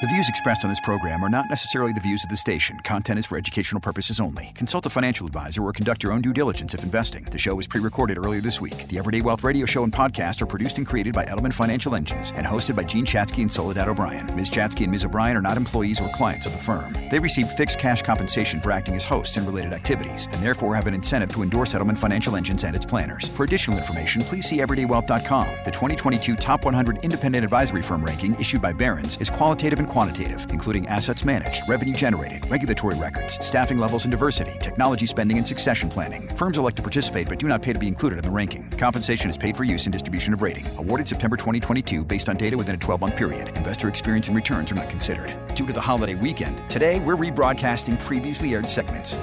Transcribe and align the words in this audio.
The 0.00 0.06
views 0.06 0.30
expressed 0.30 0.64
on 0.64 0.70
this 0.70 0.80
program 0.80 1.22
are 1.22 1.28
not 1.28 1.50
necessarily 1.50 1.92
the 1.92 2.00
views 2.00 2.24
of 2.24 2.30
the 2.30 2.36
station. 2.38 2.80
Content 2.84 3.18
is 3.18 3.26
for 3.26 3.36
educational 3.36 3.82
purposes 3.82 4.18
only. 4.18 4.50
Consult 4.54 4.86
a 4.86 4.88
financial 4.88 5.26
advisor 5.26 5.62
or 5.62 5.74
conduct 5.74 6.02
your 6.02 6.12
own 6.12 6.22
due 6.22 6.32
diligence 6.32 6.72
if 6.72 6.82
investing. 6.82 7.24
The 7.24 7.36
show 7.36 7.54
was 7.54 7.66
pre 7.66 7.82
recorded 7.82 8.16
earlier 8.16 8.40
this 8.40 8.62
week. 8.62 8.88
The 8.88 8.96
Everyday 8.96 9.20
Wealth 9.20 9.44
Radio 9.44 9.66
Show 9.66 9.84
and 9.84 9.92
podcast 9.92 10.40
are 10.40 10.46
produced 10.46 10.78
and 10.78 10.86
created 10.86 11.12
by 11.12 11.26
Edelman 11.26 11.52
Financial 11.52 11.94
Engines 11.94 12.32
and 12.34 12.46
hosted 12.46 12.76
by 12.76 12.84
Jean 12.84 13.04
Chatzky 13.04 13.42
and 13.42 13.52
Soledad 13.52 13.88
O'Brien. 13.88 14.34
Ms. 14.34 14.48
Chatzky 14.48 14.84
and 14.84 14.92
Ms. 14.92 15.04
O'Brien 15.04 15.36
are 15.36 15.42
not 15.42 15.58
employees 15.58 16.00
or 16.00 16.08
clients 16.14 16.46
of 16.46 16.52
the 16.52 16.58
firm. 16.58 16.96
They 17.10 17.18
receive 17.18 17.50
fixed 17.50 17.78
cash 17.78 18.00
compensation 18.00 18.58
for 18.62 18.72
acting 18.72 18.94
as 18.94 19.04
hosts 19.04 19.36
and 19.36 19.46
related 19.46 19.74
activities 19.74 20.28
and 20.32 20.42
therefore 20.42 20.74
have 20.76 20.86
an 20.86 20.94
incentive 20.94 21.28
to 21.34 21.42
endorse 21.42 21.74
Edelman 21.74 21.98
Financial 21.98 22.36
Engines 22.36 22.64
and 22.64 22.74
its 22.74 22.86
planners. 22.86 23.28
For 23.28 23.44
additional 23.44 23.76
information, 23.76 24.22
please 24.22 24.46
see 24.48 24.60
everydaywealth.com. 24.60 25.46
The 25.66 25.70
2022 25.70 26.36
Top 26.36 26.64
100 26.64 27.04
Independent 27.04 27.44
Advisory 27.44 27.82
Firm 27.82 28.02
ranking 28.02 28.34
issued 28.36 28.62
by 28.62 28.72
Barron's 28.72 29.18
is 29.18 29.28
qualitative 29.28 29.78
and 29.78 29.89
quantitative, 29.90 30.46
including 30.50 30.86
assets 30.86 31.24
managed, 31.24 31.68
revenue 31.68 31.92
generated, 31.92 32.48
regulatory 32.48 32.96
records, 32.96 33.44
staffing 33.44 33.76
levels 33.76 34.04
and 34.04 34.12
diversity, 34.12 34.52
technology 34.60 35.04
spending, 35.04 35.36
and 35.36 35.46
succession 35.46 35.88
planning. 35.88 36.28
Firms 36.36 36.58
elect 36.58 36.76
to 36.76 36.82
participate 36.82 37.28
but 37.28 37.40
do 37.40 37.48
not 37.48 37.60
pay 37.60 37.72
to 37.72 37.78
be 37.78 37.88
included 37.88 38.16
in 38.16 38.24
the 38.24 38.30
ranking. 38.30 38.70
Compensation 38.78 39.28
is 39.28 39.36
paid 39.36 39.56
for 39.56 39.64
use 39.64 39.86
in 39.86 39.92
distribution 39.92 40.32
of 40.32 40.42
rating. 40.42 40.64
Awarded 40.78 41.08
September 41.08 41.36
2022 41.36 42.04
based 42.04 42.28
on 42.28 42.36
data 42.36 42.56
within 42.56 42.76
a 42.76 42.78
12 42.78 43.00
month 43.00 43.16
period. 43.16 43.48
Investor 43.56 43.88
experience 43.88 44.28
and 44.28 44.36
returns 44.36 44.70
are 44.70 44.76
not 44.76 44.88
considered. 44.88 45.36
Due 45.56 45.66
to 45.66 45.72
the 45.72 45.80
holiday 45.80 46.14
weekend, 46.14 46.62
today 46.70 47.00
we're 47.00 47.16
rebroadcasting 47.16 48.00
previously 48.04 48.54
aired 48.54 48.70
segments. 48.70 49.16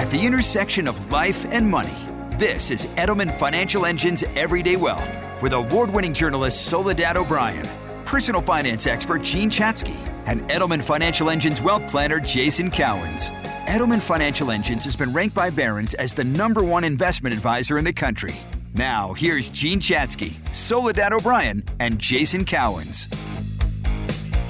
At 0.00 0.10
the 0.10 0.26
intersection 0.26 0.88
of 0.88 1.12
life 1.12 1.46
and 1.52 1.70
money, 1.70 1.94
this 2.36 2.72
is 2.72 2.86
Edelman 2.96 3.30
Financial 3.38 3.86
Engine's 3.86 4.24
Everyday 4.34 4.74
Wealth 4.74 5.16
with 5.40 5.52
award 5.52 5.92
winning 5.92 6.12
journalist 6.12 6.66
Soledad 6.66 7.16
O'Brien 7.16 7.66
personal 8.10 8.42
finance 8.42 8.88
expert 8.88 9.22
Jean 9.22 9.48
Chatzky, 9.48 9.96
and 10.26 10.42
Edelman 10.48 10.82
Financial 10.82 11.30
Engine's 11.30 11.62
wealth 11.62 11.88
planner 11.88 12.18
Jason 12.18 12.68
Cowens. 12.68 13.30
Edelman 13.66 14.02
Financial 14.02 14.50
Engines 14.50 14.84
has 14.84 14.96
been 14.96 15.12
ranked 15.12 15.36
by 15.36 15.48
Barron's 15.48 15.94
as 15.94 16.12
the 16.12 16.24
number 16.24 16.64
one 16.64 16.82
investment 16.82 17.32
advisor 17.32 17.78
in 17.78 17.84
the 17.84 17.92
country. 17.92 18.34
Now, 18.74 19.12
here's 19.12 19.48
Jean 19.48 19.78
Chatzky, 19.78 20.32
Soledad 20.52 21.12
O'Brien, 21.12 21.62
and 21.78 22.00
Jason 22.00 22.44
Cowens. 22.44 23.29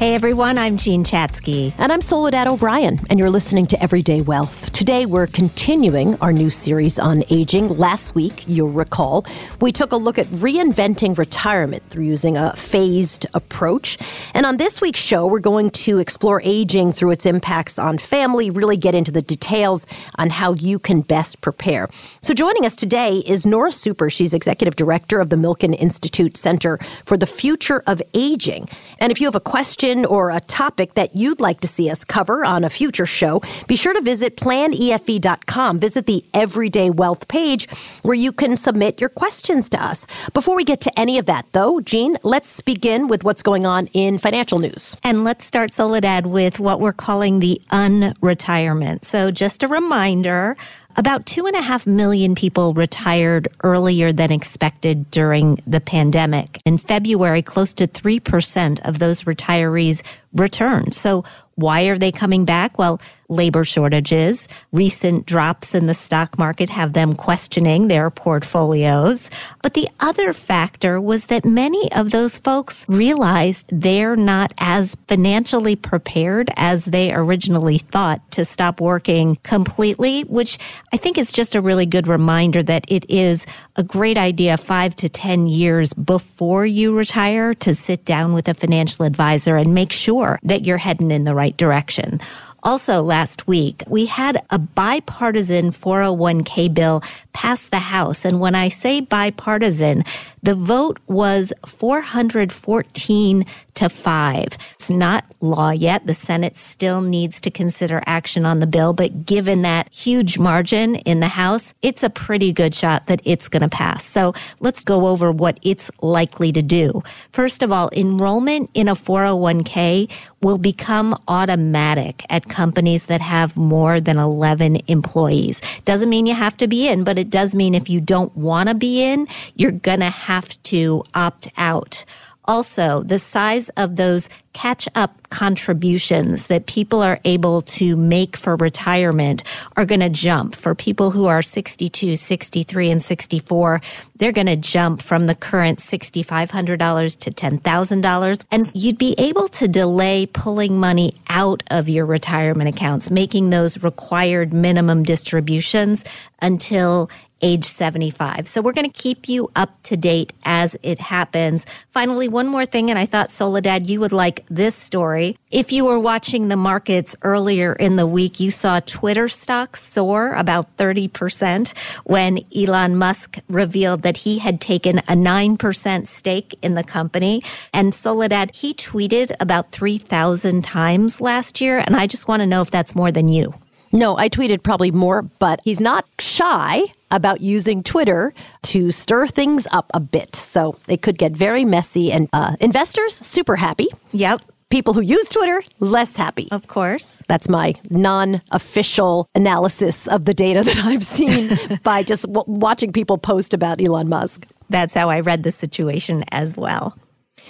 Hey 0.00 0.14
everyone, 0.14 0.56
I'm 0.56 0.78
Jean 0.78 1.04
Chatzky. 1.04 1.74
And 1.76 1.92
I'm 1.92 2.00
Soledad 2.00 2.48
O'Brien, 2.48 3.00
and 3.10 3.18
you're 3.18 3.28
listening 3.28 3.66
to 3.66 3.82
Everyday 3.82 4.22
Wealth. 4.22 4.72
Today 4.72 5.04
we're 5.04 5.26
continuing 5.26 6.18
our 6.22 6.32
new 6.32 6.48
series 6.48 6.98
on 6.98 7.22
aging. 7.28 7.68
Last 7.68 8.14
week, 8.14 8.44
you'll 8.46 8.70
recall, 8.70 9.26
we 9.60 9.72
took 9.72 9.92
a 9.92 9.98
look 9.98 10.18
at 10.18 10.24
reinventing 10.28 11.18
retirement 11.18 11.82
through 11.90 12.04
using 12.04 12.38
a 12.38 12.56
phased 12.56 13.26
approach. 13.34 13.98
And 14.32 14.46
on 14.46 14.56
this 14.56 14.80
week's 14.80 15.00
show, 15.00 15.26
we're 15.26 15.38
going 15.38 15.68
to 15.70 15.98
explore 15.98 16.40
aging 16.46 16.92
through 16.92 17.10
its 17.10 17.26
impacts 17.26 17.78
on 17.78 17.98
family, 17.98 18.48
really 18.48 18.78
get 18.78 18.94
into 18.94 19.12
the 19.12 19.20
details 19.20 19.86
on 20.16 20.30
how 20.30 20.54
you 20.54 20.78
can 20.78 21.02
best 21.02 21.42
prepare. 21.42 21.90
So 22.22 22.32
joining 22.32 22.64
us 22.64 22.74
today 22.74 23.16
is 23.26 23.44
Nora 23.44 23.70
Super. 23.70 24.08
She's 24.08 24.32
executive 24.32 24.76
director 24.76 25.20
of 25.20 25.28
the 25.28 25.36
Milken 25.36 25.78
Institute 25.78 26.38
Center 26.38 26.78
for 27.04 27.18
the 27.18 27.26
Future 27.26 27.82
of 27.86 28.00
Aging. 28.14 28.66
And 28.98 29.12
if 29.12 29.20
you 29.20 29.26
have 29.26 29.34
a 29.34 29.40
question, 29.40 29.89
or 29.98 30.30
a 30.30 30.40
topic 30.40 30.94
that 30.94 31.16
you'd 31.16 31.40
like 31.40 31.60
to 31.60 31.68
see 31.68 31.90
us 31.90 32.04
cover 32.04 32.44
on 32.44 32.64
a 32.64 32.70
future 32.70 33.06
show, 33.06 33.42
be 33.66 33.76
sure 33.76 33.92
to 33.92 34.00
visit 34.00 34.36
planefe.com. 34.36 35.78
Visit 35.78 36.06
the 36.06 36.24
Everyday 36.32 36.90
Wealth 36.90 37.28
page 37.28 37.68
where 38.02 38.14
you 38.14 38.32
can 38.32 38.56
submit 38.56 39.00
your 39.00 39.10
questions 39.10 39.68
to 39.70 39.82
us. 39.82 40.06
Before 40.32 40.56
we 40.56 40.64
get 40.64 40.80
to 40.82 40.98
any 40.98 41.18
of 41.18 41.26
that, 41.26 41.46
though, 41.52 41.80
Jean, 41.80 42.16
let's 42.22 42.60
begin 42.60 43.08
with 43.08 43.24
what's 43.24 43.42
going 43.42 43.66
on 43.66 43.88
in 43.88 44.18
financial 44.18 44.58
news. 44.58 44.96
And 45.02 45.24
let's 45.24 45.44
start, 45.44 45.72
Soledad, 45.72 46.26
with 46.26 46.60
what 46.60 46.80
we're 46.80 46.92
calling 46.92 47.40
the 47.40 47.60
unretirement. 47.70 49.04
So, 49.04 49.30
just 49.30 49.62
a 49.62 49.68
reminder 49.68 50.56
about 50.96 51.26
two 51.26 51.46
and 51.46 51.56
a 51.56 51.62
half 51.62 51.86
million 51.86 52.34
people 52.34 52.74
retired 52.74 53.48
earlier 53.62 54.12
than 54.12 54.32
expected 54.32 55.10
during 55.10 55.58
the 55.66 55.80
pandemic. 55.80 56.58
In 56.64 56.78
February, 56.78 57.42
close 57.42 57.72
to 57.74 57.86
3% 57.86 58.80
of 58.86 58.98
those 58.98 59.22
retirees 59.22 60.02
returned. 60.32 60.94
So 60.94 61.24
why 61.54 61.82
are 61.84 61.98
they 61.98 62.12
coming 62.12 62.44
back? 62.44 62.78
Well, 62.78 63.00
labor 63.30 63.64
shortages, 63.64 64.48
recent 64.72 65.24
drops 65.24 65.74
in 65.74 65.86
the 65.86 65.94
stock 65.94 66.38
market 66.38 66.68
have 66.70 66.92
them 66.92 67.14
questioning 67.14 67.88
their 67.88 68.10
portfolios. 68.10 69.30
But 69.62 69.74
the 69.74 69.88
other 70.00 70.32
factor 70.32 71.00
was 71.00 71.26
that 71.26 71.44
many 71.44 71.90
of 71.92 72.10
those 72.10 72.38
folks 72.38 72.84
realized 72.88 73.66
they're 73.70 74.16
not 74.16 74.52
as 74.58 74.96
financially 75.06 75.76
prepared 75.76 76.50
as 76.56 76.86
they 76.86 77.12
originally 77.12 77.78
thought 77.78 78.30
to 78.32 78.44
stop 78.44 78.80
working 78.80 79.36
completely, 79.42 80.22
which 80.22 80.58
I 80.92 80.96
think 80.96 81.16
is 81.16 81.32
just 81.32 81.54
a 81.54 81.60
really 81.60 81.86
good 81.86 82.08
reminder 82.08 82.62
that 82.62 82.84
it 82.88 83.06
is 83.08 83.46
a 83.76 83.82
great 83.82 84.18
idea 84.18 84.56
five 84.56 84.96
to 84.96 85.08
10 85.08 85.46
years 85.46 85.92
before 85.92 86.66
you 86.66 86.96
retire 86.96 87.54
to 87.54 87.74
sit 87.74 88.04
down 88.04 88.32
with 88.32 88.48
a 88.48 88.54
financial 88.54 89.04
advisor 89.04 89.56
and 89.56 89.74
make 89.74 89.92
sure 89.92 90.38
that 90.42 90.64
you're 90.64 90.78
heading 90.78 91.10
in 91.10 91.24
the 91.24 91.34
right 91.34 91.56
direction. 91.56 92.20
Also, 92.62 93.02
last 93.02 93.46
week, 93.46 93.82
we 93.88 94.06
had 94.06 94.36
a 94.50 94.58
bipartisan 94.58 95.70
401k 95.70 96.72
bill 96.72 97.02
pass 97.32 97.68
the 97.68 97.78
House. 97.78 98.24
And 98.24 98.38
when 98.40 98.54
I 98.54 98.68
say 98.68 99.00
bipartisan, 99.00 100.04
the 100.42 100.54
vote 100.54 100.98
was 101.06 101.52
414 101.66 103.44
to 103.80 103.88
5. 103.88 104.46
It's 104.74 104.90
not 104.90 105.24
law 105.40 105.70
yet. 105.70 106.06
The 106.06 106.12
Senate 106.12 106.58
still 106.58 107.00
needs 107.00 107.40
to 107.40 107.50
consider 107.50 108.02
action 108.04 108.44
on 108.44 108.60
the 108.60 108.66
bill, 108.66 108.92
but 108.92 109.24
given 109.24 109.62
that 109.62 109.90
huge 109.90 110.38
margin 110.38 110.96
in 110.96 111.20
the 111.20 111.28
House, 111.28 111.72
it's 111.80 112.02
a 112.02 112.10
pretty 112.10 112.52
good 112.52 112.74
shot 112.74 113.06
that 113.06 113.22
it's 113.24 113.48
going 113.48 113.62
to 113.62 113.70
pass. 113.70 114.04
So 114.04 114.34
let's 114.60 114.84
go 114.84 115.06
over 115.06 115.32
what 115.32 115.58
it's 115.62 115.90
likely 116.02 116.52
to 116.52 116.60
do. 116.60 117.02
First 117.32 117.62
of 117.62 117.72
all, 117.72 117.88
enrollment 117.96 118.70
in 118.74 118.86
a 118.86 118.94
401k 118.94 120.12
will 120.42 120.58
become 120.58 121.16
automatic 121.26 122.22
at 122.28 122.50
companies 122.50 123.06
that 123.06 123.22
have 123.22 123.56
more 123.56 123.98
than 123.98 124.18
11 124.18 124.80
employees. 124.88 125.62
Doesn't 125.86 126.10
mean 126.10 126.26
you 126.26 126.34
have 126.34 126.56
to 126.58 126.68
be 126.68 126.86
in, 126.86 127.02
but 127.02 127.18
it 127.18 127.30
does 127.30 127.54
mean 127.54 127.74
if 127.74 127.88
you 127.88 128.02
don't 128.02 128.36
want 128.36 128.68
to 128.68 128.74
be 128.74 129.02
in, 129.02 129.26
you're 129.54 129.72
going 129.72 130.00
to 130.00 130.10
have 130.10 130.62
to 130.64 131.02
opt 131.14 131.48
out. 131.56 132.04
Also, 132.50 133.04
the 133.04 133.20
size 133.20 133.68
of 133.76 133.94
those 133.94 134.28
catch 134.52 134.88
up 134.96 135.28
contributions 135.28 136.48
that 136.48 136.66
people 136.66 137.00
are 137.00 137.20
able 137.24 137.62
to 137.62 137.96
make 137.96 138.36
for 138.36 138.56
retirement 138.56 139.44
are 139.76 139.84
going 139.84 140.00
to 140.00 140.08
jump. 140.08 140.56
For 140.56 140.74
people 140.74 141.12
who 141.12 141.26
are 141.26 141.42
62, 141.42 142.16
63, 142.16 142.90
and 142.90 143.00
64, 143.00 143.80
they're 144.16 144.32
going 144.32 144.48
to 144.48 144.56
jump 144.56 145.00
from 145.00 145.28
the 145.28 145.36
current 145.36 145.78
$6,500 145.78 147.18
to 147.20 147.30
$10,000. 147.30 148.44
And 148.50 148.70
you'd 148.74 148.98
be 148.98 149.14
able 149.16 149.46
to 149.50 149.68
delay 149.68 150.26
pulling 150.26 150.80
money 150.80 151.12
out 151.28 151.62
of 151.70 151.88
your 151.88 152.04
retirement 152.04 152.68
accounts, 152.68 153.12
making 153.12 153.50
those 153.50 153.84
required 153.84 154.52
minimum 154.52 155.04
distributions 155.04 156.04
until 156.42 157.08
age 157.42 157.64
75. 157.64 158.46
So 158.46 158.60
we're 158.60 158.72
going 158.72 158.90
to 158.90 159.02
keep 159.02 159.28
you 159.28 159.50
up 159.56 159.82
to 159.84 159.96
date 159.96 160.32
as 160.44 160.76
it 160.82 161.00
happens. 161.00 161.64
Finally, 161.88 162.28
one 162.28 162.48
more 162.48 162.66
thing, 162.66 162.90
and 162.90 162.98
I 162.98 163.06
thought 163.06 163.30
Soledad, 163.30 163.88
you 163.88 164.00
would 164.00 164.12
like 164.12 164.44
this 164.48 164.74
story. 164.74 165.36
If 165.50 165.72
you 165.72 165.84
were 165.84 165.98
watching 165.98 166.48
the 166.48 166.56
markets 166.56 167.16
earlier 167.22 167.72
in 167.72 167.96
the 167.96 168.06
week, 168.06 168.40
you 168.40 168.50
saw 168.50 168.80
Twitter 168.80 169.28
stocks 169.28 169.82
soar 169.82 170.34
about 170.34 170.76
30% 170.76 171.76
when 172.04 172.40
Elon 172.56 172.96
Musk 172.96 173.38
revealed 173.48 174.02
that 174.02 174.18
he 174.18 174.38
had 174.38 174.60
taken 174.60 174.98
a 174.98 175.14
9% 175.14 176.06
stake 176.06 176.54
in 176.62 176.74
the 176.74 176.84
company. 176.84 177.42
And 177.72 177.94
Soledad, 177.94 178.54
he 178.54 178.74
tweeted 178.74 179.32
about 179.40 179.72
3,000 179.72 180.62
times 180.62 181.20
last 181.20 181.60
year. 181.60 181.78
And 181.78 181.96
I 181.96 182.06
just 182.06 182.28
want 182.28 182.40
to 182.42 182.46
know 182.46 182.62
if 182.62 182.70
that's 182.70 182.94
more 182.94 183.12
than 183.12 183.28
you. 183.28 183.54
No, 183.92 184.16
I 184.16 184.28
tweeted 184.28 184.62
probably 184.62 184.90
more, 184.90 185.22
but 185.22 185.60
he's 185.64 185.80
not 185.80 186.06
shy 186.18 186.82
about 187.10 187.40
using 187.40 187.82
Twitter 187.82 188.32
to 188.62 188.92
stir 188.92 189.26
things 189.26 189.66
up 189.72 189.90
a 189.92 190.00
bit. 190.00 190.36
So 190.36 190.76
it 190.86 191.02
could 191.02 191.18
get 191.18 191.32
very 191.32 191.64
messy, 191.64 192.12
and 192.12 192.28
uh, 192.32 192.54
investors 192.60 193.14
super 193.14 193.56
happy. 193.56 193.88
Yep. 194.12 194.42
People 194.70 194.94
who 194.94 195.00
use 195.00 195.28
Twitter 195.28 195.62
less 195.80 196.14
happy. 196.14 196.46
Of 196.52 196.68
course. 196.68 197.24
That's 197.26 197.48
my 197.48 197.74
non 197.90 198.40
official 198.52 199.26
analysis 199.34 200.06
of 200.06 200.24
the 200.24 200.34
data 200.34 200.62
that 200.64 200.78
I've 200.84 201.04
seen 201.04 201.58
by 201.82 202.04
just 202.04 202.32
w- 202.32 202.44
watching 202.46 202.92
people 202.92 203.18
post 203.18 203.52
about 203.52 203.80
Elon 203.82 204.08
Musk. 204.08 204.46
That's 204.68 204.94
how 204.94 205.10
I 205.10 205.18
read 205.18 205.42
the 205.42 205.50
situation 205.50 206.22
as 206.30 206.56
well. 206.56 206.96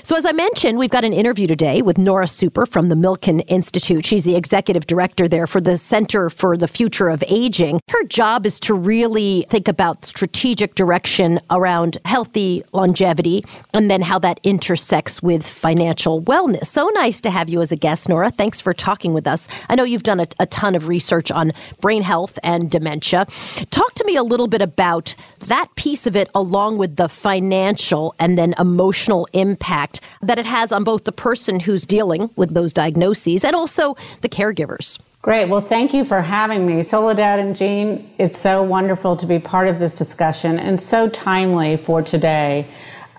So, 0.03 0.17
as 0.17 0.25
I 0.25 0.33
mentioned, 0.33 0.79
we've 0.79 0.91
got 0.91 1.05
an 1.05 1.13
interview 1.13 1.47
today 1.47 1.83
with 1.83 1.99
Nora 1.99 2.27
Super 2.27 2.65
from 2.65 2.89
the 2.89 2.95
Milken 2.95 3.45
Institute. 3.49 4.07
She's 4.07 4.25
the 4.25 4.35
executive 4.35 4.87
director 4.87 5.29
there 5.29 5.47
for 5.47 5.61
the 5.61 5.77
Center 5.77 6.31
for 6.31 6.57
the 6.57 6.67
Future 6.67 7.11
of 7.11 7.23
Aging. 7.29 7.81
Her 7.91 8.05
job 8.05 8.47
is 8.47 8.59
to 8.61 8.75
really 8.75 9.45
think 9.51 9.69
about 9.69 10.07
strategic 10.07 10.75
direction 10.75 11.39
around 11.51 11.99
healthy 12.07 12.63
longevity 12.73 13.45
and 13.75 13.91
then 13.91 14.01
how 14.01 14.19
that 14.21 14.41
intersects 14.43 15.23
with 15.23 15.47
financial 15.47 16.23
wellness. 16.23 16.67
So 16.67 16.89
nice 16.95 17.21
to 17.21 17.31
have 17.31 17.51
you 17.51 17.61
as 17.61 17.71
a 17.71 17.77
guest, 17.77 18.09
Nora. 18.09 18.31
Thanks 18.31 18.59
for 18.59 18.73
talking 18.73 19.13
with 19.13 19.27
us. 19.27 19.49
I 19.69 19.75
know 19.75 19.85
you've 19.85 20.03
done 20.03 20.21
a, 20.21 20.27
a 20.39 20.47
ton 20.47 20.75
of 20.75 20.89
research 20.89 21.31
on 21.31 21.53
brain 21.81 22.03
health 22.03 22.39
and 22.43 22.71
dementia. 22.71 23.27
Talk 23.69 23.95
to 23.95 24.05
me 24.05 24.17
a 24.17 24.23
little 24.23 24.49
bit 24.49 24.63
about 24.63 25.15
that 25.41 25.75
piece 25.75 26.07
of 26.07 26.17
it, 26.17 26.31
along 26.35 26.79
with 26.79 26.97
the 26.97 27.09
financial 27.09 28.15
and 28.19 28.39
then 28.39 28.55
emotional 28.59 29.29
impact 29.35 29.90
that 30.23 30.39
it 30.39 30.47
has 30.47 30.73
on 30.73 30.85
both 30.85 31.05
the 31.05 31.13
person 31.13 31.61
who's 31.61 31.87
dealing 31.87 32.31
with 32.37 32.55
those 32.55 32.73
diagnoses 32.73 33.45
and 33.45 33.57
also 33.57 33.97
the 34.21 34.29
caregivers. 34.29 34.99
Great. 35.23 35.51
Well, 35.51 35.61
thank 35.61 35.93
you 35.93 36.05
for 36.05 36.23
having 36.23 36.67
me. 36.67 36.83
Soledad 36.83 37.39
and 37.39 37.55
Jean, 37.55 38.11
it's 38.17 38.39
so 38.39 38.63
wonderful 38.63 39.17
to 39.17 39.27
be 39.27 39.39
part 39.39 39.69
of 39.69 39.79
this 39.79 39.95
discussion 39.95 40.59
and 40.59 40.81
so 40.81 41.11
timely 41.11 41.77
for 41.77 42.01
today. 42.01 42.67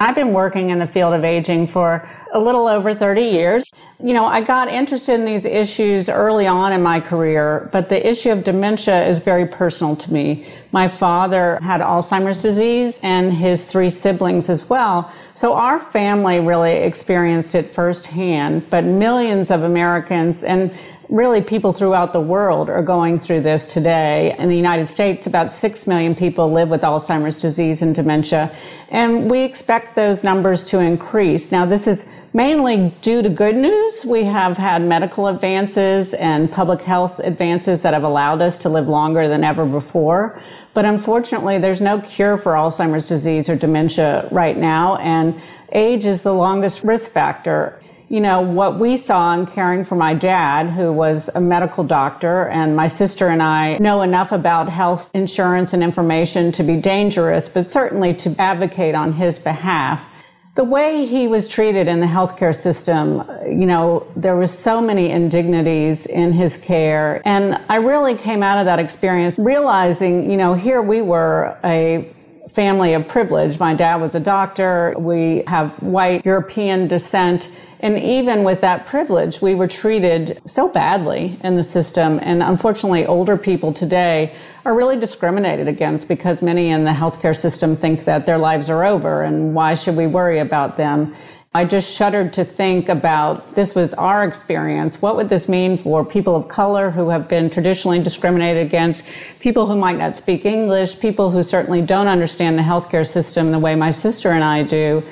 I've 0.01 0.15
been 0.15 0.33
working 0.33 0.71
in 0.71 0.80
the 0.80 0.88
field 0.88 1.13
of 1.13 1.24
aging 1.24 1.68
for 1.68 2.09
a 2.33 2.39
little 2.39 2.65
over 2.68 2.95
30 2.95 3.21
years. 3.21 3.69
You 4.03 4.15
know, 4.15 4.25
I 4.25 4.42
got 4.42 4.68
interested 4.68 5.13
in 5.13 5.25
these 5.25 5.45
issues 5.45 6.09
early 6.09 6.48
on 6.48 6.74
in 6.74 6.81
my 6.81 7.00
career, 7.00 7.69
but 7.71 7.88
the 7.88 8.09
issue 8.09 8.31
of 8.31 8.44
dementia 8.44 9.06
is 9.07 9.19
very 9.19 9.45
personal 9.45 9.95
to 9.98 10.12
me. 10.12 10.48
My 10.71 10.88
father 10.88 11.59
had 11.62 11.81
Alzheimer's 11.81 12.42
disease 12.42 13.00
and 13.03 13.31
his 13.31 13.71
three 13.71 13.92
siblings 13.92 14.50
as 14.50 14.68
well. 14.68 15.13
So 15.36 15.53
our 15.53 15.77
family 15.80 16.39
really 16.39 16.77
experienced 16.77 17.53
it 17.53 17.68
firsthand, 17.68 18.71
but 18.71 18.83
millions 18.83 19.51
of 19.51 19.62
Americans 19.62 20.44
and 20.44 20.75
really 21.12 21.42
people 21.42 21.74
throughout 21.74 22.13
the 22.13 22.22
world 22.22 22.69
are 22.69 22.81
going 22.81 23.19
through 23.19 23.42
this 23.42 23.66
today. 23.66 24.34
In 24.40 24.48
the 24.48 24.56
United 24.56 24.88
States, 24.88 25.28
about 25.28 25.52
6 25.52 25.86
million 25.86 26.16
people 26.16 26.50
live 26.50 26.69
with 26.69 26.81
Alzheimer's 26.81 27.40
disease 27.40 27.81
and 27.81 27.94
dementia, 27.94 28.50
and 28.90 29.30
we 29.30 29.42
expect 29.42 29.94
those 29.94 30.24
numbers 30.24 30.63
to 30.63 30.80
increase. 30.80 31.52
Now, 31.52 31.66
this 31.66 31.86
is 31.86 32.08
mainly 32.34 32.94
due 33.02 33.22
to 33.22 33.30
good 33.30 33.58
news. 33.58 34.06
We 34.06 34.24
have 34.24 34.56
had 34.56 34.81
medical 34.84 35.28
advances 35.28 36.13
and 36.13 36.50
public 36.50 36.81
health 36.81 37.19
advances 37.19 37.81
that 37.81 37.94
have 37.94 38.04
allowed 38.04 38.42
us 38.42 38.58
to 38.60 38.69
live 38.69 38.88
longer 38.88 39.28
than 39.28 39.44
ever 39.44 39.66
before. 39.66 40.42
But 40.74 40.86
unfortunately, 40.86 41.58
there's 41.58 41.81
no 41.81 42.00
cure 42.00 42.38
for 42.38 42.54
Alzheimer's 42.54 43.10
disease 43.10 43.50
or 43.50 43.58
dementia 43.58 44.30
right 44.31 44.58
now, 44.58 44.96
and 44.96 45.42
age 45.74 46.06
is 46.06 46.24
the 46.24 46.34
longest 46.34 46.86
risk 46.86 47.12
factor 47.12 47.81
you 48.12 48.19
know, 48.19 48.42
what 48.42 48.78
we 48.78 48.98
saw 48.98 49.34
in 49.34 49.46
caring 49.46 49.86
for 49.86 49.96
my 49.96 50.13
dad, 50.13 50.69
who 50.69 50.92
was 50.92 51.30
a 51.34 51.40
medical 51.40 51.81
doctor, 51.81 52.50
and 52.50 52.75
my 52.75 52.90
sister 52.90 53.30
and 53.30 53.42
I 53.42 53.78
know 53.78 54.02
enough 54.02 54.34
about 54.34 54.68
health 54.68 55.10
insurance 55.13 55.72
and 55.72 55.81
information 55.81 56.52
to 56.52 56.63
be 56.63 56.75
dangerous, 56.75 57.48
but 57.48 57.72
certainly 57.72 58.13
to 58.16 58.36
advocate 58.38 58.96
on 58.96 59.13
his 59.13 59.40
behalf. 59.40 60.12
The 60.56 60.66
way 60.66 61.06
he 61.06 61.30
was 61.30 61.48
treated 61.48 61.88
in 61.88 62.02
the 62.02 62.06
healthcare 62.06 62.54
system, 62.54 63.24
you 63.46 63.66
know, 63.66 64.06
there 64.18 64.36
was 64.36 64.52
so 64.52 64.81
many 64.81 65.10
indignities 65.10 66.06
in 66.06 66.34
his 66.34 66.58
care. 66.58 67.22
And 67.24 67.63
I 67.69 67.78
really 67.78 68.16
came 68.16 68.44
out 68.44 68.60
of 68.60 68.66
that 68.66 68.80
experience 68.80 69.40
realizing, 69.40 70.30
you 70.30 70.36
know, 70.36 70.54
here 70.54 70.81
we 70.81 71.02
were 71.02 71.58
a 71.63 72.13
family 72.50 72.94
of 72.94 73.08
privilege. 73.08 73.58
My 73.58 73.74
dad 73.74 74.02
was 74.02 74.16
a 74.16 74.19
doctor. 74.19 74.94
We 74.98 75.44
have 75.48 75.72
white 75.81 76.25
European 76.25 76.90
descent 76.90 77.50
and 77.81 77.98
even 77.98 78.44
with 78.44 78.62
that 78.62 78.86
privilege, 78.86 79.42
we 79.42 79.56
were 79.56 79.68
treated 79.68 80.39
so 80.45 80.69
badly 80.69 81.39
in 81.44 81.56
the 81.56 81.63
system. 81.63 82.19
And 82.22 82.44
unfortunately, 82.44 83.07
older 83.07 83.38
people 83.38 83.74
today 83.74 84.36
are 84.66 84.75
really 84.75 85.00
discriminated 85.00 85.68
against 85.68 86.07
because 86.07 86.44
many 86.44 86.69
in 86.69 86.83
the 86.83 86.92
healthcare 86.92 87.36
system 87.36 87.75
think 87.75 88.06
that 88.06 88.28
their 88.28 88.38
lives 88.38 88.69
are 88.69 88.86
over 88.86 89.24
and 89.24 89.56
why 89.56 89.74
should 89.74 89.98
we 89.98 90.06
worry 90.06 90.38
about 90.38 90.78
them? 90.78 91.16
I 91.54 91.66
just 91.66 91.94
shuddered 91.94 92.31
to 92.33 92.45
think 92.45 92.88
about 92.88 93.56
this 93.56 93.75
was 93.75 93.94
our 93.95 94.24
experience. 94.24 95.01
What 95.01 95.18
would 95.18 95.27
this 95.27 95.50
mean 95.50 95.77
for 95.77 96.06
people 96.06 96.34
of 96.36 96.48
color 96.48 96.92
who 96.92 97.10
have 97.10 97.27
been 97.27 97.50
traditionally 97.50 98.01
discriminated 98.01 98.66
against, 98.66 99.06
people 99.42 99.66
who 99.66 99.75
might 99.75 99.98
not 99.98 100.16
speak 100.16 100.45
English, 100.45 101.00
people 101.00 101.30
who 101.30 101.44
certainly 101.44 101.81
don't 101.81 102.07
understand 102.07 102.57
the 102.57 102.63
healthcare 102.63 103.06
system 103.06 103.51
the 103.51 103.60
way 103.60 103.75
my 103.75 103.92
sister 103.92 104.30
and 104.30 104.45
I 104.45 104.63
do? 104.63 105.04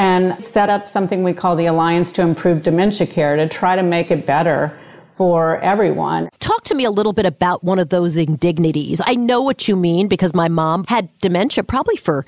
And 0.00 0.42
set 0.42 0.70
up 0.70 0.88
something 0.88 1.22
we 1.22 1.34
call 1.34 1.54
the 1.54 1.66
Alliance 1.66 2.10
to 2.10 2.22
Improve 2.22 2.62
Dementia 2.62 3.06
Care 3.06 3.36
to 3.36 3.46
try 3.46 3.76
to 3.76 3.82
make 3.82 4.10
it 4.10 4.24
better 4.24 4.74
for 5.14 5.58
everyone. 5.58 6.30
Talk 6.38 6.64
to 6.64 6.74
me 6.74 6.86
a 6.86 6.90
little 6.90 7.12
bit 7.12 7.26
about 7.26 7.62
one 7.62 7.78
of 7.78 7.90
those 7.90 8.16
indignities. 8.16 9.02
I 9.04 9.14
know 9.14 9.42
what 9.42 9.68
you 9.68 9.76
mean 9.76 10.08
because 10.08 10.32
my 10.32 10.48
mom 10.48 10.86
had 10.88 11.10
dementia 11.20 11.64
probably 11.64 11.96
for 11.96 12.24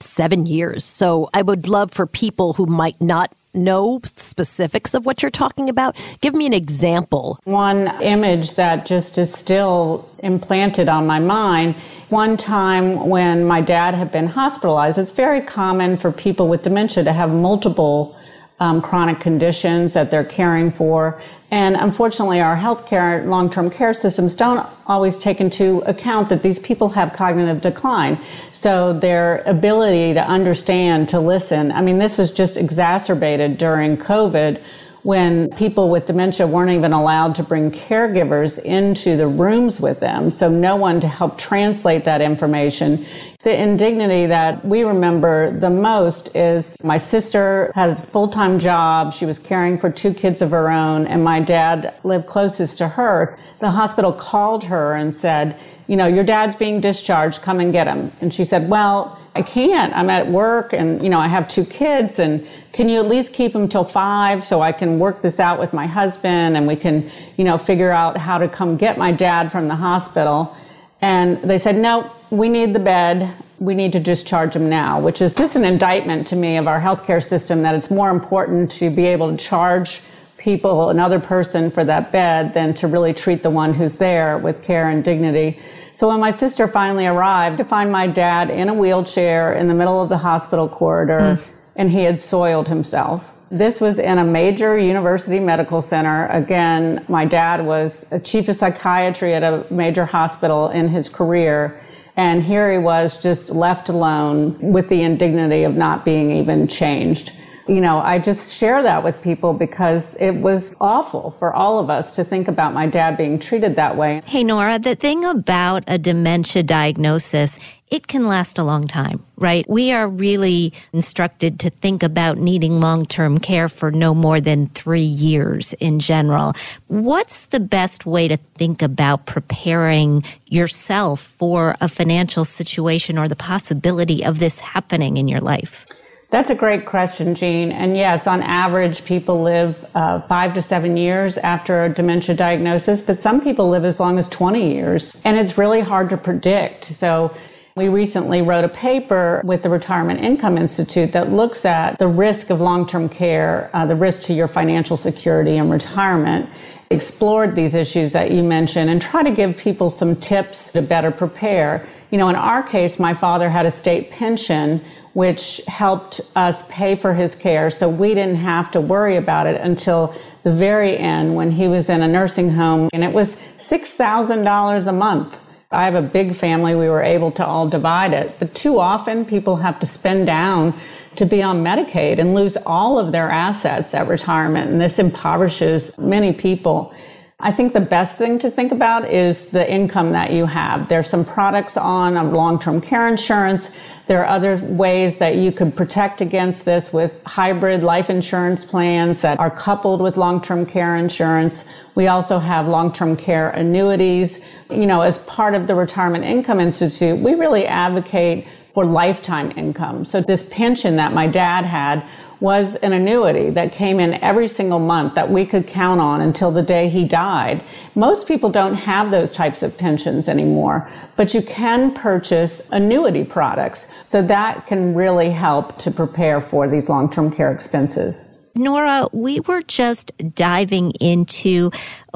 seven 0.00 0.46
years. 0.46 0.82
So 0.82 1.28
I 1.34 1.42
would 1.42 1.68
love 1.68 1.90
for 1.90 2.06
people 2.06 2.54
who 2.54 2.64
might 2.64 2.98
not 3.02 3.30
know 3.54 4.00
specifics 4.16 4.94
of 4.94 5.06
what 5.06 5.22
you're 5.22 5.30
talking 5.30 5.68
about? 5.68 5.96
Give 6.20 6.34
me 6.34 6.46
an 6.46 6.52
example. 6.52 7.38
One 7.44 7.88
image 8.02 8.54
that 8.54 8.86
just 8.86 9.18
is 9.18 9.32
still 9.32 10.08
implanted 10.18 10.88
on 10.88 11.06
my 11.06 11.18
mind. 11.18 11.74
One 12.08 12.36
time 12.36 13.08
when 13.08 13.44
my 13.44 13.60
dad 13.60 13.94
had 13.94 14.10
been 14.10 14.26
hospitalized, 14.26 14.98
it's 14.98 15.12
very 15.12 15.40
common 15.40 15.96
for 15.96 16.10
people 16.10 16.48
with 16.48 16.62
dementia 16.62 17.04
to 17.04 17.12
have 17.12 17.30
multiple 17.30 18.16
um, 18.58 18.82
chronic 18.82 19.20
conditions 19.20 19.94
that 19.94 20.10
they're 20.10 20.24
caring 20.24 20.70
for. 20.70 21.22
And 21.50 21.74
unfortunately, 21.74 22.40
our 22.40 22.56
healthcare, 22.56 23.26
long-term 23.26 23.70
care 23.70 23.92
systems 23.92 24.36
don't 24.36 24.64
always 24.86 25.18
take 25.18 25.40
into 25.40 25.80
account 25.80 26.28
that 26.28 26.42
these 26.42 26.60
people 26.60 26.90
have 26.90 27.12
cognitive 27.12 27.60
decline. 27.60 28.20
So 28.52 28.92
their 28.92 29.42
ability 29.46 30.14
to 30.14 30.22
understand, 30.22 31.08
to 31.08 31.18
listen, 31.18 31.72
I 31.72 31.80
mean, 31.80 31.98
this 31.98 32.18
was 32.18 32.30
just 32.30 32.56
exacerbated 32.56 33.58
during 33.58 33.96
COVID 33.96 34.62
when 35.02 35.48
people 35.50 35.88
with 35.88 36.06
dementia 36.06 36.46
weren't 36.46 36.70
even 36.70 36.92
allowed 36.92 37.34
to 37.34 37.42
bring 37.42 37.70
caregivers 37.70 38.62
into 38.62 39.16
the 39.16 39.26
rooms 39.26 39.80
with 39.80 40.00
them. 40.00 40.30
So 40.30 40.50
no 40.50 40.76
one 40.76 41.00
to 41.00 41.08
help 41.08 41.38
translate 41.38 42.04
that 42.04 42.20
information. 42.20 43.06
The 43.42 43.58
indignity 43.58 44.26
that 44.26 44.62
we 44.64 44.82
remember 44.82 45.58
the 45.58 45.70
most 45.70 46.36
is 46.36 46.82
my 46.84 46.98
sister 46.98 47.72
had 47.74 47.90
a 47.90 47.96
full-time 47.96 48.58
job. 48.58 49.14
She 49.14 49.24
was 49.24 49.38
caring 49.38 49.78
for 49.78 49.88
two 49.88 50.12
kids 50.12 50.42
of 50.42 50.50
her 50.50 50.70
own 50.70 51.06
and 51.06 51.24
my 51.24 51.40
dad 51.40 51.94
lived 52.04 52.26
closest 52.26 52.76
to 52.78 52.88
her. 52.88 53.38
The 53.60 53.70
hospital 53.70 54.12
called 54.12 54.64
her 54.64 54.94
and 54.94 55.16
said, 55.16 55.58
you 55.90 55.96
know, 55.96 56.06
your 56.06 56.22
dad's 56.22 56.54
being 56.54 56.80
discharged. 56.80 57.42
Come 57.42 57.58
and 57.58 57.72
get 57.72 57.88
him. 57.88 58.12
And 58.20 58.32
she 58.32 58.44
said, 58.44 58.70
well, 58.70 59.18
I 59.34 59.42
can't. 59.42 59.92
I'm 59.92 60.08
at 60.08 60.28
work 60.28 60.72
and, 60.72 61.02
you 61.02 61.10
know, 61.10 61.18
I 61.18 61.26
have 61.26 61.48
two 61.48 61.64
kids 61.64 62.20
and 62.20 62.46
can 62.72 62.88
you 62.88 63.00
at 63.00 63.06
least 63.06 63.34
keep 63.34 63.52
them 63.52 63.68
till 63.68 63.82
five 63.82 64.44
so 64.44 64.60
I 64.60 64.70
can 64.70 65.00
work 65.00 65.20
this 65.20 65.40
out 65.40 65.58
with 65.58 65.72
my 65.72 65.88
husband 65.88 66.56
and 66.56 66.68
we 66.68 66.76
can, 66.76 67.10
you 67.36 67.42
know, 67.42 67.58
figure 67.58 67.90
out 67.90 68.16
how 68.16 68.38
to 68.38 68.46
come 68.46 68.76
get 68.76 68.98
my 68.98 69.10
dad 69.10 69.50
from 69.50 69.66
the 69.66 69.74
hospital. 69.74 70.56
And 71.00 71.42
they 71.42 71.58
said, 71.58 71.74
no, 71.74 72.08
we 72.30 72.48
need 72.48 72.72
the 72.72 72.78
bed. 72.78 73.34
We 73.58 73.74
need 73.74 73.90
to 73.92 74.00
discharge 74.00 74.54
him 74.54 74.68
now, 74.68 75.00
which 75.00 75.20
is 75.20 75.34
just 75.34 75.56
an 75.56 75.64
indictment 75.64 76.28
to 76.28 76.36
me 76.36 76.56
of 76.56 76.68
our 76.68 76.80
healthcare 76.80 77.22
system 77.22 77.62
that 77.62 77.74
it's 77.74 77.90
more 77.90 78.10
important 78.10 78.70
to 78.72 78.90
be 78.90 79.06
able 79.06 79.32
to 79.32 79.36
charge 79.36 80.02
people, 80.40 80.88
another 80.88 81.20
person 81.20 81.70
for 81.70 81.84
that 81.84 82.10
bed 82.10 82.54
than 82.54 82.72
to 82.74 82.88
really 82.88 83.12
treat 83.12 83.42
the 83.42 83.50
one 83.50 83.74
who's 83.74 83.96
there 83.96 84.38
with 84.38 84.62
care 84.62 84.88
and 84.88 85.04
dignity. 85.04 85.60
So 85.92 86.08
when 86.08 86.18
my 86.18 86.30
sister 86.30 86.66
finally 86.66 87.06
arrived 87.06 87.58
to 87.58 87.64
find 87.64 87.92
my 87.92 88.06
dad 88.06 88.50
in 88.50 88.68
a 88.68 88.74
wheelchair 88.74 89.52
in 89.52 89.68
the 89.68 89.74
middle 89.74 90.02
of 90.02 90.08
the 90.08 90.16
hospital 90.16 90.66
corridor 90.68 91.36
mm. 91.36 91.52
and 91.76 91.90
he 91.90 92.02
had 92.04 92.18
soiled 92.18 92.68
himself. 92.68 93.36
This 93.50 93.80
was 93.80 93.98
in 93.98 94.16
a 94.16 94.24
major 94.24 94.78
university 94.78 95.40
medical 95.40 95.82
center. 95.82 96.26
Again, 96.28 97.04
my 97.08 97.26
dad 97.26 97.66
was 97.66 98.06
a 98.10 98.18
chief 98.18 98.48
of 98.48 98.56
psychiatry 98.56 99.34
at 99.34 99.42
a 99.42 99.66
major 99.70 100.06
hospital 100.06 100.70
in 100.70 100.88
his 100.88 101.08
career. 101.08 101.80
And 102.16 102.42
here 102.42 102.72
he 102.72 102.78
was 102.78 103.22
just 103.22 103.50
left 103.50 103.88
alone 103.88 104.56
with 104.60 104.88
the 104.88 105.02
indignity 105.02 105.64
of 105.64 105.74
not 105.74 106.04
being 106.04 106.30
even 106.30 106.66
changed 106.66 107.32
you 107.68 107.80
know, 107.80 108.00
I 108.00 108.18
just 108.18 108.52
share 108.52 108.82
that 108.82 109.04
with 109.04 109.22
people 109.22 109.52
because 109.52 110.16
it 110.16 110.32
was 110.32 110.76
awful 110.80 111.32
for 111.38 111.54
all 111.54 111.78
of 111.78 111.90
us 111.90 112.12
to 112.12 112.24
think 112.24 112.48
about 112.48 112.74
my 112.74 112.86
dad 112.86 113.16
being 113.16 113.38
treated 113.38 113.76
that 113.76 113.96
way. 113.96 114.20
Hey, 114.24 114.44
Nora, 114.44 114.78
the 114.78 114.94
thing 114.94 115.24
about 115.24 115.84
a 115.86 115.98
dementia 115.98 116.62
diagnosis, 116.62 117.58
it 117.90 118.06
can 118.06 118.24
last 118.24 118.58
a 118.58 118.64
long 118.64 118.86
time, 118.86 119.24
right? 119.36 119.64
We 119.68 119.92
are 119.92 120.08
really 120.08 120.72
instructed 120.92 121.58
to 121.60 121.70
think 121.70 122.02
about 122.02 122.38
needing 122.38 122.80
long 122.80 123.04
term 123.04 123.38
care 123.38 123.68
for 123.68 123.90
no 123.90 124.14
more 124.14 124.40
than 124.40 124.68
three 124.68 125.00
years 125.00 125.72
in 125.74 125.98
general. 125.98 126.54
What's 126.86 127.46
the 127.46 127.60
best 127.60 128.06
way 128.06 128.28
to 128.28 128.36
think 128.36 128.80
about 128.80 129.26
preparing 129.26 130.22
yourself 130.46 131.20
for 131.20 131.76
a 131.80 131.88
financial 131.88 132.44
situation 132.44 133.18
or 133.18 133.28
the 133.28 133.36
possibility 133.36 134.24
of 134.24 134.38
this 134.38 134.60
happening 134.60 135.16
in 135.16 135.26
your 135.26 135.40
life? 135.40 135.84
That's 136.30 136.48
a 136.48 136.54
great 136.54 136.86
question, 136.86 137.34
Jean. 137.34 137.72
And 137.72 137.96
yes, 137.96 138.28
on 138.28 138.40
average, 138.40 139.04
people 139.04 139.42
live 139.42 139.74
uh, 139.96 140.20
five 140.22 140.54
to 140.54 140.62
seven 140.62 140.96
years 140.96 141.38
after 141.38 141.84
a 141.84 141.88
dementia 141.88 142.36
diagnosis, 142.36 143.02
but 143.02 143.18
some 143.18 143.40
people 143.40 143.68
live 143.68 143.84
as 143.84 143.98
long 143.98 144.16
as 144.16 144.28
20 144.28 144.72
years. 144.72 145.20
And 145.24 145.36
it's 145.36 145.58
really 145.58 145.80
hard 145.80 146.08
to 146.10 146.16
predict. 146.16 146.84
So 146.84 147.34
we 147.74 147.88
recently 147.88 148.42
wrote 148.42 148.62
a 148.62 148.68
paper 148.68 149.40
with 149.44 149.64
the 149.64 149.70
Retirement 149.70 150.20
Income 150.20 150.56
Institute 150.56 151.10
that 151.12 151.32
looks 151.32 151.64
at 151.64 151.98
the 151.98 152.06
risk 152.06 152.50
of 152.50 152.60
long-term 152.60 153.08
care, 153.08 153.68
uh, 153.74 153.86
the 153.86 153.96
risk 153.96 154.22
to 154.24 154.32
your 154.32 154.48
financial 154.48 154.96
security 154.96 155.56
and 155.56 155.68
retirement 155.68 156.48
explored 156.90 157.54
these 157.54 157.74
issues 157.74 158.12
that 158.12 158.30
you 158.30 158.42
mentioned 158.42 158.90
and 158.90 159.00
try 159.00 159.22
to 159.22 159.30
give 159.30 159.56
people 159.56 159.90
some 159.90 160.14
tips 160.16 160.72
to 160.72 160.82
better 160.82 161.10
prepare. 161.10 161.88
You 162.10 162.18
know, 162.18 162.28
in 162.28 162.34
our 162.34 162.62
case, 162.62 162.98
my 162.98 163.14
father 163.14 163.48
had 163.48 163.64
a 163.66 163.70
state 163.70 164.10
pension 164.10 164.80
which 165.12 165.60
helped 165.66 166.20
us 166.36 166.66
pay 166.68 166.94
for 166.94 167.14
his 167.14 167.34
care. 167.34 167.70
So 167.70 167.88
we 167.88 168.14
didn't 168.14 168.36
have 168.36 168.70
to 168.72 168.80
worry 168.80 169.16
about 169.16 169.46
it 169.46 169.60
until 169.60 170.14
the 170.42 170.50
very 170.50 170.96
end 170.96 171.34
when 171.34 171.50
he 171.50 171.68
was 171.68 171.90
in 171.90 172.02
a 172.02 172.08
nursing 172.08 172.50
home 172.50 172.88
and 172.92 173.04
it 173.04 173.12
was 173.12 173.36
$6,000 173.36 174.86
a 174.86 174.92
month. 174.92 175.38
I 175.72 175.84
have 175.84 175.94
a 175.94 176.02
big 176.02 176.34
family. 176.34 176.74
We 176.74 176.88
were 176.88 177.02
able 177.02 177.30
to 177.32 177.46
all 177.46 177.68
divide 177.68 178.12
it, 178.12 178.36
but 178.40 178.54
too 178.54 178.80
often 178.80 179.24
people 179.24 179.56
have 179.56 179.78
to 179.80 179.86
spend 179.86 180.26
down 180.26 180.78
to 181.16 181.26
be 181.26 181.42
on 181.42 181.62
Medicaid 181.62 182.18
and 182.18 182.34
lose 182.34 182.56
all 182.66 182.98
of 182.98 183.12
their 183.12 183.30
assets 183.30 183.94
at 183.94 184.08
retirement. 184.08 184.70
And 184.70 184.80
this 184.80 184.98
impoverishes 184.98 185.96
many 185.98 186.32
people. 186.32 186.92
I 187.38 187.52
think 187.52 187.72
the 187.72 187.80
best 187.80 188.18
thing 188.18 188.38
to 188.40 188.50
think 188.50 188.72
about 188.72 189.10
is 189.10 189.48
the 189.48 189.70
income 189.70 190.12
that 190.12 190.32
you 190.32 190.44
have. 190.44 190.88
There's 190.88 191.08
some 191.08 191.24
products 191.24 191.76
on 191.76 192.32
long-term 192.32 192.80
care 192.80 193.08
insurance. 193.08 193.70
There 194.10 194.26
are 194.26 194.26
other 194.26 194.56
ways 194.56 195.18
that 195.18 195.36
you 195.36 195.52
could 195.52 195.76
protect 195.76 196.20
against 196.20 196.64
this 196.64 196.92
with 196.92 197.22
hybrid 197.24 197.84
life 197.84 198.10
insurance 198.10 198.64
plans 198.64 199.22
that 199.22 199.38
are 199.38 199.52
coupled 199.52 200.00
with 200.00 200.16
long-term 200.16 200.66
care 200.66 200.96
insurance. 200.96 201.68
We 201.94 202.08
also 202.08 202.40
have 202.40 202.66
long-term 202.66 203.18
care 203.18 203.50
annuities. 203.50 204.44
You 204.68 204.86
know, 204.86 205.02
as 205.02 205.18
part 205.18 205.54
of 205.54 205.68
the 205.68 205.76
Retirement 205.76 206.24
Income 206.24 206.58
Institute, 206.58 207.20
we 207.20 207.34
really 207.34 207.66
advocate 207.66 208.48
for 208.72 208.84
lifetime 208.84 209.52
income. 209.56 210.04
So 210.04 210.20
this 210.20 210.48
pension 210.50 210.96
that 210.96 211.12
my 211.12 211.26
dad 211.26 211.64
had 211.64 212.04
was 212.40 212.76
an 212.76 212.92
annuity 212.92 213.50
that 213.50 213.72
came 213.72 214.00
in 214.00 214.14
every 214.14 214.48
single 214.48 214.78
month 214.78 215.14
that 215.14 215.30
we 215.30 215.44
could 215.44 215.66
count 215.66 216.00
on 216.00 216.22
until 216.22 216.50
the 216.50 216.62
day 216.62 216.88
he 216.88 217.04
died. 217.04 217.62
Most 217.94 218.26
people 218.26 218.48
don't 218.48 218.74
have 218.74 219.10
those 219.10 219.32
types 219.32 219.62
of 219.62 219.76
pensions 219.76 220.28
anymore, 220.28 220.90
but 221.16 221.34
you 221.34 221.42
can 221.42 221.92
purchase 221.92 222.66
annuity 222.70 223.24
products. 223.24 223.92
So 224.06 224.22
that 224.22 224.66
can 224.66 224.94
really 224.94 225.30
help 225.30 225.76
to 225.78 225.90
prepare 225.90 226.40
for 226.40 226.66
these 226.66 226.88
long-term 226.88 227.32
care 227.32 227.52
expenses. 227.52 228.26
Nora, 228.54 229.06
we 229.12 229.40
were 229.40 229.60
just 229.60 230.12
diving 230.34 230.92
into 230.92 231.70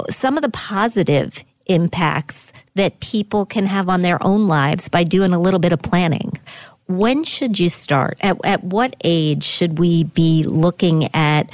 some 0.08 0.36
of 0.36 0.42
the 0.42 0.50
positive 0.50 1.44
impacts 1.66 2.52
that 2.74 3.00
people 3.00 3.46
can 3.46 3.66
have 3.66 3.88
on 3.88 4.02
their 4.02 4.22
own 4.22 4.46
lives 4.46 4.88
by 4.88 5.04
doing 5.04 5.32
a 5.32 5.38
little 5.38 5.60
bit 5.60 5.72
of 5.72 5.82
planning. 5.82 6.32
When 6.86 7.24
should 7.24 7.58
you 7.58 7.68
start? 7.68 8.18
At, 8.20 8.36
at 8.44 8.62
what 8.62 8.94
age 9.04 9.44
should 9.44 9.78
we 9.78 10.04
be 10.04 10.44
looking 10.44 11.14
at 11.14 11.50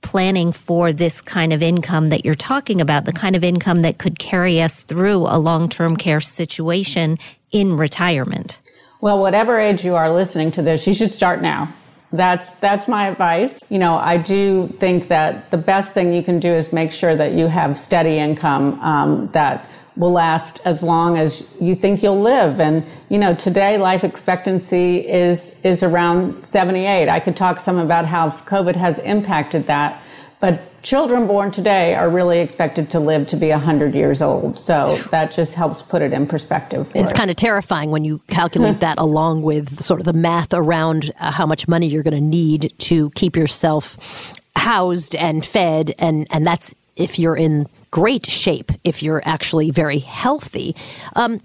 planning 0.00 0.52
for 0.52 0.92
this 0.92 1.20
kind 1.20 1.52
of 1.52 1.62
income 1.62 2.10
that 2.10 2.24
you're 2.24 2.34
talking 2.34 2.80
about, 2.80 3.04
the 3.04 3.12
kind 3.12 3.34
of 3.34 3.42
income 3.42 3.82
that 3.82 3.98
could 3.98 4.18
carry 4.18 4.60
us 4.60 4.82
through 4.82 5.26
a 5.28 5.38
long 5.38 5.68
term 5.68 5.96
care 5.96 6.20
situation 6.20 7.16
in 7.50 7.76
retirement? 7.76 8.60
Well, 9.00 9.18
whatever 9.18 9.58
age 9.58 9.84
you 9.84 9.94
are 9.96 10.10
listening 10.10 10.50
to 10.52 10.62
this, 10.62 10.86
you 10.86 10.94
should 10.94 11.10
start 11.10 11.42
now. 11.42 11.74
That's 12.14 12.54
that's 12.54 12.86
my 12.86 13.08
advice. 13.08 13.60
You 13.68 13.80
know, 13.80 13.96
I 13.96 14.18
do 14.18 14.68
think 14.78 15.08
that 15.08 15.50
the 15.50 15.56
best 15.56 15.94
thing 15.94 16.12
you 16.12 16.22
can 16.22 16.38
do 16.38 16.52
is 16.52 16.72
make 16.72 16.92
sure 16.92 17.16
that 17.16 17.32
you 17.32 17.48
have 17.48 17.76
steady 17.76 18.18
income 18.18 18.78
um, 18.80 19.30
that 19.32 19.68
will 19.96 20.12
last 20.12 20.60
as 20.64 20.80
long 20.80 21.18
as 21.18 21.56
you 21.60 21.74
think 21.74 22.04
you'll 22.04 22.20
live. 22.22 22.60
And 22.60 22.86
you 23.08 23.18
know, 23.18 23.34
today 23.34 23.78
life 23.78 24.04
expectancy 24.04 24.98
is 24.98 25.60
is 25.64 25.82
around 25.82 26.46
78. 26.46 27.08
I 27.08 27.18
could 27.18 27.36
talk 27.36 27.58
some 27.58 27.78
about 27.78 28.06
how 28.06 28.30
COVID 28.30 28.76
has 28.76 29.00
impacted 29.00 29.66
that, 29.66 30.00
but 30.40 30.60
children 30.82 31.26
born 31.26 31.50
today 31.50 31.94
are 31.94 32.08
really 32.08 32.40
expected 32.40 32.90
to 32.90 33.00
live 33.00 33.26
to 33.28 33.36
be 33.36 33.50
100 33.50 33.94
years 33.94 34.20
old. 34.20 34.58
So 34.58 34.96
that 35.10 35.32
just 35.32 35.54
helps 35.54 35.82
put 35.82 36.02
it 36.02 36.12
in 36.12 36.26
perspective. 36.26 36.90
It's 36.94 37.12
kind 37.12 37.30
of 37.30 37.36
terrifying 37.36 37.90
when 37.90 38.04
you 38.04 38.18
calculate 38.28 38.80
that 38.80 38.98
along 38.98 39.42
with 39.42 39.82
sort 39.82 40.00
of 40.00 40.06
the 40.06 40.12
math 40.12 40.52
around 40.52 41.10
uh, 41.18 41.32
how 41.32 41.46
much 41.46 41.66
money 41.66 41.86
you're 41.86 42.02
going 42.02 42.14
to 42.14 42.20
need 42.20 42.72
to 42.78 43.10
keep 43.10 43.36
yourself 43.36 44.32
housed 44.56 45.16
and 45.16 45.44
fed 45.44 45.92
and 45.98 46.28
and 46.30 46.46
that's 46.46 46.74
if 46.96 47.18
you're 47.18 47.36
in 47.36 47.66
great 47.94 48.26
shape 48.26 48.72
if 48.82 49.04
you're 49.04 49.22
actually 49.24 49.70
very 49.70 50.00
healthy. 50.00 50.74
Um, 51.14 51.40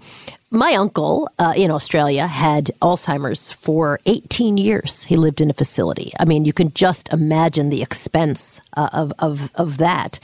my 0.50 0.72
uncle 0.74 1.30
uh, 1.38 1.52
in 1.56 1.70
Australia 1.70 2.26
had 2.26 2.72
Alzheimer's 2.82 3.52
for 3.52 4.00
18 4.06 4.56
years. 4.56 5.04
He 5.04 5.16
lived 5.16 5.40
in 5.40 5.48
a 5.48 5.52
facility. 5.52 6.12
I 6.18 6.24
mean, 6.24 6.44
you 6.44 6.52
can 6.52 6.72
just 6.74 7.12
imagine 7.12 7.68
the 7.68 7.82
expense 7.82 8.60
uh, 8.76 8.88
of, 8.92 9.12
of, 9.20 9.52
of 9.54 9.78
that. 9.78 10.18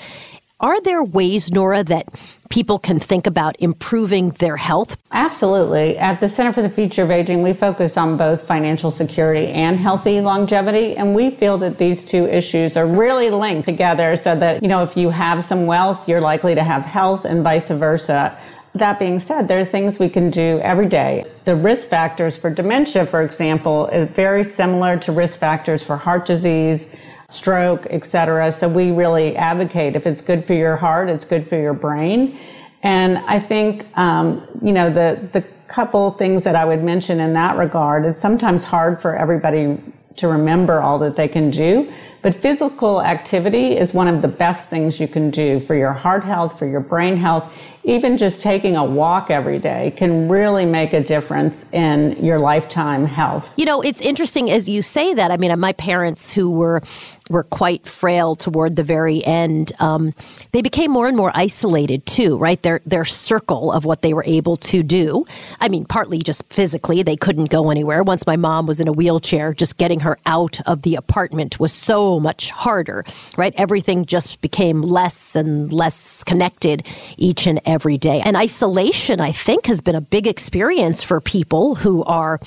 Are 0.59 0.81
there 0.81 1.05
ways, 1.05 1.53
Nora, 1.53 1.85
that 1.85 2.07
people 2.49 2.79
can 2.79 2.99
think 2.99 3.27
about 3.27 3.57
improving 3.59 4.31
their 4.31 4.57
health? 4.57 4.97
Absolutely. 5.13 5.99
At 5.99 6.21
the 6.21 6.31
Center 6.31 6.51
for 6.51 6.63
the 6.63 6.71
Future 6.71 7.03
of 7.03 7.11
Aging, 7.11 7.43
we 7.43 7.53
focus 7.53 7.99
on 7.99 8.17
both 8.17 8.47
financial 8.47 8.91
security 8.91 9.49
and 9.49 9.79
healthy 9.79 10.23
longevity. 10.23 10.97
And 10.97 11.15
we 11.15 11.31
feel 11.31 11.59
that 11.59 11.77
these 11.77 12.07
two 12.07 12.25
issues 12.25 12.75
are 12.75 12.87
really 12.87 13.29
linked 13.29 13.67
together 13.67 14.17
so 14.17 14.35
that, 14.35 14.63
you 14.63 14.69
know, 14.69 14.83
if 14.83 14.97
you 14.97 15.11
have 15.11 15.45
some 15.45 15.67
wealth, 15.67 16.09
you're 16.09 16.23
likely 16.23 16.55
to 16.55 16.65
have 16.65 16.87
health 16.87 17.27
and 17.27 17.43
vice 17.43 17.69
versa. 17.69 18.35
That 18.75 18.99
being 18.99 19.21
said, 19.21 19.49
there 19.49 19.61
are 19.61 19.65
things 19.67 19.99
we 19.99 20.09
can 20.09 20.31
do 20.31 20.59
every 20.61 20.89
day. 20.89 21.27
The 21.45 21.55
risk 21.55 21.89
factors 21.89 22.35
for 22.35 22.49
dementia, 22.49 23.05
for 23.05 23.21
example, 23.21 23.89
is 23.89 24.09
very 24.09 24.43
similar 24.43 24.97
to 25.01 25.13
risk 25.13 25.39
factors 25.39 25.83
for 25.85 25.99
heart 25.99 26.25
disease, 26.25 26.97
stroke, 27.29 27.87
etc. 27.91 28.53
So 28.53 28.69
we 28.69 28.91
really 28.91 29.37
advocate 29.37 29.97
if 29.97 30.07
it's 30.07 30.21
good 30.21 30.45
for 30.45 30.55
your 30.55 30.77
heart, 30.77 31.09
it's 31.09 31.25
good 31.25 31.47
for 31.47 31.57
your 31.57 31.75
brain. 31.75 32.39
And 32.83 33.19
I 33.19 33.41
think, 33.41 33.87
um, 33.99 34.47
you 34.63 34.73
know, 34.73 34.91
the, 34.91 35.29
the 35.33 35.45
couple 35.67 36.13
things 36.13 36.45
that 36.45 36.55
I 36.55 36.65
would 36.65 36.85
mention 36.85 37.19
in 37.21 37.33
that 37.33 37.57
regard, 37.57 38.05
it's 38.05 38.21
sometimes 38.21 38.65
hard 38.65 39.01
for 39.01 39.17
everybody 39.17 39.79
to 40.17 40.29
remember 40.29 40.81
all 40.81 40.99
that 41.01 41.17
they 41.17 41.29
can 41.29 41.51
do. 41.51 41.93
But 42.27 42.35
physical 42.35 43.03
activity 43.03 43.77
is 43.77 43.95
one 43.95 44.09
of 44.09 44.21
the 44.21 44.27
best 44.27 44.69
things 44.69 44.99
you 44.99 45.07
can 45.07 45.31
do 45.31 45.61
for 45.61 45.77
your 45.77 45.93
heart 45.93 46.25
health, 46.25 46.59
for 46.59 46.67
your 46.67 46.81
brain 46.81 47.17
health. 47.17 47.45
Even 47.85 48.19
just 48.19 48.43
taking 48.43 48.77
a 48.77 48.85
walk 48.85 49.31
every 49.31 49.61
day 49.61 49.93
can 49.97 50.29
really 50.29 50.67
make 50.67 50.93
a 50.93 51.01
difference 51.01 51.73
in 51.73 52.17
your 52.25 52.41
lifetime 52.41 53.05
health. 53.07 53.55
You 53.57 53.65
know, 53.65 53.81
it's 53.81 54.01
interesting 54.01 54.51
as 54.51 54.69
you 54.69 54.83
say 54.83 55.15
that. 55.15 55.31
I 55.31 55.37
mean, 55.37 55.57
my 55.61 55.73
parents 55.75 56.35
who 56.35 56.51
were 56.51 56.83
were 57.29 57.43
quite 57.43 57.87
frail 57.87 58.37
toward 58.37 58.77
the 58.77 58.85
very 58.85 59.25
end, 59.25 59.73
um, 59.81 60.15
they 60.53 60.63
became 60.63 60.91
more 60.91 61.09
and 61.09 61.17
more 61.17 61.33
isolated 61.35 62.07
too, 62.07 62.37
right? 62.39 62.63
Their 62.63 62.81
their 62.87 63.05
circle 63.05 63.73
of 63.73 63.85
what 63.85 64.03
they 64.03 64.15
were 64.15 64.25
able 64.27 64.57
to 64.57 64.83
do. 64.83 65.25
I 65.61 65.69
mean, 65.69 65.85
partly 65.85 66.19
just 66.19 66.45
physically, 66.53 67.03
they 67.03 67.17
couldn't 67.17 67.51
go 67.51 67.71
anywhere. 67.71 68.03
Once 68.03 68.27
my 68.27 68.37
mom 68.37 68.67
was 68.67 68.81
in 68.81 68.89
a 68.89 68.93
wheelchair, 68.93 69.55
just 69.55 69.77
getting 69.77 70.01
her 70.01 70.19
out 70.27 70.61
of 70.67 70.83
the 70.83 70.95
apartment 70.95 71.59
was 71.59 71.73
so 71.73 72.16
much 72.21 72.51
harder, 72.51 73.05
right? 73.37 73.55
Everything 73.57 74.07
just 74.07 74.41
became 74.41 74.83
less 74.83 75.37
and 75.37 75.73
less 75.73 76.25
connected 76.25 76.87
each 77.17 77.47
and 77.47 77.61
every 77.67 77.99
day. 77.99 78.23
And 78.25 78.37
isolation, 78.37 79.21
I 79.21 79.33
think, 79.33 79.67
has 79.67 79.81
been 79.81 79.95
a 79.95 80.01
big 80.01 80.27
experience 80.27 81.03
for 81.03 81.21
people 81.21 81.77
who 81.77 82.05
are 82.05 82.41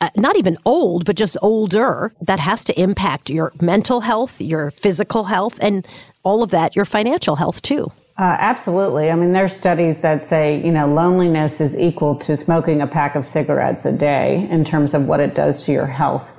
uh, 0.00 0.10
not 0.16 0.36
even 0.36 0.58
old, 0.64 1.04
but 1.06 1.16
just 1.16 1.36
older, 1.40 2.12
that 2.20 2.38
has 2.38 2.64
to 2.64 2.80
impact 2.80 3.30
your 3.30 3.52
mental 3.60 4.00
health, 4.00 4.40
your 4.40 4.70
physical 4.70 5.24
health, 5.24 5.58
and 5.62 5.86
all 6.22 6.42
of 6.42 6.50
that, 6.50 6.76
your 6.76 6.84
financial 6.84 7.36
health 7.36 7.62
too. 7.62 7.90
Uh, 8.18 8.36
absolutely. 8.38 9.10
I 9.10 9.14
mean, 9.14 9.32
there's 9.32 9.54
studies 9.54 10.00
that 10.00 10.24
say, 10.24 10.64
you 10.64 10.72
know, 10.72 10.86
loneliness 10.86 11.60
is 11.60 11.76
equal 11.76 12.14
to 12.16 12.36
smoking 12.36 12.80
a 12.80 12.86
pack 12.86 13.14
of 13.14 13.26
cigarettes 13.26 13.84
a 13.84 13.92
day 13.92 14.48
in 14.50 14.64
terms 14.64 14.94
of 14.94 15.06
what 15.06 15.20
it 15.20 15.34
does 15.34 15.66
to 15.66 15.72
your 15.72 15.86
health. 15.86 16.32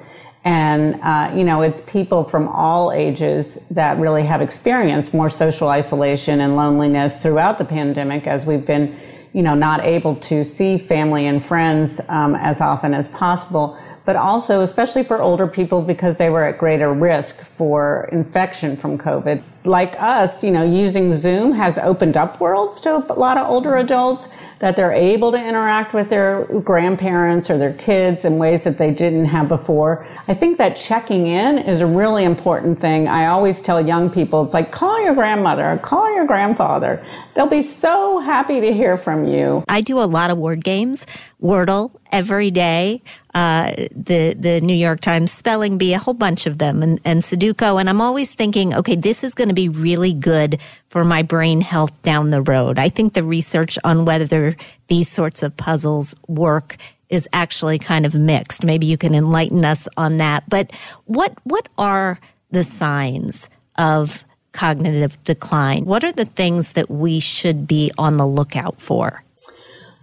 And, 0.48 1.02
uh, 1.02 1.34
you 1.36 1.44
know, 1.44 1.62
it's 1.62 1.82
people 1.82 2.24
from 2.24 2.48
all 2.48 2.94
ages 2.94 3.68
that 3.68 4.00
really 4.00 4.24
have 4.24 4.42
experienced 4.42 5.14
more 5.14 5.30
social 5.30 5.68
isolation 5.68 6.40
and 6.40 6.56
loneliness 6.56 7.22
throughout 7.22 7.58
the 7.58 7.66
pandemic 7.66 8.28
as 8.28 8.46
we've 8.46 8.66
been 8.66 8.98
you 9.34 9.44
know, 9.44 9.56
not 9.56 9.84
able 9.84 10.16
to 10.16 10.46
see 10.46 10.78
family 10.78 11.28
and 11.28 11.46
friends 11.46 12.00
um, 12.08 12.34
as 12.34 12.62
often 12.62 12.94
as 12.94 13.10
possible, 13.10 13.78
but 14.06 14.16
also, 14.16 14.62
especially 14.62 15.04
for 15.04 15.22
older 15.22 15.48
people, 15.48 15.82
because 15.82 16.16
they 16.16 16.30
were 16.30 16.46
at 16.46 16.58
greater 16.58 16.94
risk 16.94 17.42
for 17.42 18.08
infection 18.14 18.78
from 18.78 18.98
COVID. 18.98 19.44
Like 19.68 20.00
us, 20.02 20.44
you 20.44 20.52
know, 20.52 20.64
using 20.64 21.14
Zoom 21.14 21.52
has 21.52 21.78
opened 21.78 22.18
up 22.18 22.40
worlds 22.40 22.82
to 22.82 22.96
a 22.96 23.14
lot 23.14 23.38
of 23.38 23.48
older 23.48 23.76
adults 23.76 24.34
that 24.60 24.76
they're 24.76 24.92
able 24.92 25.32
to 25.32 25.38
interact 25.38 25.94
with 25.94 26.10
their 26.10 26.46
grandparents 26.62 27.50
or 27.50 27.58
their 27.58 27.74
kids 27.74 28.26
in 28.26 28.38
ways 28.38 28.64
that 28.64 28.78
they 28.78 28.92
didn't 28.92 29.26
have 29.26 29.48
before. 29.48 30.08
I 30.28 30.34
think 30.34 30.58
that 30.58 30.76
checking 30.76 31.28
in 31.28 31.60
is 31.60 31.82
a 31.82 31.86
really 31.86 32.24
important 32.24 32.82
thing. 32.82 33.08
I 33.08 33.28
always 33.28 33.62
tell 33.62 33.80
young 33.80 34.10
people, 34.10 34.44
it's 34.44 34.54
like, 34.54 34.72
call 34.72 35.04
your 35.04 35.14
grandmother, 35.14 35.80
call 35.84 36.14
your 36.16 36.26
grandfather. 36.26 37.06
They'll 37.36 37.46
be 37.46 37.62
so 37.62 38.20
happy 38.20 38.60
to 38.62 38.74
hear 38.74 38.98
from 38.98 39.26
you. 39.26 39.64
I 39.68 39.82
do 39.82 40.00
a 40.00 40.06
lot 40.06 40.32
of 40.32 40.40
word 40.40 40.64
games, 40.64 41.06
Wordle 41.42 41.92
every 42.12 42.50
day. 42.50 43.02
Uh, 43.36 43.72
the 43.92 44.34
the 44.34 44.60
New 44.62 44.74
York 44.74 45.00
Times 45.02 45.32
spelling 45.32 45.78
bee, 45.78 45.94
a 45.94 46.00
whole 46.00 46.16
bunch 46.16 46.48
of 46.48 46.58
them, 46.58 46.82
and, 46.82 47.00
and 47.06 47.22
Sudoku. 47.22 47.80
And 47.80 47.88
I'm 47.88 48.02
always 48.02 48.34
thinking, 48.34 48.74
okay, 48.74 48.96
this 48.96 49.24
is 49.24 49.36
going 49.36 49.50
to 49.50 49.54
be 49.58 49.68
really 49.68 50.14
good 50.14 50.62
for 50.88 51.04
my 51.04 51.24
brain 51.24 51.62
health 51.62 52.00
down 52.04 52.30
the 52.30 52.44
road. 52.44 52.78
I 52.78 52.90
think 52.90 53.14
the 53.14 53.24
research 53.24 53.80
on 53.84 54.06
whether 54.06 54.56
these 54.88 55.10
sorts 55.10 55.42
of 55.42 55.58
puzzles 55.58 56.16
work 56.28 56.78
is 57.10 57.28
actually 57.34 57.80
kind 57.80 58.06
of 58.06 58.14
mixed. 58.14 58.64
Maybe 58.64 58.86
you 58.86 58.98
can 58.98 59.16
enlighten 59.16 59.66
us 59.66 59.88
on 59.98 60.18
that. 60.18 60.48
But 60.48 60.72
what 61.06 61.34
what 61.44 61.68
are 61.76 62.20
the 62.52 62.64
signs 62.64 63.50
of 63.80 64.24
cognitive 64.52 65.22
decline? 65.24 65.86
What 65.86 66.04
are 66.04 66.12
the 66.12 66.26
things 66.26 66.74
that 66.74 66.90
we 66.90 67.20
should 67.20 67.68
be 67.68 67.92
on 67.98 68.18
the 68.18 68.28
lookout 68.28 68.80
for? 68.80 69.24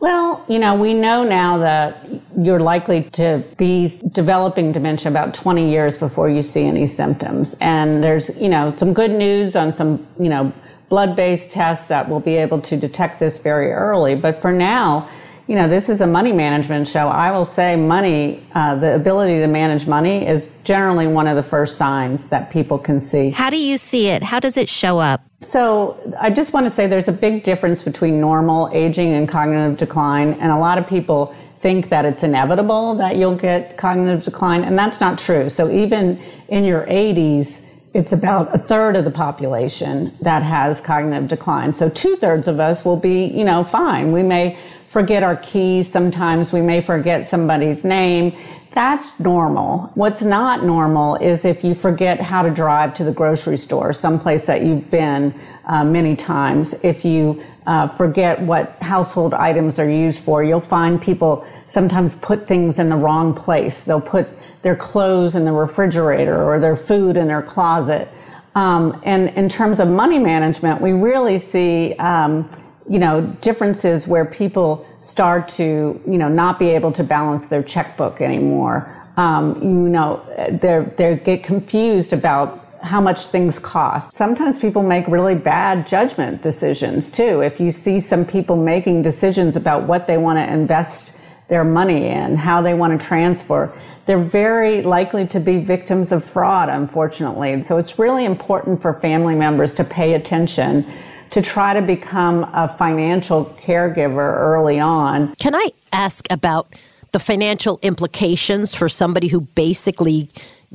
Well, 0.05 0.45
you 0.51 0.59
know, 0.59 0.75
we 0.75 0.93
know 0.93 1.25
now 1.25 1.57
that 1.57 2.07
you're 2.37 2.61
likely 2.61 3.05
to 3.13 3.43
be 3.57 4.03
developing 4.13 4.71
dementia 4.71 5.11
about 5.11 5.33
20 5.33 5.71
years 5.71 5.97
before 5.97 6.29
you 6.29 6.43
see 6.43 6.67
any 6.67 6.87
symptoms. 6.87 7.57
And 7.59 8.05
there's, 8.05 8.39
you 8.39 8.51
know, 8.51 8.75
some 8.77 8.93
good 8.93 9.13
news 9.13 9.57
on 9.57 9.73
some, 9.73 10.07
you 10.21 10.29
know, 10.29 10.53
blood 10.91 11.17
based 11.17 11.53
tests 11.53 11.87
that 11.87 12.07
will 12.07 12.21
be 12.21 12.37
able 12.37 12.61
to 12.61 12.77
detect 12.77 13.19
this 13.19 13.39
very 13.39 13.73
early. 13.73 14.15
But 14.15 14.43
for 14.43 14.53
now, 14.53 15.09
you 15.47 15.57
know, 15.57 15.69
this 15.69 15.91
is 15.91 16.01
a 16.01 16.07
money 16.07 16.33
management 16.33 16.89
show. 16.89 17.09
I 17.09 17.31
will 17.31 17.45
say 17.45 17.77
money, 17.77 18.43
uh, 18.55 18.77
the 18.77 18.95
ability 18.95 19.41
to 19.41 19.47
manage 19.47 19.87
money 19.87 20.27
is 20.27 20.55
generally 20.65 21.07
one 21.07 21.27
of 21.27 21.37
the 21.37 21.43
first 21.43 21.77
signs 21.77 22.31
that 22.31 22.51
people 22.51 22.79
can 22.79 22.99
see. 22.99 23.31
How 23.31 23.51
do 23.51 23.59
you 23.59 23.77
see 23.77 24.09
it? 24.09 24.23
How 24.23 24.41
does 24.41 24.57
it 24.57 24.71
show 24.71 24.99
up? 24.99 25.23
So 25.41 25.99
I 26.19 26.31
just 26.31 26.55
want 26.55 26.65
to 26.65 26.71
say 26.71 26.87
there's 26.87 27.09
a 27.09 27.13
big 27.13 27.43
difference 27.43 27.83
between 27.83 28.21
normal 28.21 28.71
aging 28.73 29.13
and 29.13 29.29
cognitive 29.29 29.77
decline. 29.77 30.33
And 30.35 30.51
a 30.51 30.57
lot 30.57 30.79
of 30.79 30.87
people 30.87 31.35
think 31.61 31.91
that 31.91 32.07
it's 32.07 32.23
inevitable 32.23 32.95
that 32.95 33.17
you'll 33.17 33.37
get 33.37 33.77
cognitive 33.77 34.23
decline. 34.23 34.65
And 34.65 34.79
that's 34.79 35.01
not 35.01 35.19
true. 35.19 35.51
So 35.51 35.71
even 35.71 36.21
in 36.49 36.65
your 36.65 36.87
80s, 36.87 37.64
it's 37.95 38.13
about 38.13 38.53
a 38.53 38.59
third 38.59 38.97
of 38.97 39.05
the 39.05 39.11
population 39.11 40.13
that 40.21 40.43
has 40.43 40.81
cognitive 40.81 41.29
decline. 41.29 41.73
So 41.73 41.89
two 41.89 42.17
thirds 42.17 42.49
of 42.49 42.59
us 42.59 42.85
will 42.85 42.97
be, 42.97 43.27
you 43.27 43.45
know, 43.45 43.63
fine. 43.63 44.11
We 44.11 44.25
may 44.25 44.59
forget 44.89 45.23
our 45.23 45.37
keys. 45.37 45.91
Sometimes 45.91 46.53
we 46.53 46.61
may 46.61 46.81
forget 46.81 47.25
somebody's 47.25 47.85
name. 47.85 48.37
That's 48.73 49.21
normal. 49.21 49.93
What's 49.95 50.23
not 50.23 50.65
normal 50.65 51.15
is 51.17 51.45
if 51.45 51.63
you 51.63 51.77
forget 51.77 52.21
how 52.21 52.43
to 52.43 52.51
drive 52.51 52.95
to 52.95 53.05
the 53.05 53.13
grocery 53.13 53.57
store, 53.57 53.93
someplace 53.93 54.47
that 54.47 54.63
you've 54.63 54.91
been 54.91 55.33
uh, 55.67 55.85
many 55.85 56.17
times. 56.17 56.75
If 56.83 57.05
you 57.05 57.41
uh, 57.67 57.87
forget 57.87 58.41
what 58.41 58.73
household 58.83 59.35
items 59.35 59.79
are 59.79 59.89
used 59.89 60.21
for, 60.21 60.43
you'll 60.43 60.59
find 60.59 61.01
people 61.01 61.47
sometimes 61.69 62.17
put 62.17 62.49
things 62.49 62.81
in 62.81 62.89
the 62.89 62.97
wrong 62.97 63.33
place. 63.35 63.85
They'll 63.85 64.01
put 64.01 64.29
their 64.65 64.75
clothes 64.75 65.37
in 65.37 65.45
the 65.45 65.53
refrigerator 65.53 66.43
or 66.43 66.59
their 66.59 66.75
food 66.75 67.17
in 67.17 67.29
their 67.29 67.43
closet. 67.43 68.09
Um, 68.57 69.01
and 69.05 69.29
in 69.31 69.49
terms 69.49 69.79
of 69.79 69.89
money 69.89 70.19
management, 70.19 70.81
we 70.81 70.93
really 70.93 71.39
see 71.39 71.95
um, 71.99 72.49
you 72.89 72.99
know, 72.99 73.23
differences 73.41 74.07
where 74.07 74.25
people 74.25 74.87
start 75.01 75.49
to, 75.49 76.01
you 76.07 76.19
know, 76.19 76.29
not 76.29 76.59
be 76.59 76.71
able 76.71 76.93
to 76.93 77.05
balance 77.05 77.49
their 77.49 77.63
checkbook 77.63 78.21
anymore. 78.21 78.91
Um, 79.17 79.63
you 79.63 79.89
know, 79.89 80.23
they 80.51 80.85
they 80.97 81.17
get 81.17 81.45
confused 81.45 82.13
about 82.13 82.63
how 82.83 83.01
much 83.01 83.29
things 83.29 83.59
cost. 83.59 84.13
Sometimes 84.13 84.59
people 84.59 84.83
make 84.83 85.07
really 85.09 85.35
bad 85.35 85.87
judgment 85.87 86.43
decisions 86.43 87.11
too. 87.11 87.41
If 87.41 87.61
you 87.61 87.71
see 87.71 88.01
some 88.01 88.25
people 88.27 88.57
making 88.57 89.03
decisions 89.03 89.57
about 89.57 89.85
what 89.85 90.07
they 90.07 90.19
want 90.19 90.39
to 90.39 90.53
invest 90.53 91.19
their 91.49 91.65
money 91.65 92.09
in, 92.09 92.37
how 92.37 92.61
they 92.61 92.75
want 92.75 92.99
to 92.99 93.07
transfer, 93.07 93.73
they're 94.07 94.19
very 94.19 94.83
likely 94.83 95.27
to 95.29 95.41
be 95.41 95.59
victims 95.59 96.13
of 96.13 96.23
fraud, 96.23 96.69
unfortunately. 96.69 97.63
So 97.63 97.79
it's 97.79 97.99
really 97.99 98.25
important 98.25 98.83
for 98.83 99.01
family 99.01 99.35
members 99.35 99.75
to 99.75 99.85
pay 99.85 100.15
attention 100.15 100.87
to 101.31 101.43
try 101.43 101.75
to 101.75 101.83
become 101.83 102.45
a 102.55 102.69
financial 102.69 103.47
caregiver 103.61 104.37
early 104.37 104.79
on. 104.79 105.35
Can 105.37 105.55
I 105.55 105.71
ask 105.93 106.31
about 106.31 106.73
the 107.13 107.19
financial 107.19 107.81
implications 107.83 108.75
for 108.75 108.89
somebody 108.89 109.29
who 109.29 109.41
basically 109.41 110.29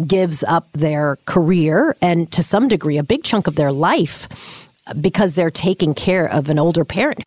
gives 0.06 0.44
up 0.44 0.72
their 0.74 1.18
career 1.26 1.96
and 2.02 2.32
to 2.32 2.42
some 2.44 2.68
degree 2.68 2.98
a 2.98 3.04
big 3.04 3.24
chunk 3.24 3.48
of 3.48 3.56
their 3.56 3.72
life 3.72 4.28
because 5.00 5.36
they're 5.36 5.52
taking 5.52 5.94
care 5.94 6.30
of 6.30 6.50
an 6.50 6.60
older 6.60 6.84
parent? 6.84 7.24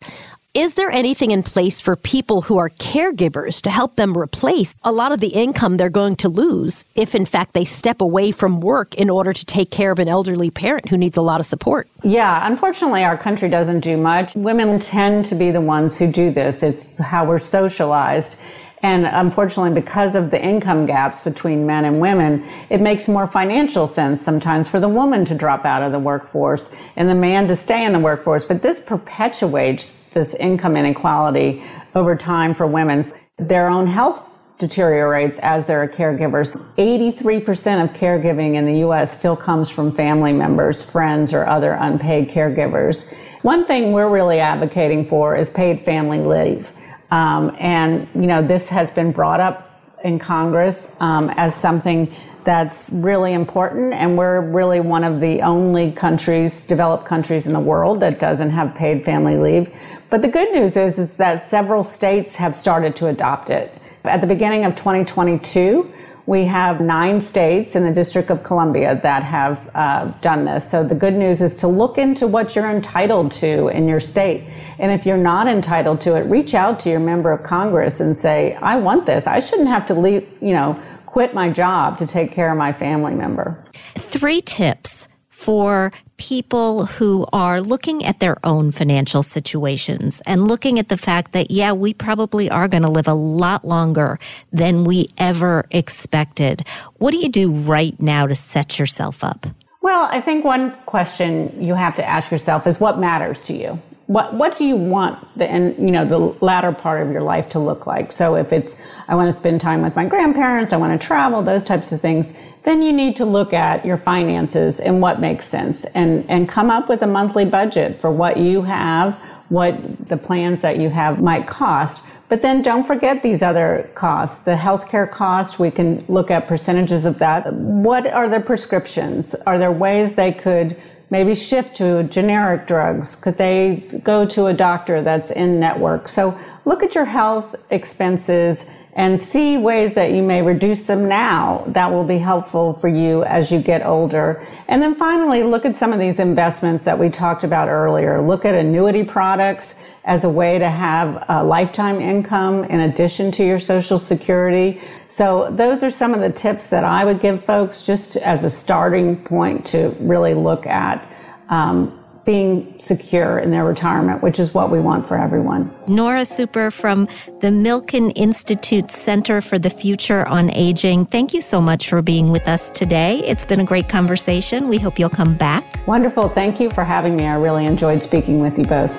Is 0.55 0.75
there 0.75 0.91
anything 0.91 1.31
in 1.31 1.41
place 1.41 1.81
for 1.81 1.95
people 1.95 2.43
who 2.43 2.59
are 2.59 2.69
caregivers 2.69 3.59
to 3.63 3.71
help 3.71 3.95
them 3.95 4.15
replace 4.15 4.79
a 4.83 4.91
lot 4.91 5.11
of 5.11 5.19
the 5.19 5.29
income 5.29 5.77
they're 5.77 5.89
going 5.89 6.15
to 6.17 6.29
lose 6.29 6.85
if, 6.93 7.15
in 7.15 7.25
fact, 7.25 7.53
they 7.53 7.65
step 7.65 8.01
away 8.01 8.31
from 8.31 8.61
work 8.61 8.93
in 8.93 9.09
order 9.09 9.33
to 9.33 9.45
take 9.45 9.71
care 9.71 9.89
of 9.89 9.97
an 9.97 10.07
elderly 10.07 10.51
parent 10.51 10.89
who 10.89 10.95
needs 10.95 11.17
a 11.17 11.23
lot 11.23 11.39
of 11.39 11.47
support? 11.47 11.87
Yeah, 12.03 12.45
unfortunately, 12.45 13.03
our 13.03 13.17
country 13.17 13.49
doesn't 13.49 13.79
do 13.79 13.97
much. 13.97 14.35
Women 14.35 14.77
tend 14.77 15.25
to 15.25 15.33
be 15.33 15.49
the 15.49 15.59
ones 15.59 15.97
who 15.97 16.11
do 16.11 16.29
this, 16.29 16.61
it's 16.61 16.99
how 16.99 17.25
we're 17.25 17.39
socialized. 17.39 18.39
And 18.83 19.07
unfortunately, 19.07 19.73
because 19.73 20.13
of 20.13 20.29
the 20.29 20.39
income 20.39 20.85
gaps 20.85 21.21
between 21.21 21.65
men 21.65 21.83
and 21.83 21.99
women, 21.99 22.47
it 22.69 22.79
makes 22.79 23.07
more 23.07 23.25
financial 23.25 23.87
sense 23.87 24.21
sometimes 24.21 24.69
for 24.69 24.79
the 24.79 24.89
woman 24.89 25.25
to 25.25 25.35
drop 25.35 25.65
out 25.65 25.81
of 25.81 25.91
the 25.91 25.99
workforce 25.99 26.75
and 26.95 27.09
the 27.09 27.15
man 27.15 27.47
to 27.47 27.55
stay 27.55 27.85
in 27.85 27.91
the 27.91 27.99
workforce. 27.99 28.45
But 28.45 28.61
this 28.61 28.79
perpetuates 28.79 30.02
this 30.13 30.35
income 30.35 30.77
inequality 30.77 31.63
over 31.95 32.15
time 32.15 32.55
for 32.55 32.67
women. 32.67 33.11
Their 33.37 33.69
own 33.69 33.87
health 33.87 34.29
deteriorates 34.59 35.39
as 35.39 35.67
they're 35.67 35.87
caregivers. 35.87 36.55
83% 36.77 37.83
of 37.83 37.91
caregiving 37.93 38.55
in 38.55 38.65
the 38.65 38.79
US 38.87 39.17
still 39.17 39.35
comes 39.35 39.69
from 39.69 39.91
family 39.91 40.31
members, 40.31 40.89
friends, 40.89 41.33
or 41.33 41.45
other 41.45 41.73
unpaid 41.73 42.29
caregivers. 42.29 43.13
One 43.41 43.65
thing 43.65 43.91
we're 43.91 44.09
really 44.09 44.39
advocating 44.39 45.05
for 45.05 45.35
is 45.35 45.49
paid 45.49 45.81
family 45.81 46.19
leave. 46.19 46.71
Um, 47.11 47.55
and, 47.59 48.07
you 48.15 48.27
know, 48.27 48.41
this 48.41 48.69
has 48.69 48.89
been 48.89 49.11
brought 49.11 49.39
up 49.39 49.69
in 50.03 50.19
Congress 50.19 50.95
um, 51.01 51.29
as 51.31 51.55
something 51.55 52.13
that's 52.43 52.89
really 52.91 53.33
important. 53.33 53.93
And 53.93 54.17
we're 54.17 54.41
really 54.41 54.79
one 54.79 55.03
of 55.03 55.19
the 55.19 55.41
only 55.41 55.91
countries, 55.91 56.63
developed 56.63 57.05
countries 57.05 57.47
in 57.47 57.53
the 57.53 57.59
world 57.59 57.99
that 58.01 58.19
doesn't 58.19 58.49
have 58.49 58.75
paid 58.75 59.05
family 59.05 59.37
leave. 59.37 59.73
But 60.13 60.21
the 60.21 60.27
good 60.27 60.53
news 60.53 60.77
is, 60.77 60.99
is 60.99 61.17
that 61.17 61.41
several 61.41 61.81
states 61.81 62.35
have 62.35 62.55
started 62.55 62.95
to 62.97 63.07
adopt 63.07 63.49
it. 63.49 63.75
At 64.03 64.21
the 64.21 64.27
beginning 64.27 64.63
of 64.63 64.75
2022, 64.75 65.91
we 66.27 66.45
have 66.45 66.79
nine 66.79 67.19
states 67.19 67.75
in 67.75 67.83
the 67.83 67.91
District 67.91 68.29
of 68.29 68.43
Columbia 68.43 68.99
that 69.01 69.23
have 69.23 69.71
uh, 69.73 70.05
done 70.21 70.45
this. 70.45 70.69
So 70.69 70.83
the 70.83 70.93
good 70.93 71.15
news 71.15 71.41
is 71.41 71.57
to 71.57 71.67
look 71.67 71.97
into 71.97 72.27
what 72.27 72.55
you're 72.55 72.69
entitled 72.69 73.31
to 73.31 73.69
in 73.69 73.87
your 73.87 73.99
state. 73.99 74.43
And 74.77 74.91
if 74.91 75.03
you're 75.03 75.17
not 75.17 75.47
entitled 75.47 75.99
to 76.01 76.15
it, 76.15 76.29
reach 76.29 76.53
out 76.53 76.79
to 76.81 76.91
your 76.91 76.99
member 76.99 77.31
of 77.31 77.41
Congress 77.41 77.99
and 77.99 78.15
say, 78.15 78.53
I 78.57 78.75
want 78.75 79.07
this. 79.07 79.25
I 79.25 79.39
shouldn't 79.39 79.69
have 79.69 79.87
to 79.87 79.95
leave, 79.95 80.29
you 80.39 80.53
know, 80.53 80.79
quit 81.07 81.33
my 81.33 81.49
job 81.49 81.97
to 81.97 82.05
take 82.05 82.31
care 82.31 82.51
of 82.51 82.57
my 82.59 82.71
family 82.71 83.15
member. 83.15 83.57
Three 83.95 84.41
tips 84.41 85.07
for 85.33 85.91
people 86.17 86.85
who 86.85 87.25
are 87.33 87.59
looking 87.59 88.05
at 88.05 88.19
their 88.19 88.37
own 88.45 88.71
financial 88.71 89.23
situations 89.23 90.21
and 90.27 90.47
looking 90.47 90.77
at 90.77 90.89
the 90.89 90.95
fact 90.95 91.31
that, 91.31 91.49
yeah, 91.49 91.71
we 91.71 91.91
probably 91.91 92.51
are 92.51 92.67
going 92.67 92.83
to 92.83 92.89
live 92.89 93.07
a 93.07 93.15
lot 93.15 93.65
longer 93.65 94.19
than 94.51 94.83
we 94.83 95.07
ever 95.17 95.65
expected. 95.71 96.65
What 96.97 97.11
do 97.11 97.17
you 97.17 97.29
do 97.29 97.51
right 97.51 97.99
now 97.99 98.27
to 98.27 98.35
set 98.35 98.77
yourself 98.77 99.23
up? 99.23 99.47
Well, 99.81 100.07
I 100.11 100.21
think 100.21 100.45
one 100.45 100.71
question 100.85 101.51
you 101.59 101.73
have 101.73 101.95
to 101.95 102.07
ask 102.07 102.31
yourself 102.31 102.67
is 102.67 102.79
what 102.79 102.99
matters 102.99 103.41
to 103.43 103.53
you? 103.53 103.81
What 104.07 104.33
what 104.33 104.57
do 104.57 104.65
you 104.65 104.75
want 104.75 105.17
the 105.37 105.49
and 105.49 105.77
you 105.77 105.91
know 105.91 106.05
the 106.05 106.17
latter 106.43 106.71
part 106.71 107.01
of 107.01 107.11
your 107.11 107.21
life 107.21 107.49
to 107.49 107.59
look 107.59 107.87
like? 107.87 108.11
So 108.11 108.35
if 108.35 108.51
it's 108.51 108.81
i 109.07 109.15
want 109.15 109.29
to 109.29 109.35
spend 109.35 109.61
time 109.61 109.81
with 109.81 109.95
my 109.95 110.05
grandparents 110.05 110.73
i 110.73 110.77
want 110.77 110.99
to 110.99 111.07
travel 111.07 111.41
those 111.41 111.63
types 111.63 111.91
of 111.91 112.01
things 112.01 112.33
then 112.63 112.81
you 112.81 112.93
need 112.93 113.15
to 113.17 113.25
look 113.25 113.53
at 113.53 113.85
your 113.85 113.97
finances 113.97 114.79
and 114.79 115.01
what 115.01 115.19
makes 115.19 115.45
sense 115.45 115.85
and 115.85 116.29
and 116.29 116.49
come 116.49 116.69
up 116.69 116.89
with 116.89 117.01
a 117.01 117.07
monthly 117.07 117.45
budget 117.45 117.99
for 118.01 118.11
what 118.11 118.37
you 118.37 118.61
have 118.61 119.17
what 119.53 120.09
the 120.09 120.17
plans 120.17 120.63
that 120.63 120.77
you 120.77 120.89
have 120.89 121.21
might 121.21 121.47
cost. 121.47 122.05
But 122.27 122.41
then 122.41 122.63
don't 122.63 122.87
forget 122.87 123.21
these 123.21 123.43
other 123.43 123.89
costs 123.93 124.45
the 124.45 124.55
healthcare 124.55 125.09
cost 125.09 125.59
we 125.59 125.69
can 125.69 126.03
look 126.07 126.31
at 126.31 126.47
percentages 126.47 127.05
of 127.05 127.19
that. 127.19 127.53
What 127.53 128.07
are 128.07 128.27
the 128.27 128.39
prescriptions? 128.39 129.35
Are 129.45 129.59
there 129.59 129.71
ways 129.71 130.15
they 130.15 130.31
could 130.31 130.75
maybe 131.13 131.35
shift 131.35 131.77
to 131.77 132.01
generic 132.05 132.65
drugs? 132.65 133.15
Could 133.15 133.37
they 133.37 133.99
go 134.03 134.25
to 134.25 134.47
a 134.47 134.53
doctor 134.53 135.03
that's 135.03 135.29
in 135.29 135.59
network? 135.59 136.09
So 136.09 136.35
look 136.65 136.81
at 136.81 136.95
your 136.95 137.05
health 137.05 137.55
expenses 137.69 138.67
and 138.95 139.19
see 139.19 139.57
ways 139.57 139.95
that 139.95 140.11
you 140.11 140.21
may 140.21 140.41
reduce 140.41 140.85
them 140.85 141.07
now 141.07 141.63
that 141.67 141.91
will 141.91 142.03
be 142.03 142.19
helpful 142.19 142.73
for 142.73 142.87
you 142.87 143.23
as 143.23 143.51
you 143.51 143.59
get 143.59 143.85
older. 143.85 144.45
And 144.67 144.81
then 144.81 144.93
finally, 144.95 145.43
look 145.43 145.65
at 145.65 145.75
some 145.75 145.91
of 145.91 145.99
these 145.99 146.19
investments 146.19 146.85
that 146.85 146.97
we 146.97 147.09
talked 147.09 147.43
about 147.43 147.69
earlier. 147.69 148.21
Look 148.21 148.45
at 148.45 148.53
annuity 148.53 149.03
products 149.03 149.79
as 150.05 150.25
a 150.25 150.29
way 150.29 150.59
to 150.59 150.69
have 150.69 151.25
a 151.29 151.43
lifetime 151.43 151.99
income 151.99 152.65
in 152.65 152.81
addition 152.81 153.31
to 153.31 153.43
your 153.43 153.59
social 153.59 153.97
security. 153.97 154.81
So 155.09 155.49
those 155.51 155.81
are 155.81 155.91
some 155.91 156.13
of 156.13 156.19
the 156.19 156.31
tips 156.31 156.69
that 156.69 156.83
I 156.83 157.05
would 157.05 157.21
give 157.21 157.45
folks 157.45 157.83
just 157.83 158.17
as 158.17 158.43
a 158.43 158.49
starting 158.49 159.15
point 159.23 159.65
to 159.67 159.95
really 159.99 160.33
look 160.33 160.67
at 160.67 161.09
um, 161.49 162.02
being 162.25 162.77
secure 162.79 163.39
in 163.39 163.51
their 163.51 163.65
retirement, 163.65 164.23
which 164.23 164.39
is 164.39 164.53
what 164.53 164.71
we 164.71 164.79
want 164.79 165.07
for 165.07 165.17
everyone. 165.17 165.73
Nora 165.87 166.25
Super 166.25 166.71
from 166.71 167.05
the 167.41 167.49
Milken 167.49 168.11
Institute 168.15 168.91
Center 168.91 169.41
for 169.41 169.59
the 169.59 169.69
Future 169.69 170.25
on 170.27 170.49
Aging. 170.51 171.05
Thank 171.07 171.33
you 171.33 171.41
so 171.41 171.61
much 171.61 171.89
for 171.89 172.01
being 172.01 172.31
with 172.31 172.47
us 172.47 172.71
today. 172.71 173.17
It's 173.19 173.45
been 173.45 173.59
a 173.59 173.65
great 173.65 173.89
conversation. 173.89 174.69
We 174.69 174.77
hope 174.77 174.97
you'll 174.97 175.09
come 175.09 175.35
back. 175.35 175.85
Wonderful. 175.85 176.29
Thank 176.29 176.59
you 176.59 176.69
for 176.69 176.83
having 176.83 177.17
me. 177.17 177.25
I 177.25 177.35
really 177.35 177.65
enjoyed 177.65 178.01
speaking 178.01 178.39
with 178.39 178.57
you 178.57 178.65
both. 178.65 178.93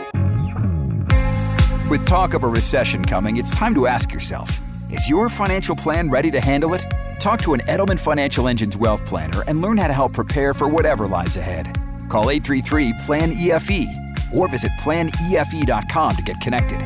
With 1.91 2.07
talk 2.07 2.35
of 2.35 2.45
a 2.45 2.49
recession 2.49 3.05
coming, 3.05 3.37
it's 3.37 3.53
time 3.53 3.75
to 3.75 3.87
ask 3.87 4.13
yourself 4.13 4.63
Is 4.91 5.09
your 5.09 5.29
financial 5.29 5.77
plan 5.77 6.11
ready 6.11 6.31
to 6.31 6.41
handle 6.41 6.75
it? 6.75 6.87
Talk 7.21 7.41
to 7.43 7.55
an 7.55 7.61
Edelman 7.61 7.99
Financial 7.99 8.49
Engines 8.49 8.77
wealth 8.77 9.07
planner 9.07 9.45
and 9.47 9.63
learn 9.63 9.79
how 9.79 9.87
to 9.87 9.95
help 9.95 10.13
prepare 10.13 10.53
for 10.53 10.69
whatever 10.69 11.09
lies 11.09 11.39
ahead. 11.39 11.79
Call 12.09 12.31
833 12.31 12.95
PLAN 13.05 13.33
EFE 13.33 14.33
or 14.33 14.49
visit 14.49 14.73
planefe.com 14.81 16.17
to 16.17 16.23
get 16.23 16.41
connected. 16.41 16.81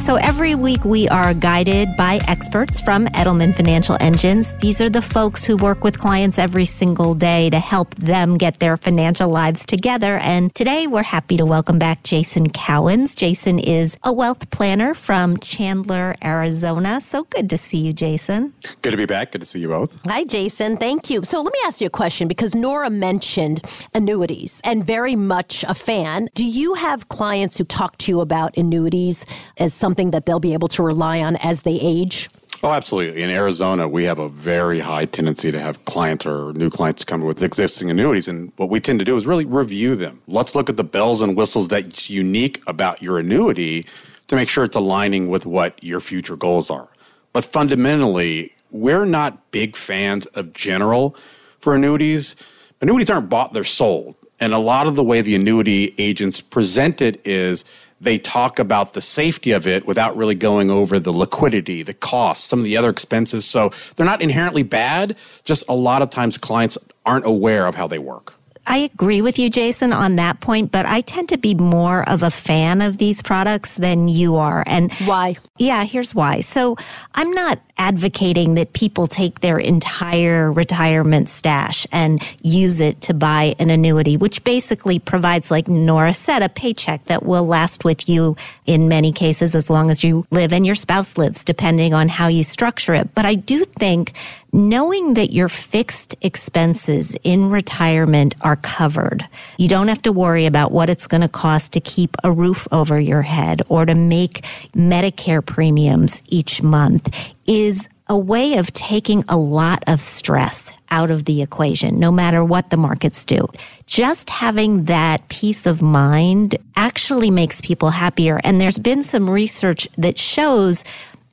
So 0.00 0.16
every 0.16 0.54
week 0.54 0.82
we 0.82 1.08
are 1.08 1.34
guided 1.34 1.94
by 1.94 2.20
experts 2.26 2.80
from 2.80 3.06
Edelman 3.08 3.54
Financial 3.54 3.98
Engines. 4.00 4.54
These 4.54 4.80
are 4.80 4.88
the 4.88 5.02
folks 5.02 5.44
who 5.44 5.58
work 5.58 5.84
with 5.84 5.98
clients 5.98 6.38
every 6.38 6.64
single 6.64 7.14
day 7.14 7.50
to 7.50 7.58
help 7.58 7.94
them 7.96 8.38
get 8.38 8.60
their 8.60 8.78
financial 8.78 9.28
lives 9.28 9.66
together. 9.66 10.16
And 10.18 10.54
today 10.54 10.86
we're 10.86 11.02
happy 11.02 11.36
to 11.36 11.44
welcome 11.44 11.78
back 11.78 12.02
Jason 12.02 12.48
Cowens. 12.48 13.14
Jason 13.14 13.58
is 13.58 13.98
a 14.02 14.10
wealth 14.10 14.50
planner 14.50 14.94
from 14.94 15.36
Chandler, 15.36 16.16
Arizona. 16.24 17.02
So 17.02 17.24
good 17.24 17.50
to 17.50 17.58
see 17.58 17.78
you, 17.78 17.92
Jason. 17.92 18.54
Good 18.80 18.92
to 18.92 18.96
be 18.96 19.06
back. 19.06 19.32
Good 19.32 19.42
to 19.42 19.46
see 19.46 19.60
you 19.60 19.68
both. 19.68 20.00
Hi, 20.06 20.24
Jason. 20.24 20.78
Thank 20.78 21.10
you. 21.10 21.24
So 21.24 21.42
let 21.42 21.52
me 21.52 21.58
ask 21.66 21.82
you 21.82 21.88
a 21.88 21.90
question 21.90 22.26
because 22.26 22.54
Nora 22.54 22.88
mentioned 22.88 23.60
annuities 23.92 24.62
and 24.64 24.84
very 24.84 25.14
much 25.14 25.62
a 25.68 25.74
fan. 25.74 26.30
Do 26.34 26.44
you 26.44 26.72
have 26.74 27.10
clients 27.10 27.58
who 27.58 27.64
talk 27.64 27.98
to 27.98 28.10
you 28.10 28.22
about 28.22 28.56
annuities 28.56 29.26
as 29.58 29.74
something 29.74 29.89
something 29.90 30.12
that 30.12 30.24
they'll 30.24 30.38
be 30.38 30.52
able 30.52 30.68
to 30.68 30.84
rely 30.84 31.20
on 31.20 31.34
as 31.36 31.62
they 31.62 31.76
age? 31.82 32.30
Oh, 32.62 32.70
absolutely. 32.70 33.22
In 33.24 33.30
Arizona, 33.30 33.88
we 33.88 34.04
have 34.04 34.20
a 34.20 34.28
very 34.28 34.78
high 34.78 35.04
tendency 35.06 35.50
to 35.50 35.58
have 35.58 35.84
clients 35.84 36.24
or 36.26 36.52
new 36.52 36.70
clients 36.70 37.04
come 37.04 37.22
with 37.22 37.42
existing 37.42 37.90
annuities. 37.90 38.28
And 38.28 38.52
what 38.56 38.68
we 38.68 38.78
tend 38.78 39.00
to 39.00 39.04
do 39.04 39.16
is 39.16 39.26
really 39.26 39.44
review 39.44 39.96
them. 39.96 40.22
Let's 40.28 40.54
look 40.54 40.70
at 40.70 40.76
the 40.76 40.84
bells 40.84 41.22
and 41.22 41.36
whistles 41.36 41.66
that's 41.66 42.08
unique 42.08 42.62
about 42.68 43.02
your 43.02 43.18
annuity 43.18 43.84
to 44.28 44.36
make 44.36 44.48
sure 44.48 44.62
it's 44.62 44.76
aligning 44.76 45.28
with 45.28 45.44
what 45.44 45.82
your 45.82 45.98
future 45.98 46.36
goals 46.36 46.70
are. 46.70 46.88
But 47.32 47.44
fundamentally, 47.44 48.54
we're 48.70 49.06
not 49.06 49.50
big 49.50 49.74
fans 49.74 50.26
of 50.26 50.52
general 50.52 51.16
for 51.58 51.74
annuities. 51.74 52.36
Annuities 52.80 53.10
aren't 53.10 53.28
bought, 53.28 53.54
they're 53.54 53.64
sold. 53.64 54.14
And 54.38 54.54
a 54.54 54.58
lot 54.58 54.86
of 54.86 54.94
the 54.94 55.02
way 55.02 55.20
the 55.20 55.34
annuity 55.34 55.96
agents 55.98 56.40
present 56.40 57.02
it 57.02 57.20
is 57.26 57.64
they 58.00 58.18
talk 58.18 58.58
about 58.58 58.94
the 58.94 59.00
safety 59.00 59.52
of 59.52 59.66
it 59.66 59.86
without 59.86 60.16
really 60.16 60.34
going 60.34 60.70
over 60.70 60.98
the 60.98 61.12
liquidity, 61.12 61.82
the 61.82 61.94
cost, 61.94 62.46
some 62.46 62.60
of 62.60 62.64
the 62.64 62.76
other 62.76 62.90
expenses. 62.90 63.44
So 63.44 63.70
they're 63.96 64.06
not 64.06 64.22
inherently 64.22 64.62
bad, 64.62 65.16
just 65.44 65.68
a 65.68 65.74
lot 65.74 66.02
of 66.02 66.10
times 66.10 66.38
clients 66.38 66.78
aren't 67.04 67.26
aware 67.26 67.66
of 67.66 67.74
how 67.74 67.86
they 67.86 67.98
work. 67.98 68.34
I 68.66 68.78
agree 68.78 69.20
with 69.20 69.38
you, 69.38 69.50
Jason, 69.50 69.92
on 69.92 70.16
that 70.16 70.40
point, 70.40 70.70
but 70.70 70.86
I 70.86 71.00
tend 71.00 71.28
to 71.30 71.38
be 71.38 71.54
more 71.54 72.08
of 72.08 72.22
a 72.22 72.30
fan 72.30 72.82
of 72.82 72.98
these 72.98 73.22
products 73.22 73.76
than 73.76 74.06
you 74.06 74.36
are. 74.36 74.62
And 74.66 74.92
why? 75.06 75.36
Yeah, 75.58 75.84
here's 75.84 76.14
why. 76.14 76.40
So 76.40 76.76
I'm 77.14 77.32
not 77.32 77.58
advocating 77.80 78.54
that 78.54 78.74
people 78.74 79.06
take 79.06 79.40
their 79.40 79.56
entire 79.56 80.52
retirement 80.52 81.30
stash 81.30 81.86
and 81.90 82.20
use 82.42 82.78
it 82.78 83.00
to 83.00 83.14
buy 83.14 83.54
an 83.58 83.70
annuity, 83.70 84.18
which 84.18 84.44
basically 84.44 84.98
provides, 84.98 85.50
like 85.50 85.66
Nora 85.66 86.12
said, 86.12 86.42
a 86.42 86.50
paycheck 86.50 87.06
that 87.06 87.24
will 87.24 87.46
last 87.46 87.82
with 87.82 88.06
you 88.06 88.36
in 88.66 88.86
many 88.86 89.12
cases 89.12 89.54
as 89.54 89.70
long 89.70 89.90
as 89.90 90.04
you 90.04 90.26
live 90.30 90.52
and 90.52 90.66
your 90.66 90.74
spouse 90.74 91.16
lives, 91.16 91.42
depending 91.42 91.94
on 91.94 92.10
how 92.10 92.28
you 92.28 92.44
structure 92.44 92.92
it. 92.92 93.14
But 93.14 93.24
I 93.24 93.34
do 93.34 93.64
think 93.64 94.12
knowing 94.52 95.14
that 95.14 95.32
your 95.32 95.48
fixed 95.48 96.14
expenses 96.20 97.16
in 97.22 97.50
retirement 97.50 98.34
are 98.42 98.56
covered. 98.56 99.26
You 99.56 99.68
don't 99.68 99.88
have 99.88 100.02
to 100.02 100.12
worry 100.12 100.44
about 100.44 100.72
what 100.72 100.90
it's 100.90 101.06
going 101.06 101.20
to 101.20 101.28
cost 101.28 101.72
to 101.74 101.80
keep 101.80 102.16
a 102.24 102.32
roof 102.32 102.66
over 102.72 102.98
your 102.98 103.22
head 103.22 103.62
or 103.68 103.86
to 103.86 103.94
make 103.94 104.42
Medicare 104.74 105.44
premiums 105.44 106.22
each 106.26 106.62
month 106.62 107.32
is 107.50 107.88
a 108.06 108.16
way 108.16 108.54
of 108.54 108.72
taking 108.72 109.24
a 109.28 109.36
lot 109.36 109.82
of 109.88 110.00
stress 110.00 110.70
out 110.88 111.10
of 111.10 111.24
the 111.24 111.42
equation, 111.42 111.98
no 111.98 112.12
matter 112.12 112.44
what 112.44 112.70
the 112.70 112.76
markets 112.76 113.24
do. 113.24 113.48
Just 113.86 114.30
having 114.30 114.84
that 114.84 115.28
peace 115.28 115.66
of 115.66 115.82
mind 115.82 116.56
actually 116.76 117.28
makes 117.28 117.60
people 117.60 117.90
happier. 117.90 118.40
And 118.44 118.60
there's 118.60 118.78
been 118.78 119.02
some 119.02 119.28
research 119.28 119.88
that 119.98 120.16
shows 120.16 120.84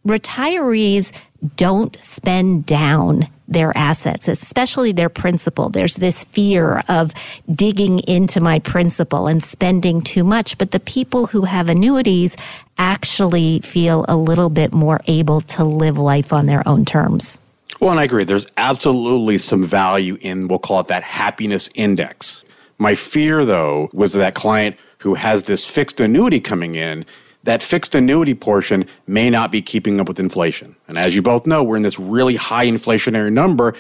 retirees 0.08 1.12
don't 1.56 1.96
spend 1.98 2.66
down 2.66 3.28
their 3.48 3.76
assets, 3.78 4.28
especially 4.28 4.92
their 4.92 5.10
principal. 5.10 5.70
There's 5.70 5.96
this 5.96 6.24
fear 6.26 6.84
of 6.90 7.14
digging 7.50 8.00
into 8.00 8.42
my 8.42 8.60
principal 8.60 9.28
and 9.28 9.42
spending 9.42 10.02
too 10.02 10.24
much. 10.24 10.58
But 10.58 10.72
the 10.72 10.80
people 10.80 11.28
who 11.28 11.44
have 11.44 11.70
annuities 11.70 12.36
actually 12.78 13.60
feel 13.60 14.06
a 14.08 14.18
little 14.18 14.50
bit 14.50 14.74
more 14.74 15.00
able 15.08 15.42
to 15.42 15.64
live 15.64 15.98
life 15.98 16.34
on 16.34 16.48
their 16.48 16.68
own 16.68 16.84
terms. 16.84 17.40
Well, 17.80 17.92
and 17.92 18.00
I 18.00 18.04
agree. 18.04 18.24
There's 18.24 18.48
absolutely 18.58 19.38
some 19.38 19.64
value 19.64 20.18
in, 20.22 20.48
we'll 20.48 20.60
call 20.60 20.80
it 20.80 20.88
that 20.88 21.04
happiness 21.04 21.70
index. 21.76 22.44
My 22.80 22.96
fear, 22.96 23.46
though, 23.46 23.90
was 23.94 24.14
that 24.14 24.36
client 24.36 24.76
who 25.00 25.14
has 25.14 25.44
this 25.44 25.70
fixed 25.70 26.00
annuity 26.00 26.40
coming 26.40 26.76
in 26.76 27.06
that 27.48 27.64
fixed 27.64 27.96
annuity 27.96 28.36
portion 28.36 28.86
may 29.08 29.30
not 29.30 29.54
be 29.54 29.62
keeping 29.62 30.02
up 30.02 30.08
with 30.10 30.20
inflation. 30.20 30.76
And 30.90 30.98
as 30.98 31.16
you 31.16 31.22
both 31.22 31.48
know, 31.48 31.64
we're 31.64 31.78
in 31.78 31.82
this 31.82 31.98
really 31.98 32.36
high 32.36 32.66
inflationary 32.66 33.32
number. 33.32 33.74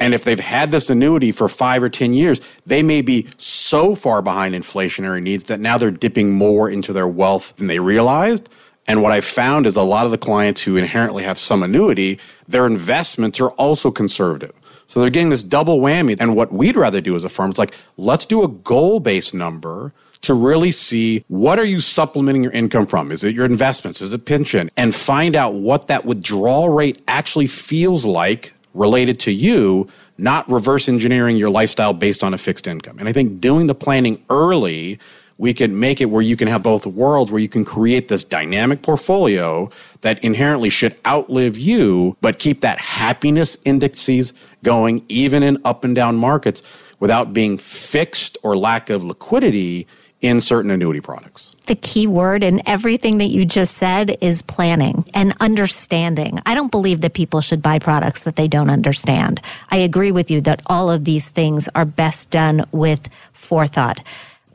And 0.00 0.12
if 0.12 0.24
they've 0.24 0.40
had 0.40 0.72
this 0.72 0.90
annuity 0.90 1.30
for 1.30 1.48
five 1.48 1.84
or 1.84 1.88
10 1.88 2.14
years, 2.14 2.40
they 2.66 2.82
may 2.82 3.00
be 3.00 3.28
so 3.36 3.94
far 3.94 4.22
behind 4.22 4.56
inflationary 4.56 5.22
needs 5.22 5.44
that 5.44 5.60
now 5.60 5.78
they're 5.78 5.92
dipping 5.92 6.32
more 6.32 6.68
into 6.68 6.92
their 6.92 7.06
wealth 7.06 7.54
than 7.58 7.68
they 7.68 7.78
realized. 7.78 8.48
And 8.88 9.04
what 9.04 9.12
I 9.12 9.20
found 9.20 9.66
is 9.66 9.76
a 9.76 9.82
lot 9.84 10.04
of 10.04 10.10
the 10.10 10.18
clients 10.18 10.64
who 10.64 10.76
inherently 10.76 11.22
have 11.22 11.38
some 11.38 11.62
annuity, 11.62 12.18
their 12.48 12.66
investments 12.66 13.40
are 13.40 13.50
also 13.50 13.92
conservative. 13.92 14.52
So 14.88 15.00
they're 15.00 15.10
getting 15.10 15.30
this 15.30 15.44
double 15.44 15.78
whammy. 15.78 16.16
And 16.18 16.34
what 16.34 16.52
we'd 16.52 16.74
rather 16.74 17.00
do 17.00 17.14
as 17.14 17.22
a 17.22 17.28
firm 17.28 17.52
is 17.52 17.58
like, 17.58 17.72
let's 17.96 18.26
do 18.26 18.42
a 18.42 18.48
goal 18.48 18.98
based 18.98 19.32
number 19.32 19.94
to 20.22 20.34
really 20.34 20.70
see 20.70 21.24
what 21.28 21.58
are 21.58 21.64
you 21.64 21.80
supplementing 21.80 22.42
your 22.42 22.52
income 22.52 22.86
from? 22.86 23.12
Is 23.12 23.22
it 23.24 23.34
your 23.34 23.44
investments? 23.44 24.00
Is 24.00 24.12
it 24.12 24.24
pension? 24.24 24.70
And 24.76 24.94
find 24.94 25.36
out 25.36 25.54
what 25.54 25.88
that 25.88 26.04
withdrawal 26.04 26.68
rate 26.68 27.02
actually 27.06 27.48
feels 27.48 28.04
like 28.04 28.54
related 28.72 29.18
to 29.20 29.32
you, 29.32 29.88
not 30.16 30.48
reverse 30.48 30.88
engineering 30.88 31.36
your 31.36 31.50
lifestyle 31.50 31.92
based 31.92 32.24
on 32.24 32.32
a 32.32 32.38
fixed 32.38 32.66
income. 32.66 32.98
And 32.98 33.08
I 33.08 33.12
think 33.12 33.40
doing 33.40 33.66
the 33.66 33.74
planning 33.74 34.22
early, 34.30 34.98
we 35.38 35.52
can 35.52 35.78
make 35.78 36.00
it 36.00 36.06
where 36.06 36.22
you 36.22 36.36
can 36.36 36.46
have 36.48 36.62
both 36.62 36.86
worlds, 36.86 37.32
where 37.32 37.40
you 37.40 37.48
can 37.48 37.64
create 37.64 38.08
this 38.08 38.22
dynamic 38.22 38.82
portfolio 38.82 39.70
that 40.02 40.22
inherently 40.22 40.70
should 40.70 40.94
outlive 41.06 41.58
you, 41.58 42.16
but 42.20 42.38
keep 42.38 42.60
that 42.60 42.78
happiness 42.78 43.60
indices 43.64 44.32
going 44.62 45.04
even 45.08 45.42
in 45.42 45.58
up 45.64 45.84
and 45.84 45.96
down 45.96 46.16
markets 46.16 46.62
without 47.00 47.32
being 47.32 47.58
fixed 47.58 48.38
or 48.44 48.56
lack 48.56 48.88
of 48.88 49.02
liquidity 49.02 49.88
in 50.22 50.40
certain 50.40 50.70
annuity 50.70 51.00
products. 51.00 51.54
The 51.66 51.74
key 51.74 52.06
word 52.06 52.42
in 52.42 52.66
everything 52.66 53.18
that 53.18 53.26
you 53.26 53.44
just 53.44 53.74
said 53.76 54.16
is 54.20 54.42
planning 54.42 55.04
and 55.14 55.34
understanding. 55.40 56.38
I 56.46 56.54
don't 56.54 56.70
believe 56.70 57.02
that 57.02 57.14
people 57.14 57.40
should 57.40 57.62
buy 57.62 57.78
products 57.78 58.22
that 58.22 58.36
they 58.36 58.48
don't 58.48 58.70
understand. 58.70 59.40
I 59.70 59.76
agree 59.76 60.12
with 60.12 60.30
you 60.30 60.40
that 60.42 60.62
all 60.66 60.90
of 60.90 61.04
these 61.04 61.28
things 61.28 61.68
are 61.74 61.84
best 61.84 62.30
done 62.30 62.64
with 62.72 63.08
forethought. 63.32 64.02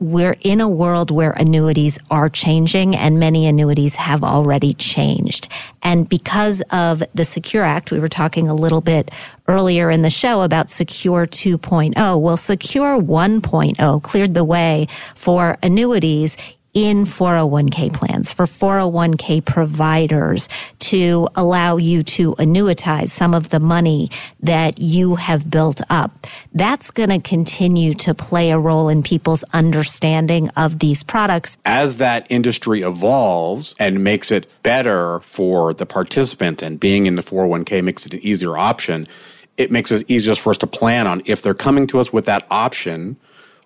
We're 0.00 0.36
in 0.42 0.60
a 0.60 0.68
world 0.68 1.10
where 1.10 1.32
annuities 1.32 1.98
are 2.10 2.28
changing 2.28 2.94
and 2.94 3.18
many 3.18 3.46
annuities 3.46 3.96
have 3.96 4.22
already 4.22 4.74
changed. 4.74 5.48
And 5.82 6.08
because 6.08 6.60
of 6.70 7.02
the 7.14 7.24
Secure 7.24 7.64
Act, 7.64 7.90
we 7.90 7.98
were 7.98 8.08
talking 8.08 8.48
a 8.48 8.54
little 8.54 8.80
bit 8.80 9.10
earlier 9.46 9.90
in 9.90 10.02
the 10.02 10.10
show 10.10 10.42
about 10.42 10.70
Secure 10.70 11.26
2.0. 11.26 12.20
Well, 12.20 12.36
Secure 12.36 13.00
1.0 13.00 14.02
cleared 14.02 14.34
the 14.34 14.44
way 14.44 14.86
for 15.14 15.56
annuities 15.62 16.36
in 16.78 17.04
401k 17.04 17.92
plans 17.92 18.30
for 18.32 18.46
401k 18.46 19.44
providers 19.44 20.48
to 20.78 21.26
allow 21.34 21.76
you 21.76 22.04
to 22.04 22.36
annuitize 22.36 23.08
some 23.08 23.34
of 23.34 23.48
the 23.48 23.58
money 23.58 24.08
that 24.38 24.78
you 24.78 25.16
have 25.16 25.50
built 25.50 25.80
up. 25.90 26.28
That's 26.54 26.92
going 26.92 27.08
to 27.08 27.18
continue 27.18 27.94
to 27.94 28.14
play 28.14 28.52
a 28.52 28.60
role 28.60 28.88
in 28.88 29.02
people's 29.02 29.42
understanding 29.52 30.50
of 30.50 30.78
these 30.78 31.02
products. 31.02 31.58
As 31.64 31.96
that 31.96 32.28
industry 32.30 32.82
evolves 32.82 33.74
and 33.80 34.04
makes 34.04 34.30
it 34.30 34.46
better 34.62 35.18
for 35.18 35.74
the 35.74 35.84
participant 35.84 36.62
and 36.62 36.78
being 36.78 37.06
in 37.06 37.16
the 37.16 37.22
401k 37.22 37.82
makes 37.82 38.06
it 38.06 38.14
an 38.14 38.20
easier 38.20 38.56
option, 38.56 39.08
it 39.56 39.72
makes 39.72 39.90
it 39.90 40.08
easier 40.08 40.36
for 40.36 40.50
us 40.50 40.58
to 40.58 40.68
plan 40.68 41.08
on 41.08 41.22
if 41.24 41.42
they're 41.42 41.54
coming 41.54 41.88
to 41.88 41.98
us 41.98 42.12
with 42.12 42.26
that 42.26 42.46
option 42.52 43.16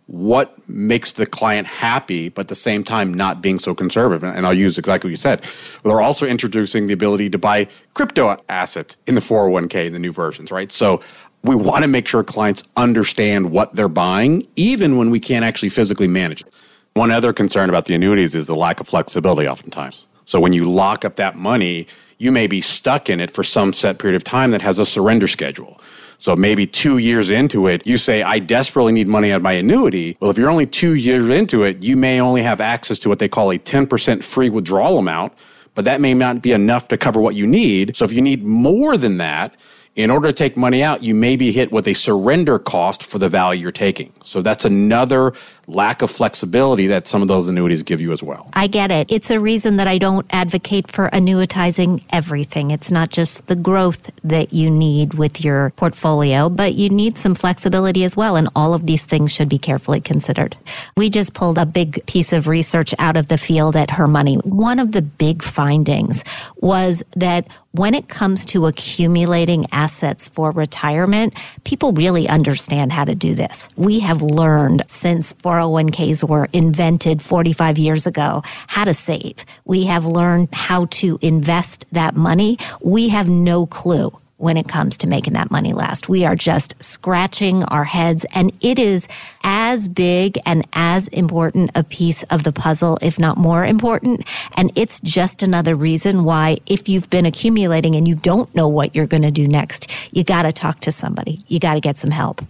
what 0.07 0.57
makes 0.69 1.13
the 1.13 1.27
client 1.27 1.67
happy, 1.67 2.29
but 2.29 2.43
at 2.43 2.49
the 2.49 2.55
same 2.55 2.85
time 2.85 3.15
not 3.15 3.41
being 3.41 3.59
so 3.59 3.75
conservative. 3.75 4.23
And 4.25 4.47
I'll 4.47 4.53
use 4.53 4.77
exactly 4.79 5.09
what 5.09 5.13
you 5.13 5.17
said. 5.17 5.43
They're 5.85 6.01
also 6.01 6.27
introducing 6.27 6.87
the 6.87 6.93
ability 6.93 7.31
to 7.31 7.39
buy 7.39 7.69
crypto 7.95 8.37
assets 8.49 8.97
in 9.07 9.15
the 9.15 9.21
401k 9.21 9.87
in 9.87 9.93
the 9.93 9.99
new 9.99 10.13
versions, 10.13 10.51
right? 10.51 10.71
So 10.71 11.01
we 11.43 11.55
want 11.55 11.83
to 11.83 11.89
make 11.89 12.07
sure 12.07 12.23
clients 12.23 12.63
understand 12.77 13.51
what 13.51 13.75
they're 13.75 13.89
buying, 13.89 14.47
even 14.57 14.97
when 14.97 15.11
we 15.11 15.19
can't 15.19 15.45
actually 15.45 15.71
physically 15.71 16.09
manage 16.09 16.43
it. 16.43 16.55
One 16.95 17.11
other 17.11 17.33
concern 17.33 17.69
about 17.69 17.87
the 17.87 17.95
annuities 17.95 18.35
is 18.35 18.47
the 18.47 18.57
lack 18.57 18.81
of 18.81 18.89
flexibility 18.89 19.49
oftentimes. 19.49 20.07
So 20.25 20.41
when 20.41 20.53
you 20.53 20.65
lock 20.65 21.05
up 21.05 21.17
that 21.17 21.37
money, 21.37 21.87
you 22.19 22.31
may 22.31 22.47
be 22.47 22.61
stuck 22.61 23.09
in 23.09 23.19
it 23.19 23.31
for 23.31 23.43
some 23.43 23.73
set 23.73 23.99
period 23.99 24.15
of 24.15 24.25
time 24.25 24.51
that 24.53 24.61
has 24.61 24.79
a 24.79 24.87
surrender 24.87 25.27
schedule. 25.27 25.81
So 26.23 26.37
maybe 26.37 26.69
two 26.69 26.99
years 26.99 27.31
into 27.31 27.67
it, 27.67 27.85
you 27.85 27.97
say, 27.97 28.23
I 28.23 28.39
desperately 28.39 28.93
need 28.93 29.09
money 29.09 29.33
out 29.33 29.39
of 29.39 29.43
my 29.43 29.55
annuity. 29.55 30.17
Well, 30.21 30.31
if 30.31 30.39
you're 30.39 30.51
only 30.51 30.67
two 30.67 30.95
years 30.95 31.29
into 31.29 31.65
it, 31.65 31.83
you 31.83 31.97
may 31.97 32.21
only 32.21 32.43
have 32.43 32.61
access 32.61 33.01
to 33.01 33.09
what 33.09 33.19
they 33.19 33.29
call 33.29 33.51
a 33.51 33.59
10% 33.59 34.23
free 34.23 34.49
withdrawal 34.49 34.99
amount, 34.99 35.33
but 35.75 35.85
that 35.85 36.01
may 36.01 36.15
not 36.15 36.41
be 36.41 36.53
enough 36.53 36.87
to 36.89 36.97
cover 36.97 37.21
what 37.21 37.35
you 37.35 37.45
need. 37.45 37.97
So 37.97 38.05
if 38.05 38.13
you 38.13 38.21
need 38.23 38.45
more 38.45 38.97
than 38.97 39.17
that, 39.17 39.57
in 39.97 40.13
order 40.13 40.29
to 40.29 40.33
take 40.33 40.57
money 40.57 40.81
out, 40.81 41.03
you 41.03 41.13
may 41.13 41.35
be 41.35 41.51
hit 41.51 41.73
with 41.73 41.89
a 41.89 41.95
surrender 41.95 42.61
cost 42.61 43.03
for 43.03 43.19
the 43.19 43.29
value 43.29 43.61
you're 43.61 43.73
taking. 43.73 44.13
So 44.23 44.43
that's 44.43 44.65
another 44.65 45.33
lack 45.67 46.03
of 46.03 46.11
flexibility 46.11 46.87
that 46.89 47.07
some 47.07 47.23
of 47.23 47.29
those 47.29 47.49
annuities 47.49 47.83
give 47.83 48.01
you 48.01 48.13
as 48.13 48.23
well. 48.23 48.49
I 48.53 48.67
get 48.67 48.91
it. 48.91 49.11
It's 49.11 49.31
a 49.31 49.41
reason 49.41 49.77
that 49.77 49.87
I 49.87 49.99
don't 49.99 50.27
advocate 50.31 50.91
for 50.91 51.09
annuitizing 51.11 52.05
everything. 52.11 52.71
It's 52.71 52.91
not 52.91 53.11
just 53.11 53.47
the 53.47 53.57
growth 53.57 54.11
that 54.25 54.53
you 54.53 54.71
need 54.71 55.15
with 55.15 55.45
your 55.45 55.71
portfolio, 55.71 56.49
but 56.49 56.75
you 56.75 56.89
need 56.89 57.19
some 57.19 57.35
flexibility 57.35 58.05
as 58.05 58.17
well. 58.17 58.37
And 58.37 58.49
all 58.55 58.75
of 58.75 58.87
these 58.87 59.05
things 59.05 59.33
should 59.33 59.49
be 59.49 59.59
carefully 59.59 60.01
considered. 60.01 60.57
We 60.97 61.11
just 61.11 61.35
pulled 61.35 61.59
a 61.59 61.67
big 61.67 62.05
piece 62.07 62.33
of 62.33 62.49
research 62.49 62.95
out 62.99 63.17
of 63.17 63.29
the 63.29 63.39
field 63.39 63.77
at 63.77 63.93
Her 63.93 64.09
Money. 64.09 64.37
One 64.37 64.79
of 64.79 64.93
the 64.93 65.03
big 65.03 65.43
findings 65.43 66.25
was 66.57 67.03
that 67.17 67.47
when 67.73 67.95
it 67.95 68.09
comes 68.09 68.45
to 68.45 68.67
accumulating 68.67 69.67
assets 69.73 70.29
for 70.29 70.51
retirement, 70.51 71.35
people 71.65 71.93
really 71.93 72.29
understand 72.29 72.93
how 72.93 73.05
to 73.05 73.15
do 73.15 73.35
this. 73.35 73.69
We 73.77 74.01
have 74.01 74.21
learned 74.21 74.83
since 74.89 75.33
401ks 75.53 76.27
were 76.27 76.49
invented 76.55 77.21
45 77.21 77.77
years 77.77 78.07
ago 78.07 78.43
how 78.69 78.85
to 78.85 78.95
save. 78.95 79.45
We 79.67 79.85
have 79.85 80.07
learned 80.07 80.49
how 80.53 80.87
to 81.03 81.19
invest 81.21 81.85
that 81.93 82.17
money. 82.17 82.57
We 82.81 83.11
have 83.11 83.29
no 83.29 83.67
clue 83.67 84.17
when 84.39 84.57
it 84.57 84.67
comes 84.67 84.97
to 84.97 85.07
making 85.07 85.35
that 85.35 85.51
money 85.51 85.75
last. 85.75 86.09
We 86.09 86.25
are 86.25 86.35
just 86.35 86.83
scratching 86.83 87.65
our 87.65 87.85
heads 87.85 88.25
and 88.35 88.51
it 88.63 88.79
is 88.79 89.07
as 89.45 89.89
big 89.89 90.39
and 90.47 90.67
as 90.73 91.07
important 91.09 91.71
a 91.75 91.85
piece 91.85 92.23
of 92.25 92.43
the 92.43 92.53
puzzle, 92.53 92.99
if 93.03 93.19
not 93.19 93.37
more 93.37 93.65
important. 93.65 94.27
And 94.57 94.73
it's 94.75 95.01
just 95.01 95.43
another 95.43 95.77
reason 95.77 96.25
why 96.25 96.59
if 96.67 96.89
you've 96.89 97.11
been 97.11 97.27
accumulating 97.27 97.95
and 97.95 98.09
you 98.09 98.15
don't 98.15 98.53
know 98.55 98.69
what 98.69 98.97
you're 98.97 99.07
going 99.07 99.23
to 99.23 99.31
do 99.31 99.47
next, 99.47 100.15
you 100.17 100.25
got 100.25 100.43
to 100.43 100.51
talk 100.51 100.81
to 100.81 100.91
somebody. 100.91 101.41
You 101.47 101.61
got 101.61 101.75
to 101.75 101.81
get 101.81 101.99
some 101.99 102.11
help. 102.11 102.41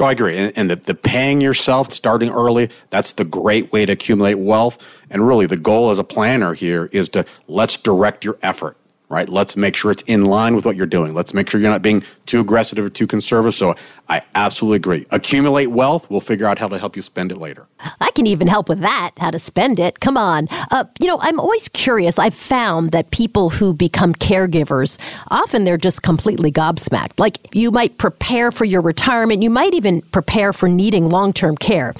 Oh, 0.00 0.04
I 0.04 0.12
agree. 0.12 0.36
And, 0.36 0.56
and 0.56 0.70
the, 0.70 0.76
the 0.76 0.94
paying 0.94 1.40
yourself, 1.40 1.90
starting 1.92 2.30
early, 2.30 2.70
that's 2.90 3.12
the 3.12 3.24
great 3.24 3.72
way 3.72 3.84
to 3.84 3.92
accumulate 3.92 4.34
wealth. 4.34 4.78
And 5.10 5.26
really, 5.26 5.46
the 5.46 5.56
goal 5.56 5.90
as 5.90 5.98
a 5.98 6.04
planner 6.04 6.54
here 6.54 6.88
is 6.92 7.08
to 7.10 7.24
let's 7.48 7.76
direct 7.76 8.24
your 8.24 8.38
effort 8.42 8.76
right? 9.08 9.28
Let's 9.28 9.56
make 9.56 9.74
sure 9.74 9.90
it's 9.90 10.02
in 10.02 10.24
line 10.26 10.54
with 10.54 10.66
what 10.66 10.76
you're 10.76 10.86
doing. 10.86 11.14
Let's 11.14 11.32
make 11.32 11.48
sure 11.48 11.60
you're 11.60 11.70
not 11.70 11.82
being 11.82 12.04
too 12.26 12.40
aggressive 12.40 12.78
or 12.78 12.90
too 12.90 13.06
conservative. 13.06 13.54
So 13.54 13.74
I 14.08 14.22
absolutely 14.34 14.76
agree. 14.76 15.06
Accumulate 15.10 15.68
wealth. 15.68 16.10
We'll 16.10 16.20
figure 16.20 16.46
out 16.46 16.58
how 16.58 16.68
to 16.68 16.78
help 16.78 16.94
you 16.94 17.02
spend 17.02 17.32
it 17.32 17.38
later. 17.38 17.66
I 18.00 18.10
can 18.10 18.26
even 18.26 18.46
help 18.46 18.68
with 18.68 18.80
that, 18.80 19.12
how 19.18 19.30
to 19.30 19.38
spend 19.38 19.78
it. 19.78 20.00
Come 20.00 20.16
on. 20.16 20.48
Uh, 20.70 20.84
you 21.00 21.06
know, 21.06 21.18
I'm 21.20 21.40
always 21.40 21.68
curious. 21.68 22.18
I've 22.18 22.34
found 22.34 22.90
that 22.92 23.10
people 23.10 23.50
who 23.50 23.72
become 23.72 24.14
caregivers, 24.14 24.98
often 25.28 25.64
they're 25.64 25.78
just 25.78 26.02
completely 26.02 26.52
gobsmacked. 26.52 27.18
Like 27.18 27.38
you 27.54 27.70
might 27.70 27.96
prepare 27.98 28.52
for 28.52 28.64
your 28.64 28.82
retirement, 28.82 29.42
you 29.42 29.50
might 29.50 29.74
even 29.74 30.02
prepare 30.02 30.52
for 30.52 30.68
needing 30.68 31.08
long 31.08 31.32
term 31.32 31.56
care. 31.56 31.94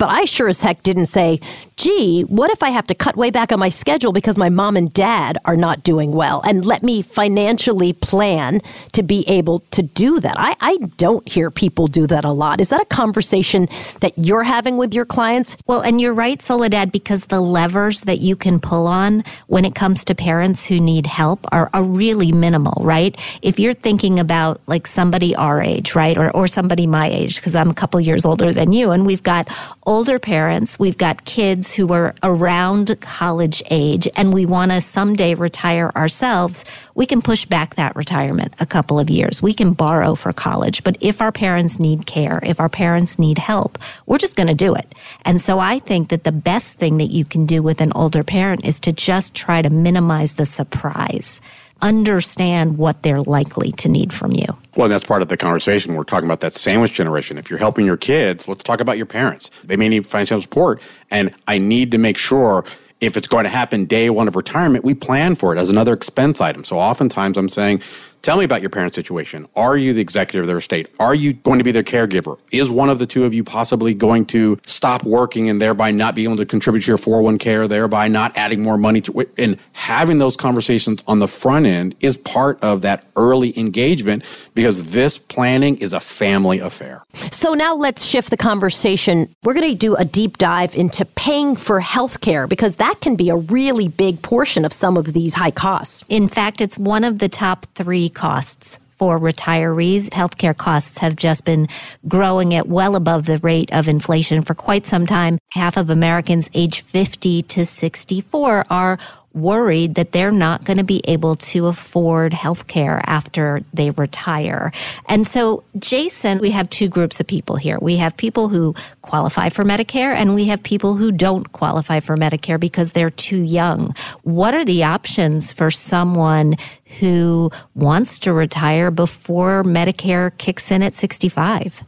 But 0.00 0.08
I 0.08 0.24
sure 0.24 0.48
as 0.48 0.60
heck 0.60 0.82
didn't 0.82 1.06
say, 1.06 1.40
gee, 1.76 2.22
what 2.22 2.50
if 2.50 2.62
I 2.62 2.70
have 2.70 2.86
to 2.86 2.94
cut 2.94 3.16
way 3.16 3.30
back 3.30 3.52
on 3.52 3.58
my 3.58 3.68
schedule 3.68 4.12
because 4.12 4.38
my 4.38 4.48
mom 4.48 4.76
and 4.78 4.90
dad 4.92 5.36
are 5.44 5.56
not 5.56 5.82
doing 5.82 6.12
well? 6.12 6.40
And 6.40 6.64
let 6.64 6.82
me 6.82 7.02
financially 7.02 7.92
plan 7.92 8.62
to 8.92 9.02
be 9.02 9.24
able 9.28 9.60
to 9.72 9.82
do 9.82 10.18
that. 10.20 10.36
I, 10.38 10.56
I 10.60 10.78
don't 10.96 11.28
hear 11.28 11.50
people 11.50 11.86
do 11.86 12.06
that 12.06 12.24
a 12.24 12.32
lot. 12.32 12.62
Is 12.62 12.70
that 12.70 12.80
a 12.80 12.86
conversation 12.86 13.68
that 14.00 14.14
you're 14.16 14.42
having 14.42 14.78
with 14.78 14.94
your 14.94 15.04
clients? 15.04 15.58
Well, 15.66 15.82
and 15.82 16.00
you're 16.00 16.14
right, 16.14 16.40
Soledad, 16.40 16.92
because 16.92 17.26
the 17.26 17.40
levers 17.40 18.02
that 18.02 18.20
you 18.20 18.36
can 18.36 18.58
pull 18.58 18.86
on 18.86 19.22
when 19.48 19.66
it 19.66 19.74
comes 19.74 20.02
to 20.06 20.14
parents 20.14 20.64
who 20.64 20.80
need 20.80 21.06
help 21.06 21.46
are, 21.52 21.68
are 21.74 21.84
really 21.84 22.32
minimal, 22.32 22.82
right? 22.82 23.14
If 23.42 23.58
you're 23.58 23.74
thinking 23.74 24.18
about 24.18 24.66
like 24.66 24.86
somebody 24.86 25.36
our 25.36 25.60
age, 25.60 25.94
right? 25.94 26.16
Or, 26.16 26.30
or 26.30 26.46
somebody 26.46 26.86
my 26.86 27.06
age, 27.06 27.36
because 27.36 27.54
I'm 27.54 27.68
a 27.68 27.74
couple 27.74 28.00
years 28.00 28.24
older 28.24 28.50
than 28.50 28.72
you, 28.72 28.92
and 28.92 29.04
we've 29.04 29.22
got 29.22 29.46
older 29.90 30.20
parents, 30.20 30.78
we've 30.78 30.96
got 30.96 31.24
kids 31.24 31.74
who 31.74 31.92
are 31.92 32.14
around 32.22 32.96
college 33.00 33.60
age, 33.70 34.06
and 34.14 34.32
we 34.32 34.46
want 34.46 34.70
to 34.70 34.80
someday 34.80 35.34
retire 35.34 35.90
ourselves, 35.96 36.64
we 36.94 37.04
can 37.04 37.20
push 37.20 37.44
back 37.44 37.74
that 37.74 37.96
retirement 37.96 38.54
a 38.60 38.66
couple 38.66 39.00
of 39.00 39.10
years. 39.10 39.42
We 39.42 39.52
can 39.52 39.72
borrow 39.72 40.14
for 40.14 40.32
college. 40.32 40.84
But 40.84 40.96
if 41.00 41.20
our 41.20 41.32
parents 41.32 41.80
need 41.80 42.06
care, 42.06 42.38
if 42.44 42.60
our 42.60 42.68
parents 42.68 43.18
need 43.18 43.38
help, 43.38 43.78
we're 44.06 44.18
just 44.18 44.36
going 44.36 44.46
to 44.46 44.54
do 44.54 44.76
it. 44.76 44.94
And 45.24 45.40
so 45.40 45.58
I 45.58 45.80
think 45.80 46.10
that 46.10 46.22
the 46.22 46.30
best 46.30 46.78
thing 46.78 46.98
that 46.98 47.10
you 47.10 47.24
can 47.24 47.44
do 47.44 47.60
with 47.60 47.80
an 47.80 47.90
older 47.92 48.22
parent 48.22 48.64
is 48.64 48.78
to 48.80 48.92
just 48.92 49.34
try 49.34 49.60
to 49.60 49.70
minimize 49.70 50.34
the 50.34 50.46
surprise 50.46 51.40
understand 51.82 52.78
what 52.78 53.02
they're 53.02 53.20
likely 53.20 53.72
to 53.72 53.88
need 53.88 54.12
from 54.12 54.32
you. 54.32 54.46
Well, 54.76 54.88
that's 54.88 55.04
part 55.04 55.22
of 55.22 55.28
the 55.28 55.36
conversation. 55.36 55.94
We're 55.94 56.04
talking 56.04 56.26
about 56.26 56.40
that 56.40 56.54
sandwich 56.54 56.92
generation. 56.92 57.38
If 57.38 57.50
you're 57.50 57.58
helping 57.58 57.86
your 57.86 57.96
kids, 57.96 58.48
let's 58.48 58.62
talk 58.62 58.80
about 58.80 58.96
your 58.96 59.06
parents. 59.06 59.50
They 59.64 59.76
may 59.76 59.88
need 59.88 60.06
financial 60.06 60.40
support, 60.40 60.80
and 61.10 61.34
I 61.48 61.58
need 61.58 61.90
to 61.92 61.98
make 61.98 62.16
sure 62.16 62.64
if 63.00 63.16
it's 63.16 63.26
going 63.26 63.44
to 63.44 63.50
happen 63.50 63.86
day 63.86 64.10
one 64.10 64.28
of 64.28 64.36
retirement, 64.36 64.84
we 64.84 64.94
plan 64.94 65.34
for 65.34 65.54
it 65.54 65.58
as 65.58 65.70
another 65.70 65.94
expense 65.94 66.40
item. 66.40 66.64
So 66.64 66.78
oftentimes 66.78 67.38
I'm 67.38 67.48
saying, 67.48 67.82
Tell 68.22 68.36
me 68.36 68.44
about 68.44 68.60
your 68.60 68.68
parents' 68.68 68.96
situation. 68.96 69.46
Are 69.56 69.78
you 69.78 69.94
the 69.94 70.02
executive 70.02 70.42
of 70.42 70.46
their 70.46 70.58
estate? 70.58 70.90
Are 71.00 71.14
you 71.14 71.32
going 71.32 71.56
to 71.56 71.64
be 71.64 71.72
their 71.72 71.82
caregiver? 71.82 72.38
Is 72.52 72.68
one 72.68 72.90
of 72.90 72.98
the 72.98 73.06
two 73.06 73.24
of 73.24 73.32
you 73.32 73.42
possibly 73.42 73.94
going 73.94 74.26
to 74.26 74.58
stop 74.66 75.04
working 75.04 75.48
and 75.48 75.60
thereby 75.60 75.90
not 75.90 76.14
be 76.14 76.24
able 76.24 76.36
to 76.36 76.44
contribute 76.44 76.82
to 76.82 76.88
your 76.88 76.98
401k 76.98 77.64
or 77.64 77.66
thereby 77.66 78.08
not 78.08 78.36
adding 78.36 78.62
more 78.62 78.76
money 78.76 79.00
to 79.00 79.20
it? 79.20 79.30
And 79.38 79.58
having 79.72 80.18
those 80.18 80.36
conversations 80.36 81.02
on 81.06 81.18
the 81.18 81.26
front 81.26 81.64
end 81.64 81.94
is 82.00 82.18
part 82.18 82.62
of 82.62 82.82
that 82.82 83.06
early 83.16 83.58
engagement 83.58 84.50
because 84.54 84.92
this 84.92 85.18
planning 85.18 85.78
is 85.78 85.94
a 85.94 86.00
family 86.00 86.58
affair. 86.58 87.02
So 87.30 87.54
now 87.54 87.74
let's 87.74 88.04
shift 88.04 88.28
the 88.28 88.36
conversation. 88.36 89.34
We're 89.44 89.54
going 89.54 89.70
to 89.70 89.78
do 89.78 89.96
a 89.96 90.04
deep 90.04 90.36
dive 90.36 90.74
into 90.74 91.06
paying 91.06 91.56
for 91.56 91.80
health 91.80 92.20
care 92.20 92.46
because 92.46 92.76
that 92.76 93.00
can 93.00 93.16
be 93.16 93.30
a 93.30 93.36
really 93.36 93.88
big 93.88 94.20
portion 94.20 94.66
of 94.66 94.74
some 94.74 94.98
of 94.98 95.14
these 95.14 95.32
high 95.32 95.50
costs. 95.50 96.04
In 96.10 96.28
fact, 96.28 96.60
it's 96.60 96.76
one 96.76 97.02
of 97.02 97.18
the 97.18 97.28
top 97.30 97.64
three 97.74 98.09
costs 98.10 98.78
for 99.00 99.18
retirees. 99.18 100.10
Healthcare 100.10 100.54
costs 100.54 100.98
have 100.98 101.16
just 101.16 101.46
been 101.46 101.68
growing 102.06 102.52
at 102.52 102.68
well 102.68 102.94
above 102.94 103.24
the 103.24 103.38
rate 103.38 103.72
of 103.72 103.88
inflation 103.88 104.42
for 104.42 104.54
quite 104.54 104.84
some 104.84 105.06
time. 105.06 105.38
Half 105.52 105.78
of 105.78 105.88
Americans 105.88 106.50
age 106.52 106.84
50 106.84 107.40
to 107.40 107.64
64 107.64 108.64
are 108.68 108.98
worried 109.32 109.94
that 109.94 110.12
they're 110.12 110.32
not 110.32 110.64
going 110.64 110.76
to 110.76 110.84
be 110.84 111.00
able 111.04 111.36
to 111.36 111.66
afford 111.66 112.32
health 112.32 112.66
care 112.66 113.00
after 113.06 113.62
they 113.72 113.90
retire. 113.90 114.72
And 115.06 115.26
so, 115.26 115.62
Jason, 115.78 116.38
we 116.38 116.50
have 116.50 116.68
two 116.70 116.88
groups 116.88 117.20
of 117.20 117.26
people 117.26 117.56
here. 117.56 117.78
We 117.80 117.96
have 117.96 118.16
people 118.16 118.48
who 118.48 118.74
qualify 119.02 119.48
for 119.48 119.64
Medicare 119.64 120.14
and 120.14 120.34
we 120.34 120.46
have 120.46 120.62
people 120.62 120.96
who 120.96 121.12
don't 121.12 121.52
qualify 121.52 122.00
for 122.00 122.16
Medicare 122.16 122.58
because 122.58 122.92
they're 122.92 123.10
too 123.10 123.40
young. 123.40 123.94
What 124.22 124.54
are 124.54 124.64
the 124.64 124.84
options 124.84 125.52
for 125.52 125.70
someone 125.70 126.56
who 126.98 127.50
wants 127.74 128.18
to 128.20 128.32
retire 128.32 128.90
before 128.90 129.62
Medicare 129.62 130.36
kicks 130.38 130.70
in 130.70 130.82
at 130.82 130.94
65? 130.94 131.84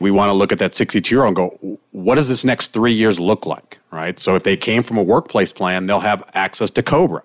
We 0.00 0.10
want 0.10 0.28
to 0.28 0.32
look 0.32 0.52
at 0.52 0.58
that 0.58 0.74
62 0.74 1.14
year 1.14 1.24
old 1.24 1.28
and 1.28 1.36
go, 1.36 1.78
what 1.92 2.16
does 2.16 2.28
this 2.28 2.44
next 2.44 2.72
three 2.72 2.92
years 2.92 3.18
look 3.20 3.46
like? 3.46 3.78
Right. 3.90 4.18
So 4.18 4.34
if 4.34 4.42
they 4.42 4.56
came 4.56 4.82
from 4.82 4.98
a 4.98 5.02
workplace 5.02 5.52
plan, 5.52 5.86
they'll 5.86 6.00
have 6.00 6.22
access 6.34 6.70
to 6.70 6.82
Cobra. 6.82 7.22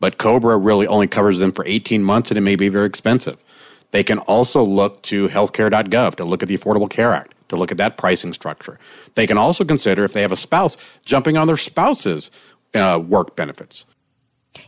But 0.00 0.18
Cobra 0.18 0.56
really 0.56 0.86
only 0.86 1.06
covers 1.06 1.38
them 1.38 1.52
for 1.52 1.64
18 1.66 2.02
months 2.02 2.30
and 2.30 2.38
it 2.38 2.42
may 2.42 2.56
be 2.56 2.68
very 2.68 2.86
expensive. 2.86 3.42
They 3.90 4.02
can 4.02 4.18
also 4.20 4.62
look 4.62 5.02
to 5.04 5.28
healthcare.gov 5.28 6.16
to 6.16 6.24
look 6.24 6.42
at 6.42 6.48
the 6.48 6.58
Affordable 6.58 6.90
Care 6.90 7.14
Act, 7.14 7.34
to 7.48 7.56
look 7.56 7.70
at 7.70 7.78
that 7.78 7.96
pricing 7.96 8.32
structure. 8.32 8.78
They 9.14 9.26
can 9.26 9.38
also 9.38 9.64
consider, 9.64 10.04
if 10.04 10.12
they 10.12 10.22
have 10.22 10.32
a 10.32 10.36
spouse, 10.36 10.76
jumping 11.04 11.36
on 11.36 11.46
their 11.46 11.56
spouse's 11.56 12.30
uh, 12.74 13.02
work 13.04 13.34
benefits. 13.34 13.86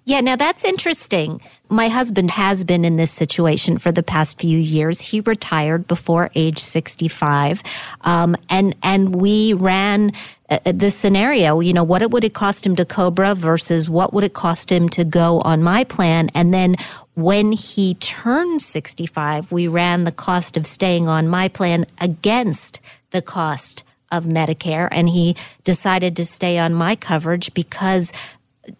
Yeah, 0.04 0.20
now 0.20 0.36
that's 0.36 0.64
interesting. 0.64 1.40
My 1.68 1.88
husband 1.88 2.32
has 2.32 2.64
been 2.64 2.84
in 2.84 2.96
this 2.96 3.10
situation 3.10 3.78
for 3.78 3.92
the 3.92 4.02
past 4.02 4.40
few 4.40 4.58
years. 4.58 5.00
He 5.00 5.20
retired 5.20 5.86
before 5.86 6.30
age 6.34 6.58
65. 6.58 7.62
Um, 8.00 8.34
and, 8.48 8.74
and 8.82 9.14
we 9.14 9.52
ran 9.52 10.12
uh, 10.48 10.58
uh, 10.66 10.72
the 10.72 10.90
scenario, 10.90 11.60
you 11.60 11.72
know, 11.72 11.84
what 11.84 12.02
it 12.02 12.10
would 12.10 12.24
it 12.24 12.34
cost 12.34 12.66
him 12.66 12.74
to 12.76 12.84
Cobra 12.84 13.34
versus 13.34 13.88
what 13.88 14.12
would 14.12 14.24
it 14.24 14.34
cost 14.34 14.72
him 14.72 14.88
to 14.90 15.04
go 15.04 15.40
on 15.42 15.62
my 15.62 15.84
plan? 15.84 16.28
And 16.34 16.52
then 16.52 16.76
when 17.14 17.52
he 17.52 17.94
turned 17.94 18.62
65, 18.62 19.52
we 19.52 19.68
ran 19.68 20.04
the 20.04 20.12
cost 20.12 20.56
of 20.56 20.66
staying 20.66 21.08
on 21.08 21.28
my 21.28 21.48
plan 21.48 21.86
against 22.00 22.80
the 23.10 23.22
cost 23.22 23.84
of 24.10 24.24
Medicare 24.24 24.88
and 24.90 25.08
he 25.08 25.36
decided 25.62 26.16
to 26.16 26.24
stay 26.24 26.58
on 26.58 26.74
my 26.74 26.96
coverage 26.96 27.54
because 27.54 28.12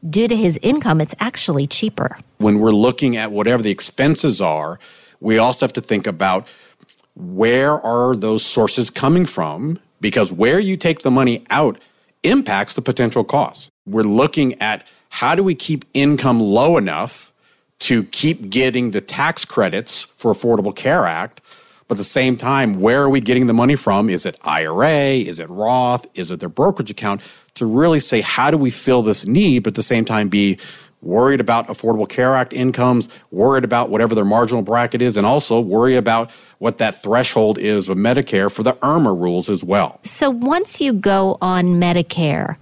due 0.08 0.28
to 0.28 0.36
his 0.36 0.58
income, 0.62 1.00
it's 1.00 1.14
actually 1.20 1.66
cheaper. 1.66 2.18
When 2.38 2.58
we're 2.58 2.72
looking 2.72 3.16
at 3.16 3.32
whatever 3.32 3.62
the 3.62 3.70
expenses 3.70 4.40
are, 4.40 4.78
we 5.20 5.38
also 5.38 5.66
have 5.66 5.72
to 5.74 5.80
think 5.80 6.06
about 6.06 6.48
where 7.14 7.72
are 7.84 8.16
those 8.16 8.44
sources 8.44 8.90
coming 8.90 9.26
from? 9.26 9.78
Because 10.00 10.32
where 10.32 10.58
you 10.58 10.76
take 10.76 11.00
the 11.00 11.10
money 11.10 11.44
out 11.50 11.78
impacts 12.22 12.74
the 12.74 12.82
potential 12.82 13.24
costs. 13.24 13.70
We're 13.86 14.02
looking 14.02 14.60
at 14.60 14.86
how 15.10 15.34
do 15.34 15.42
we 15.42 15.54
keep 15.54 15.84
income 15.94 16.40
low 16.40 16.76
enough 16.76 17.32
to 17.80 18.04
keep 18.04 18.50
getting 18.50 18.90
the 18.90 19.00
tax 19.00 19.44
credits 19.44 20.04
for 20.04 20.32
Affordable 20.32 20.74
Care 20.74 21.06
Act, 21.06 21.40
but 21.88 21.94
at 21.94 21.98
the 21.98 22.04
same 22.04 22.36
time, 22.36 22.74
where 22.74 23.02
are 23.02 23.10
we 23.10 23.20
getting 23.20 23.46
the 23.46 23.54
money 23.54 23.74
from? 23.74 24.08
Is 24.08 24.24
it 24.26 24.38
IRA? 24.44 24.90
Is 24.90 25.40
it 25.40 25.48
Roth? 25.50 26.06
Is 26.14 26.30
it 26.30 26.40
their 26.40 26.48
brokerage 26.48 26.90
account? 26.90 27.22
To 27.60 27.66
really 27.66 28.00
say, 28.00 28.22
how 28.22 28.50
do 28.50 28.56
we 28.56 28.70
fill 28.70 29.02
this 29.02 29.26
need, 29.26 29.64
but 29.64 29.72
at 29.72 29.74
the 29.74 29.82
same 29.82 30.06
time 30.06 30.30
be 30.30 30.58
worried 31.02 31.40
about 31.40 31.66
Affordable 31.66 32.08
Care 32.08 32.34
Act 32.34 32.54
incomes, 32.54 33.10
worried 33.30 33.64
about 33.64 33.90
whatever 33.90 34.14
their 34.14 34.24
marginal 34.24 34.62
bracket 34.62 35.02
is, 35.02 35.18
and 35.18 35.26
also 35.26 35.60
worry 35.60 35.96
about 35.96 36.30
what 36.56 36.78
that 36.78 37.02
threshold 37.02 37.58
is 37.58 37.86
with 37.86 37.98
Medicare 37.98 38.50
for 38.50 38.62
the 38.62 38.72
IRMAA 38.72 39.20
rules 39.20 39.50
as 39.50 39.62
well. 39.62 40.00
So 40.04 40.30
once 40.30 40.80
you 40.80 40.94
go 40.94 41.36
on 41.42 41.78
Medicare, 41.78 42.56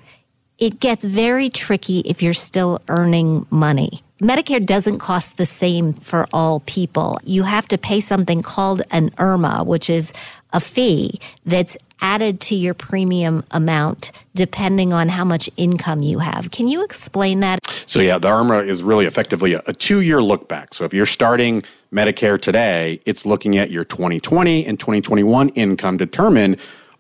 it 0.59 0.81
gets 0.81 1.05
very 1.05 1.49
tricky 1.49 2.01
if 2.01 2.21
you're 2.21 2.33
still 2.33 2.81
earning 2.89 3.47
money. 3.51 4.01
Medicare 4.21 4.67
doesn't 4.67 4.99
cost 4.99 5.37
the 5.37 5.47
same 5.47 5.93
for 5.93 6.27
all 6.33 6.59
people. 6.67 7.21
You 7.23 7.45
have 7.45 7.69
to 7.69 7.79
pay 7.79 8.01
something 8.01 8.43
called 8.43 8.83
an 8.91 9.11
IRMAA, 9.11 9.65
which 9.65 9.89
is 9.89 10.13
a 10.53 10.59
fee 10.59 11.21
that's 11.47 11.77
added 12.01 12.41
to 12.41 12.55
your 12.55 12.75
premium 12.75 13.45
amount 13.51 14.13
depending 14.35 14.93
on 14.93 15.09
how 15.09 15.25
much 15.25 15.51
income 15.57 16.03
you 16.03 16.21
have. 16.21 16.51
Can 16.51 16.69
you 16.69 16.85
explain 16.85 17.41
that? 17.41 17.67
So, 17.87 18.01
yeah, 18.01 18.19
the 18.19 18.29
IRMAA 18.29 18.67
is 18.67 18.83
really 18.83 19.07
effectively 19.07 19.55
a, 19.55 19.63
a 19.67 19.73
two 19.73 20.01
year 20.01 20.23
look 20.23 20.49
back. 20.49 20.75
So, 20.75 20.85
if 20.85 20.95
you're 20.95 21.07
starting 21.07 21.63
Medicare 21.93 22.41
today, 22.41 23.01
it's 23.05 23.27
looking 23.27 23.57
at 23.57 23.71
your 23.71 23.85
2020 23.85 24.67
and 24.67 24.79
2021 24.79 25.49
income 25.51 25.97
determine 25.97 26.57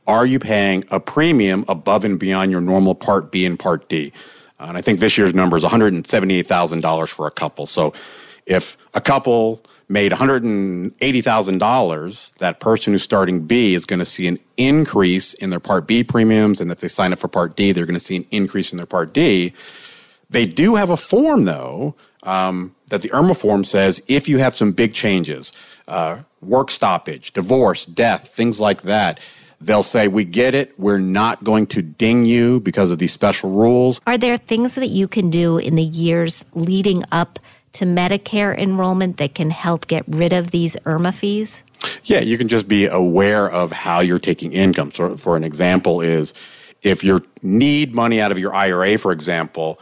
are 0.06 0.24
you 0.24 0.38
paying 0.38 0.84
a 0.90 0.98
premium 0.98 1.66
above 1.68 2.02
and 2.02 2.18
beyond 2.18 2.50
your 2.50 2.62
normal 2.62 2.94
Part 2.94 3.30
B 3.30 3.44
and 3.44 3.58
Part 3.58 3.90
D? 3.90 4.10
And 4.58 4.76
I 4.76 4.80
think 4.80 5.00
this 5.00 5.18
year's 5.18 5.34
number 5.34 5.56
is 5.56 5.64
$178,000 5.64 7.08
for 7.08 7.26
a 7.26 7.30
couple. 7.30 7.66
So 7.66 7.92
if 8.46 8.76
a 8.94 9.00
couple 9.00 9.62
made 9.88 10.12
$180,000, 10.12 12.34
that 12.34 12.60
person 12.60 12.92
who's 12.92 13.02
starting 13.02 13.46
B 13.46 13.74
is 13.74 13.86
going 13.86 14.00
to 14.00 14.04
see 14.04 14.26
an 14.26 14.38
increase 14.56 15.34
in 15.34 15.50
their 15.50 15.60
Part 15.60 15.86
B 15.86 16.02
premiums. 16.04 16.60
And 16.60 16.70
if 16.70 16.80
they 16.80 16.88
sign 16.88 17.12
up 17.12 17.18
for 17.18 17.28
Part 17.28 17.56
D, 17.56 17.72
they're 17.72 17.86
going 17.86 17.94
to 17.94 18.00
see 18.00 18.16
an 18.16 18.26
increase 18.30 18.72
in 18.72 18.76
their 18.76 18.86
Part 18.86 19.14
D. 19.14 19.54
They 20.30 20.46
do 20.46 20.74
have 20.74 20.90
a 20.90 20.96
form, 20.96 21.46
though, 21.46 21.94
um, 22.22 22.74
that 22.88 23.02
the 23.02 23.08
IRMAA 23.10 23.40
form 23.40 23.64
says 23.64 24.04
if 24.08 24.28
you 24.28 24.38
have 24.38 24.54
some 24.54 24.72
big 24.72 24.92
changes, 24.92 25.80
uh, 25.88 26.18
work 26.42 26.70
stoppage, 26.70 27.32
divorce, 27.32 27.86
death, 27.86 28.28
things 28.28 28.60
like 28.60 28.82
that, 28.82 29.20
They'll 29.60 29.82
say, 29.82 30.08
We 30.08 30.24
get 30.24 30.54
it. 30.54 30.78
We're 30.78 30.98
not 30.98 31.42
going 31.42 31.66
to 31.68 31.82
ding 31.82 32.24
you 32.24 32.60
because 32.60 32.90
of 32.90 32.98
these 32.98 33.12
special 33.12 33.50
rules. 33.50 34.00
Are 34.06 34.18
there 34.18 34.36
things 34.36 34.74
that 34.76 34.88
you 34.88 35.08
can 35.08 35.30
do 35.30 35.58
in 35.58 35.74
the 35.74 35.82
years 35.82 36.44
leading 36.54 37.04
up 37.10 37.38
to 37.74 37.84
Medicare 37.84 38.56
enrollment 38.56 39.16
that 39.18 39.34
can 39.34 39.50
help 39.50 39.86
get 39.86 40.04
rid 40.08 40.32
of 40.32 40.50
these 40.50 40.76
IRMAA 40.84 41.14
fees? 41.14 41.64
Yeah, 42.04 42.20
you 42.20 42.38
can 42.38 42.48
just 42.48 42.68
be 42.68 42.86
aware 42.86 43.50
of 43.50 43.72
how 43.72 44.00
you're 44.00 44.18
taking 44.18 44.52
income. 44.52 44.92
So, 44.92 45.16
for 45.16 45.36
an 45.36 45.44
example, 45.44 46.00
is 46.00 46.34
if 46.82 47.04
you 47.04 47.24
need 47.42 47.94
money 47.94 48.20
out 48.20 48.32
of 48.32 48.38
your 48.38 48.54
IRA, 48.54 48.98
for 48.98 49.12
example, 49.12 49.80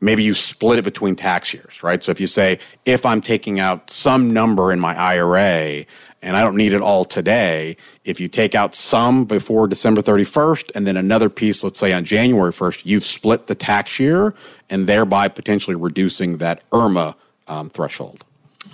maybe 0.00 0.22
you 0.22 0.34
split 0.34 0.78
it 0.78 0.82
between 0.82 1.16
tax 1.16 1.52
years, 1.52 1.82
right? 1.82 2.02
So 2.02 2.12
if 2.12 2.20
you 2.20 2.26
say, 2.26 2.58
if 2.84 3.04
I'm 3.04 3.20
taking 3.20 3.60
out 3.60 3.90
some 3.90 4.32
number 4.32 4.72
in 4.72 4.80
my 4.80 4.96
IRA, 4.96 5.84
and 6.22 6.36
I 6.36 6.42
don't 6.42 6.56
need 6.56 6.72
it 6.72 6.80
all 6.80 7.04
today. 7.04 7.76
If 8.04 8.20
you 8.20 8.28
take 8.28 8.54
out 8.54 8.74
some 8.74 9.24
before 9.24 9.68
December 9.68 10.00
31st 10.00 10.72
and 10.74 10.86
then 10.86 10.96
another 10.96 11.30
piece, 11.30 11.62
let's 11.62 11.78
say 11.78 11.92
on 11.92 12.04
January 12.04 12.52
1st, 12.52 12.84
you've 12.84 13.04
split 13.04 13.46
the 13.46 13.54
tax 13.54 13.98
year 14.00 14.34
and 14.68 14.86
thereby 14.86 15.28
potentially 15.28 15.76
reducing 15.76 16.38
that 16.38 16.68
IRMAA 16.70 17.14
um, 17.48 17.70
threshold. 17.70 18.24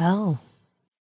Oh, 0.00 0.38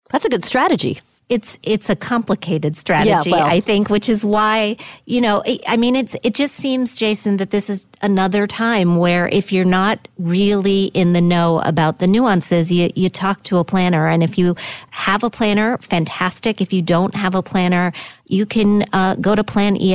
that's 0.09 0.25
a 0.25 0.29
good 0.29 0.43
strategy 0.43 0.99
it's 1.29 1.57
it's 1.63 1.89
a 1.89 1.95
complicated 1.95 2.75
strategy, 2.75 3.31
yeah, 3.31 3.37
well. 3.37 3.47
I 3.47 3.59
think, 3.59 3.89
which 3.89 4.09
is 4.09 4.23
why 4.25 4.77
you 5.05 5.21
know. 5.21 5.43
I 5.67 5.77
mean, 5.77 5.95
it's 5.95 6.15
it 6.21 6.33
just 6.35 6.53
seems, 6.53 6.97
Jason, 6.97 7.37
that 7.37 7.49
this 7.49 7.69
is 7.69 7.87
another 8.01 8.45
time 8.45 8.97
where 8.97 9.27
if 9.29 9.51
you're 9.51 9.65
not 9.65 10.07
really 10.19 10.85
in 10.93 11.13
the 11.13 11.21
know 11.21 11.59
about 11.61 11.99
the 11.99 12.07
nuances, 12.07 12.71
you 12.71 12.89
you 12.95 13.09
talk 13.09 13.41
to 13.43 13.57
a 13.57 13.63
planner, 13.63 14.07
and 14.07 14.21
if 14.21 14.37
you 14.37 14.55
have 14.91 15.23
a 15.23 15.29
planner, 15.29 15.77
fantastic. 15.79 16.61
If 16.61 16.73
you 16.73 16.81
don't 16.81 17.15
have 17.15 17.35
a 17.35 17.41
planner, 17.41 17.93
you 18.33 18.45
can 18.47 18.83
uh, 18.91 19.15
go 19.15 19.35
to 19.35 19.43
planefe.com 19.43 19.85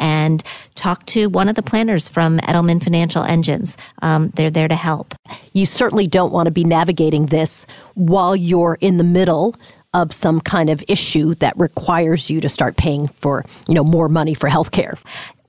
and 0.00 0.42
talk 0.74 1.06
to 1.06 1.28
one 1.28 1.48
of 1.48 1.54
the 1.54 1.62
planners 1.62 2.08
from 2.08 2.38
Edelman 2.38 2.82
Financial 2.82 3.22
Engines. 3.22 3.78
Um, 4.02 4.30
they're 4.30 4.50
there 4.50 4.66
to 4.66 4.74
help. 4.74 5.14
You 5.52 5.66
certainly 5.66 6.08
don't 6.08 6.32
want 6.32 6.46
to 6.46 6.50
be 6.50 6.64
navigating 6.64 7.26
this 7.26 7.66
while 7.94 8.34
you're 8.34 8.76
in 8.80 8.96
the 8.98 9.04
middle 9.04 9.54
of 9.94 10.12
some 10.12 10.40
kind 10.40 10.68
of 10.68 10.82
issue 10.88 11.34
that 11.34 11.56
requires 11.56 12.28
you 12.28 12.40
to 12.40 12.48
start 12.48 12.76
paying 12.76 13.06
for, 13.06 13.44
you 13.68 13.74
know, 13.74 13.84
more 13.84 14.08
money 14.08 14.34
for 14.34 14.48
health 14.48 14.72
care. 14.72 14.98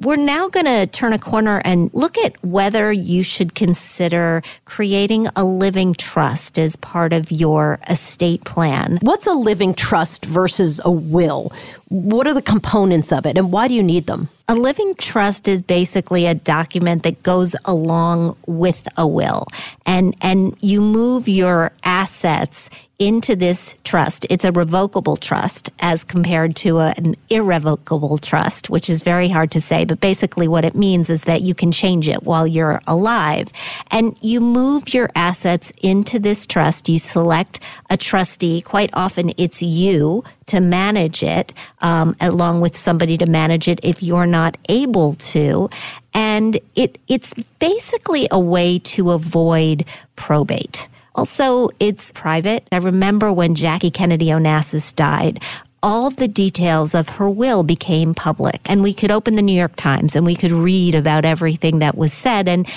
We're 0.02 0.18
now 0.18 0.50
going 0.50 0.66
to 0.66 0.86
turn 0.88 1.14
a 1.14 1.20
corner 1.20 1.62
and 1.64 1.90
look 1.94 2.18
at 2.18 2.44
whether 2.44 2.92
you 2.92 3.24
should 3.24 3.56
consider 3.56 4.42
creating 4.66 5.28
a 5.38 5.46
living 5.46 5.94
trust 5.94 6.60
as 6.60 6.76
part 6.76 7.14
of 7.14 7.32
your 7.32 7.80
estate 7.90 8.44
plan. 8.44 9.00
What's 9.02 9.26
a 9.26 9.34
living 9.34 9.74
trust 9.74 10.26
versus 10.26 10.82
a 10.84 10.92
will? 10.92 11.52
What 11.90 12.26
are 12.26 12.34
the 12.34 12.42
components 12.42 13.12
of 13.12 13.26
it 13.26 13.38
and 13.38 13.52
why 13.52 13.68
do 13.68 13.74
you 13.74 13.84
need 13.84 14.08
them? 14.08 14.30
A 14.48 14.56
living 14.56 14.94
trust 14.96 15.48
is 15.48 15.62
basically 15.62 16.26
a 16.26 16.36
document 16.36 17.04
that 17.04 17.24
goes 17.24 17.56
along 17.66 18.38
with 18.46 18.88
a 18.98 19.08
will 19.08 19.48
and 19.86 20.16
and 20.22 20.56
you 20.62 20.82
move 20.82 21.28
your 21.28 21.72
assets 21.84 22.70
into 22.98 23.36
this 23.36 23.76
trust. 23.84 24.26
It's 24.30 24.46
a 24.46 24.52
revocable 24.52 25.18
trust 25.18 25.70
as 25.80 26.04
compared 26.04 26.56
to 26.58 26.78
a, 26.80 26.94
an 26.98 27.16
irrevocable 27.30 28.18
trust, 28.18 28.70
which 28.70 28.90
is 28.90 29.04
very 29.04 29.28
hard 29.28 29.52
to 29.52 29.60
say, 29.60 29.84
but 29.84 30.00
basically 30.00 30.48
what 30.48 30.64
it 30.64 30.76
means 30.76 31.10
is 31.10 31.26
that 31.26 31.42
you 31.42 31.54
can 31.54 31.72
change 31.72 32.08
it 32.08 32.24
while 32.24 32.48
you're 32.48 32.80
alive. 32.88 33.52
And 33.92 34.18
you 34.22 34.40
move 34.40 34.94
your 34.94 35.10
assets 35.14 35.74
into 35.82 36.20
this 36.20 36.46
trust. 36.46 36.88
You 36.88 37.00
select 37.00 37.60
a 37.90 37.98
trustee. 37.98 38.62
Quite 38.62 38.92
often 38.94 39.34
it's 39.38 39.62
you 39.62 40.24
to 40.48 40.62
manage 40.62 41.24
it, 41.24 41.54
um, 41.80 42.16
along 42.22 42.62
with 42.62 42.76
somebody 42.76 43.18
to 43.18 43.26
manage 43.26 43.68
it 43.68 43.80
if 43.84 44.04
you're 44.04 44.28
not 44.28 44.58
able 44.70 45.14
to. 45.14 45.70
And 46.14 46.60
it, 46.76 46.98
it's 47.08 47.34
basically 47.60 48.28
a 48.32 48.40
way 48.40 48.80
to 48.80 49.12
avoid 49.12 49.86
probate. 50.16 50.88
Also, 51.16 51.70
it's 51.80 52.12
private. 52.12 52.68
I 52.72 52.78
remember 52.78 53.32
when 53.32 53.56
Jackie 53.56 53.92
Kennedy 53.92 54.28
Onassis 54.28 54.94
died, 54.94 55.42
all 55.82 56.10
the 56.10 56.28
details 56.28 56.96
of 56.96 57.10
her 57.10 57.30
will 57.30 57.64
became 57.64 58.14
public 58.14 58.60
and 58.66 58.82
we 58.82 58.94
could 58.94 59.12
open 59.12 59.36
the 59.36 59.42
New 59.42 59.56
York 59.56 59.76
Times 59.76 60.16
and 60.16 60.26
we 60.26 60.36
could 60.36 60.52
read 60.52 60.96
about 60.96 61.26
everything 61.26 61.80
that 61.80 61.96
was 61.96 62.12
said. 62.12 62.50
And 62.50 62.68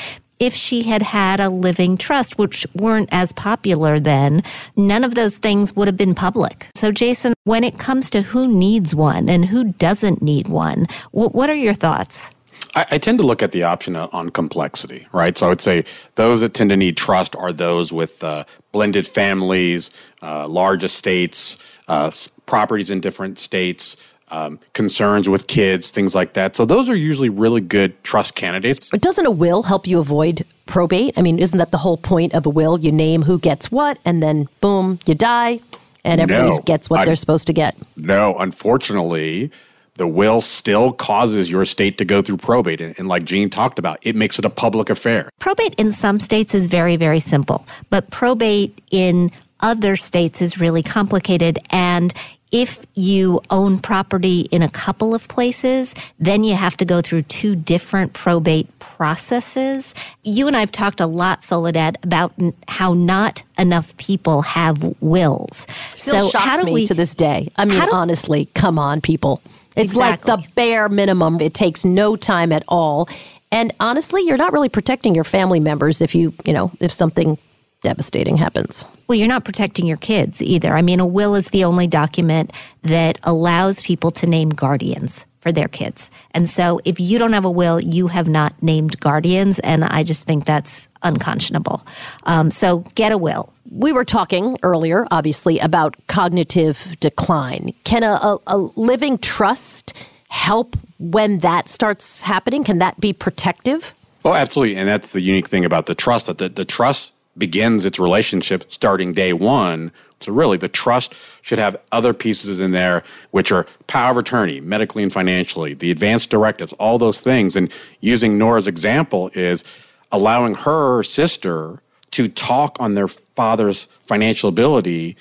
if 0.41 0.55
she 0.55 0.83
had 0.85 1.03
had 1.03 1.41
a 1.41 1.49
living 1.49 1.97
trust, 1.97 2.39
which 2.39 2.67
weren't 2.75 3.09
as 3.13 3.33
popular 3.33 3.99
then, 4.01 4.43
none 4.77 5.05
of 5.05 5.15
those 5.15 5.39
things 5.39 5.75
would 5.75 5.89
have 5.89 5.97
been 5.97 6.15
public. 6.15 6.69
So, 6.75 6.93
Jason, 6.93 7.35
when 7.45 7.65
it 7.65 7.79
comes 7.79 8.11
to 8.11 8.23
who 8.23 8.47
needs 8.47 8.95
one 8.95 9.29
and 9.29 9.47
who 9.47 9.73
doesn't 9.73 10.23
need 10.23 10.49
one, 10.49 10.87
what 11.13 11.51
are 11.51 11.55
your 11.55 11.75
thoughts? 11.75 12.31
I, 12.75 12.99
tend 12.99 13.19
to 13.19 13.25
look 13.25 13.43
at 13.43 13.53
the 13.53 13.63
option 13.65 13.97
on 13.97 14.31
complexity, 14.31 15.07
right? 15.13 15.37
So 15.37 15.47
I 15.47 15.49
would 15.49 15.61
say 15.61 15.85
those 16.15 16.43
that 16.43 16.55
tend 16.55 16.71
to 16.71 16.77
need 16.77 16.97
trust 16.97 17.35
are 17.35 17.53
those 17.53 17.93
with 17.93 18.23
uh, 18.23 18.45
blended 18.73 19.07
families, 19.07 19.91
uh, 20.23 20.47
large 20.47 20.85
estates, 20.85 21.59
uh, 21.89 22.11
properties 22.47 22.91
in 22.91 23.01
different 23.01 23.39
states. 23.39 24.09
Um, 24.31 24.61
concerns 24.75 25.27
with 25.27 25.47
kids, 25.47 25.91
things 25.91 26.15
like 26.15 26.35
that. 26.35 26.55
So 26.55 26.67
those 26.67 26.91
are 26.91 26.95
usually 26.95 27.31
really 27.31 27.63
good 27.63 28.05
trust 28.05 28.35
candidates. 28.35 28.91
But 28.91 29.01
doesn't 29.01 29.25
a 29.25 29.31
will 29.31 29.63
help 29.63 29.87
you 29.87 29.99
avoid 30.01 30.45
probate? 30.67 31.15
I 31.17 31.23
mean, 31.23 31.39
isn't 31.39 31.59
that 31.59 31.71
the 31.71 31.79
whole 31.79 31.97
point 31.97 32.35
of 32.35 32.47
a 32.47 32.51
will? 32.51 32.79
You 32.79 32.93
name 32.93 33.23
who 33.23 33.39
gets 33.39 33.73
what, 33.73 33.99
and 34.05 34.23
then 34.23 34.49
boom, 34.61 34.99
you 35.07 35.15
die, 35.15 35.61
and 36.05 36.21
everybody 36.21 36.51
no, 36.51 36.59
gets 36.59 36.89
what 36.89 37.01
I, 37.01 37.05
they're 37.07 37.17
supposed 37.17 37.47
to 37.49 37.53
get. 37.53 37.77
No, 37.97 38.37
unfortunately, 38.39 39.51
the 39.95 40.07
will 40.07 40.41
still 40.41 40.93
causes 40.93 41.51
your 41.51 41.65
state 41.65 41.99
to 41.99 42.05
go 42.05 42.23
through 42.23 42.39
probate. 42.39 42.81
And, 42.81 42.99
and, 42.99 43.09
like 43.09 43.25
Jean 43.25 43.51
talked 43.51 43.79
about, 43.79 43.99
it 44.03 44.15
makes 44.15 44.39
it 44.39 44.45
a 44.45 44.51
public 44.51 44.91
affair. 44.91 45.29
Probate 45.39 45.75
in 45.75 45.91
some 45.91 46.21
states 46.21 46.55
is 46.55 46.67
very, 46.67 46.97
very 46.97 47.21
simple, 47.21 47.67
but 47.91 48.11
probate 48.11 48.81
in 48.91 49.31
other 49.61 49.97
states 49.97 50.41
is 50.41 50.59
really 50.59 50.85
complicated. 50.85 51.59
And 51.71 52.15
if 52.51 52.87
you 52.95 53.41
own 53.51 53.79
property 53.79 54.43
in 54.51 54.63
a 54.63 54.71
couple 54.71 55.15
of 55.15 55.29
places, 55.29 55.95
then 56.19 56.45
you 56.45 56.55
have 56.55 56.77
to 56.79 56.85
go 56.85 57.01
through 57.01 57.23
two 57.23 57.55
different 57.55 58.13
probate 58.13 58.79
processes. 58.79 59.95
You 60.25 60.47
and 60.47 60.57
I 60.57 60.61
have 60.61 60.73
talked 60.73 61.01
a 61.01 61.07
lot, 61.07 61.45
Soledad, 61.45 61.99
about 62.03 62.33
how 62.67 62.95
not 62.95 63.43
enough 63.59 63.97
people 63.97 64.43
have 64.43 64.83
wills. 65.01 65.67
Still 65.93 66.31
so 66.31 66.39
how 66.39 66.63
do 66.63 66.73
we 66.73 66.87
to 66.87 66.95
this 66.95 67.15
day? 67.15 67.49
I 67.57 67.65
mean, 67.65 67.79
do, 67.79 67.93
honestly, 67.93 68.47
come 68.55 68.79
on, 68.79 69.01
people. 69.01 69.43
It's 69.77 69.93
exactly. 69.93 70.31
like 70.31 70.43
the 70.43 70.49
bare 70.55 70.89
minimum. 70.89 71.41
It 71.41 71.55
takes 71.55 71.85
no 71.85 72.17
time 72.17 72.53
at 72.53 72.65
all. 72.67 73.09
And 73.51 73.73
honestly, 73.81 74.23
you're 74.23 74.37
not 74.37 74.53
really 74.53 74.69
protecting 74.69 75.15
your 75.15 75.25
family 75.25 75.61
members 75.61 76.01
if 76.01 76.15
you, 76.15 76.35
you 76.45 76.53
know, 76.53 76.71
if 76.81 76.93
something 76.93 77.39
devastating 77.83 78.37
happens. 78.37 78.85
Well, 79.07 79.17
you're 79.17 79.29
not 79.29 79.45
protecting 79.45 79.87
your 79.87 79.97
kids 79.97 80.43
either. 80.43 80.75
I 80.75 80.83
mean, 80.83 81.01
a 81.01 81.07
will 81.07 81.35
is 81.35 81.49
the 81.49 81.65
only 81.65 81.87
document 81.87 82.53
that 82.83 83.19
allows 83.23 83.83
people 83.83 84.11
to 84.13 84.27
name 84.27 84.51
guardians 84.51 85.27
for 85.41 85.53
their 85.53 85.69
kids. 85.69 86.11
And 86.33 86.49
so 86.49 86.81
if 86.85 86.99
you 86.99 87.19
don't 87.19 87.33
have 87.33 87.45
a 87.45 87.51
will, 87.51 87.81
you 87.81 88.09
have 88.09 88.29
not 88.29 88.61
named 88.63 88.99
guardians. 89.01 89.59
And 89.61 89.85
I 89.85 90.03
just 90.03 90.25
think 90.25 90.45
that's 90.45 90.89
unconscionable. 91.03 91.87
Um, 92.25 92.51
so 92.51 92.79
get 92.95 93.13
a 93.13 93.19
will. 93.19 93.53
We 93.71 93.93
were 93.93 94.05
talking 94.05 94.59
earlier, 94.63 95.07
obviously, 95.11 95.59
about 95.59 95.95
cognitive 96.07 96.97
decline. 97.01 97.73
Can 97.85 98.03
a, 98.03 98.13
a, 98.15 98.39
a 98.47 98.57
living 98.57 99.19
trust 99.19 99.95
help 100.29 100.77
when 100.99 101.39
that 101.39 101.69
starts 101.69 102.21
happening? 102.23 102.65
Can 102.65 102.79
that 102.79 102.99
be 103.01 103.13
protective? 103.13 103.95
Oh, 104.25 104.35
absolutely. 104.35 104.77
And 104.77 104.89
that's 104.89 105.13
the 105.13 105.21
unique 105.21 105.49
thing 105.49 105.65
about 105.65 105.87
the 105.87 105.95
trust 105.95 106.27
that 106.27 106.39
the, 106.39 106.49
the 106.49 106.65
trust 106.65 107.15
begins 107.39 107.85
its 107.85 107.99
relationship 107.99 108.71
starting 108.71 109.13
day 109.13 109.33
one. 109.33 109.93
So, 110.21 110.33
really, 110.33 110.57
the 110.57 110.69
trust 110.69 111.15
should 111.43 111.59
have 111.59 111.77
other 111.93 112.13
pieces 112.13 112.59
in 112.59 112.73
there, 112.73 113.05
which 113.31 113.53
are 113.53 113.67
power 113.87 114.11
of 114.11 114.17
attorney, 114.17 114.61
medically 114.61 115.03
and 115.03 115.13
financially, 115.13 115.75
the 115.75 115.91
advanced 115.91 116.31
directives, 116.31 116.73
all 116.75 116.99
those 116.99 117.21
things. 117.21 117.55
And 117.55 117.73
using 118.01 118.37
Nora's 118.37 118.67
example 118.67 119.31
is 119.35 119.63
allowing 120.11 120.55
her 120.55 121.03
sister 121.03 121.81
to 122.13 122.29
talk 122.29 122.77
on 122.81 122.95
their 122.95 123.09
father's 123.09 123.85
financial 124.03 124.49
ability 124.49 125.17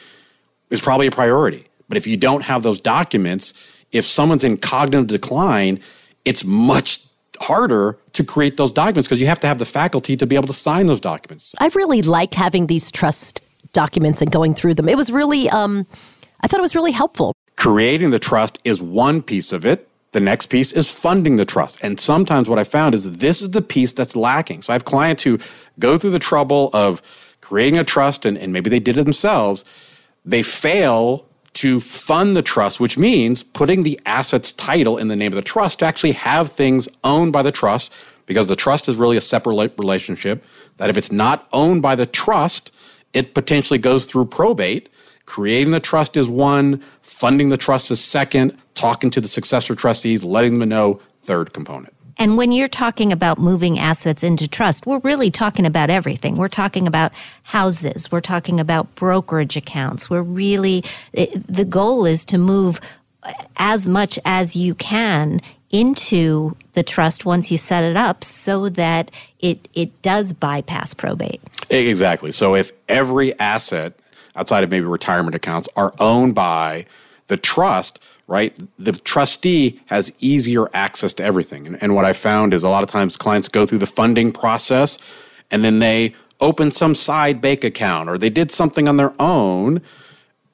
is 0.69 0.81
probably 0.81 1.07
a 1.07 1.11
priority. 1.11 1.65
But 1.87 1.97
if 1.97 2.07
you 2.07 2.17
don't 2.17 2.43
have 2.43 2.63
those 2.63 2.79
documents, 2.79 3.85
if 3.91 4.05
someone's 4.05 4.43
in 4.43 4.57
cognitive 4.57 5.07
decline, 5.07 5.79
it's 6.25 6.43
much 6.43 7.06
harder 7.41 7.97
to 8.13 8.23
create 8.23 8.57
those 8.57 8.71
documents 8.71 9.07
because 9.07 9.19
you 9.19 9.27
have 9.27 9.39
to 9.41 9.47
have 9.47 9.59
the 9.59 9.65
faculty 9.65 10.17
to 10.17 10.25
be 10.25 10.35
able 10.35 10.47
to 10.47 10.53
sign 10.53 10.87
those 10.87 11.01
documents. 11.01 11.55
I 11.59 11.67
really 11.75 12.01
like 12.01 12.33
having 12.33 12.67
these 12.67 12.91
trust 12.91 13.41
documents 13.73 14.21
and 14.21 14.31
going 14.31 14.55
through 14.55 14.73
them. 14.73 14.89
It 14.89 14.97
was 14.97 15.11
really, 15.11 15.49
um, 15.49 15.85
I 16.41 16.47
thought 16.47 16.59
it 16.59 16.61
was 16.61 16.75
really 16.75 16.91
helpful. 16.91 17.33
Creating 17.55 18.11
the 18.11 18.19
trust 18.19 18.59
is 18.63 18.81
one 18.81 19.21
piece 19.21 19.53
of 19.53 19.65
it. 19.65 19.87
The 20.13 20.19
next 20.19 20.47
piece 20.47 20.71
is 20.71 20.89
funding 20.89 21.35
the 21.35 21.45
trust. 21.45 21.79
And 21.83 21.99
sometimes 21.99 22.49
what 22.49 22.57
I 22.57 22.63
found 22.63 22.95
is 22.95 23.11
this 23.11 23.41
is 23.41 23.51
the 23.51 23.61
piece 23.61 23.93
that's 23.93 24.15
lacking. 24.15 24.63
So 24.63 24.73
I 24.73 24.75
have 24.75 24.85
clients 24.85 25.23
who 25.23 25.37
go 25.79 25.97
through 25.97 26.11
the 26.11 26.19
trouble 26.19 26.69
of 26.73 27.01
creating 27.41 27.77
a 27.77 27.83
trust 27.83 28.25
and, 28.25 28.37
and 28.37 28.51
maybe 28.51 28.69
they 28.69 28.79
did 28.79 28.97
it 28.97 29.03
themselves. 29.03 29.63
They 30.25 30.43
fail 30.43 31.26
to 31.57 31.79
fund 31.79 32.37
the 32.37 32.43
trust, 32.43 32.79
which 32.79 32.99
means 32.99 33.41
putting 33.41 33.81
the 33.81 33.99
assets 34.05 34.51
title 34.51 34.97
in 34.97 35.07
the 35.07 35.15
name 35.15 35.31
of 35.31 35.35
the 35.35 35.41
trust 35.41 35.79
to 35.79 35.85
actually 35.85 36.11
have 36.11 36.51
things 36.51 36.87
owned 37.03 37.33
by 37.33 37.41
the 37.41 37.51
trust, 37.51 37.93
because 38.27 38.47
the 38.47 38.55
trust 38.55 38.87
is 38.87 38.95
really 38.95 39.17
a 39.17 39.21
separate 39.21 39.73
relationship. 39.77 40.45
That 40.75 40.91
if 40.91 40.97
it's 40.97 41.11
not 41.11 41.47
owned 41.51 41.81
by 41.81 41.95
the 41.95 42.05
trust, 42.05 42.71
it 43.13 43.33
potentially 43.33 43.79
goes 43.79 44.05
through 44.05 44.25
probate. 44.25 44.89
Creating 45.25 45.71
the 45.71 45.79
trust 45.79 46.15
is 46.15 46.29
one, 46.29 46.77
funding 47.01 47.49
the 47.49 47.57
trust 47.57 47.89
is 47.89 47.99
second, 48.03 48.55
talking 48.75 49.09
to 49.09 49.19
the 49.19 49.27
successor 49.27 49.73
trustees, 49.73 50.23
letting 50.23 50.59
them 50.59 50.69
know, 50.69 51.01
third 51.23 51.53
component. 51.53 51.96
And 52.17 52.37
when 52.37 52.51
you're 52.51 52.67
talking 52.67 53.11
about 53.11 53.37
moving 53.37 53.77
assets 53.77 54.23
into 54.23 54.47
trust, 54.47 54.85
we're 54.85 54.99
really 54.99 55.29
talking 55.29 55.65
about 55.65 55.89
everything. 55.89 56.35
We're 56.35 56.47
talking 56.47 56.87
about 56.87 57.11
houses. 57.43 58.11
We're 58.11 58.19
talking 58.21 58.59
about 58.59 58.95
brokerage 58.95 59.55
accounts. 59.55 60.09
We're 60.09 60.23
really, 60.23 60.83
eh, 61.13 61.27
the 61.47 61.65
goal 61.65 62.05
is 62.05 62.25
to 62.25 62.37
move 62.37 62.81
as 63.57 63.87
much 63.87 64.17
as 64.25 64.55
you 64.55 64.73
can 64.73 65.41
into 65.69 66.55
the 66.73 66.83
trust 66.83 67.25
once 67.25 67.51
you 67.51 67.57
set 67.57 67.83
it 67.83 67.97
up 67.97 68.23
so 68.23 68.69
that 68.69 69.11
it, 69.39 69.67
it 69.73 70.01
does 70.01 70.33
bypass 70.33 70.93
probate. 70.93 71.41
Exactly. 71.69 72.31
So 72.31 72.55
if 72.55 72.71
every 72.87 73.37
asset 73.39 73.99
outside 74.35 74.63
of 74.63 74.71
maybe 74.71 74.85
retirement 74.85 75.35
accounts 75.35 75.67
are 75.75 75.93
owned 75.99 76.35
by 76.35 76.85
the 77.27 77.37
trust, 77.37 77.99
right? 78.27 78.55
The 78.77 78.91
trustee 78.91 79.81
has 79.87 80.15
easier 80.19 80.69
access 80.73 81.13
to 81.15 81.23
everything. 81.23 81.65
And, 81.65 81.81
and, 81.81 81.95
what 81.95 82.05
I 82.05 82.13
found 82.13 82.53
is 82.53 82.61
a 82.61 82.69
lot 82.69 82.83
of 82.83 82.89
times 82.89 83.15
clients 83.15 83.47
go 83.47 83.65
through 83.65 83.77
the 83.79 83.87
funding 83.87 84.31
process 84.31 84.99
and 85.49 85.63
then 85.63 85.79
they 85.79 86.13
open 86.39 86.69
some 86.71 86.93
side 86.93 87.41
bank 87.41 87.63
account 87.63 88.09
or 88.09 88.17
they 88.17 88.29
did 88.29 88.51
something 88.51 88.87
on 88.87 88.97
their 88.97 89.13
own. 89.19 89.81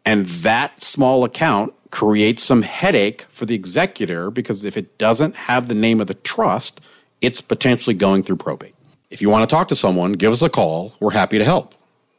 And 0.05 0.25
that 0.27 0.81
small 0.81 1.23
account 1.23 1.73
creates 1.89 2.43
some 2.43 2.61
headache 2.61 3.21
for 3.29 3.45
the 3.45 3.55
executor 3.55 4.31
because 4.31 4.65
if 4.65 4.77
it 4.77 4.97
doesn't 4.97 5.35
have 5.35 5.67
the 5.67 5.75
name 5.75 5.99
of 5.99 6.07
the 6.07 6.13
trust, 6.13 6.81
it's 7.21 7.41
potentially 7.41 7.93
going 7.93 8.23
through 8.23 8.37
probate. 8.37 8.75
If 9.09 9.21
you 9.21 9.29
want 9.29 9.47
to 9.47 9.53
talk 9.53 9.67
to 9.69 9.75
someone, 9.75 10.13
give 10.13 10.31
us 10.31 10.41
a 10.41 10.49
call. 10.49 10.93
We're 10.99 11.11
happy 11.11 11.37
to 11.37 11.45
help. 11.45 11.75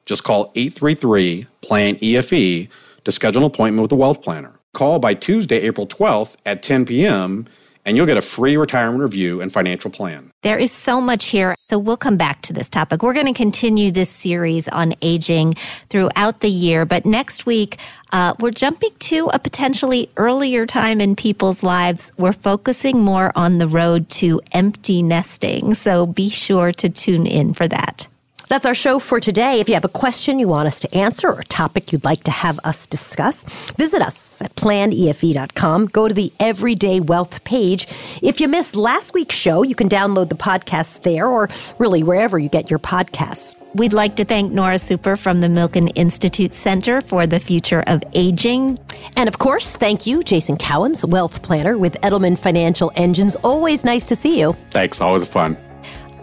Just 0.06 0.24
call 0.24 0.52
833 0.54 1.46
PLAN 1.62 1.96
EFE 1.96 2.68
to 3.04 3.12
schedule 3.12 3.42
an 3.42 3.46
appointment 3.46 3.82
with 3.82 3.92
a 3.92 3.96
wealth 3.96 4.22
planner. 4.22 4.53
Call 4.74 4.98
by 4.98 5.14
Tuesday, 5.14 5.60
April 5.60 5.86
12th 5.86 6.36
at 6.44 6.62
10 6.62 6.84
p.m., 6.84 7.46
and 7.86 7.96
you'll 7.96 8.06
get 8.06 8.16
a 8.16 8.22
free 8.22 8.56
retirement 8.56 9.02
review 9.02 9.40
and 9.40 9.52
financial 9.52 9.90
plan. 9.90 10.30
There 10.42 10.58
is 10.58 10.72
so 10.72 11.00
much 11.00 11.26
here, 11.26 11.54
so 11.56 11.78
we'll 11.78 11.96
come 11.96 12.16
back 12.16 12.40
to 12.42 12.52
this 12.52 12.68
topic. 12.68 13.02
We're 13.02 13.14
going 13.14 13.26
to 13.26 13.34
continue 13.34 13.90
this 13.90 14.08
series 14.08 14.68
on 14.68 14.94
aging 15.02 15.54
throughout 15.54 16.40
the 16.40 16.48
year, 16.48 16.84
but 16.84 17.04
next 17.04 17.46
week, 17.46 17.78
uh, 18.12 18.34
we're 18.40 18.52
jumping 18.52 18.90
to 19.00 19.30
a 19.32 19.38
potentially 19.38 20.10
earlier 20.16 20.66
time 20.66 21.00
in 21.00 21.14
people's 21.14 21.62
lives. 21.62 22.12
We're 22.16 22.32
focusing 22.32 23.00
more 23.00 23.32
on 23.36 23.58
the 23.58 23.68
road 23.68 24.08
to 24.10 24.40
empty 24.52 25.02
nesting, 25.02 25.74
so 25.74 26.06
be 26.06 26.30
sure 26.30 26.72
to 26.72 26.88
tune 26.88 27.26
in 27.26 27.54
for 27.54 27.68
that. 27.68 28.08
That's 28.48 28.66
our 28.66 28.74
show 28.74 28.98
for 28.98 29.20
today. 29.20 29.60
If 29.60 29.68
you 29.68 29.74
have 29.74 29.84
a 29.84 29.88
question 29.88 30.38
you 30.38 30.48
want 30.48 30.66
us 30.66 30.80
to 30.80 30.94
answer 30.94 31.28
or 31.28 31.40
a 31.40 31.44
topic 31.44 31.92
you'd 31.92 32.04
like 32.04 32.24
to 32.24 32.30
have 32.30 32.60
us 32.64 32.86
discuss, 32.86 33.44
visit 33.76 34.02
us 34.02 34.42
at 34.42 34.54
planefe.com. 34.54 35.86
Go 35.86 36.08
to 36.08 36.14
the 36.14 36.32
Everyday 36.40 37.00
Wealth 37.00 37.42
page. 37.44 37.86
If 38.22 38.40
you 38.40 38.48
missed 38.48 38.76
last 38.76 39.14
week's 39.14 39.34
show, 39.34 39.62
you 39.62 39.74
can 39.74 39.88
download 39.88 40.28
the 40.28 40.34
podcast 40.34 41.02
there 41.02 41.26
or 41.26 41.48
really 41.78 42.02
wherever 42.02 42.38
you 42.38 42.48
get 42.48 42.70
your 42.70 42.78
podcasts. 42.78 43.56
We'd 43.74 43.92
like 43.92 44.16
to 44.16 44.24
thank 44.24 44.52
Nora 44.52 44.78
Super 44.78 45.16
from 45.16 45.40
the 45.40 45.48
Milken 45.48 45.90
Institute 45.96 46.54
Center 46.54 47.00
for 47.00 47.26
the 47.26 47.40
Future 47.40 47.82
of 47.86 48.04
Aging. 48.14 48.78
And 49.16 49.28
of 49.28 49.38
course, 49.38 49.74
thank 49.74 50.06
you, 50.06 50.22
Jason 50.22 50.56
Cowens, 50.56 51.04
wealth 51.08 51.42
planner 51.42 51.76
with 51.76 52.00
Edelman 52.02 52.38
Financial 52.38 52.92
Engines. 52.94 53.34
Always 53.36 53.84
nice 53.84 54.06
to 54.06 54.16
see 54.16 54.38
you. 54.38 54.52
Thanks. 54.70 55.00
Always 55.00 55.24
fun. 55.24 55.56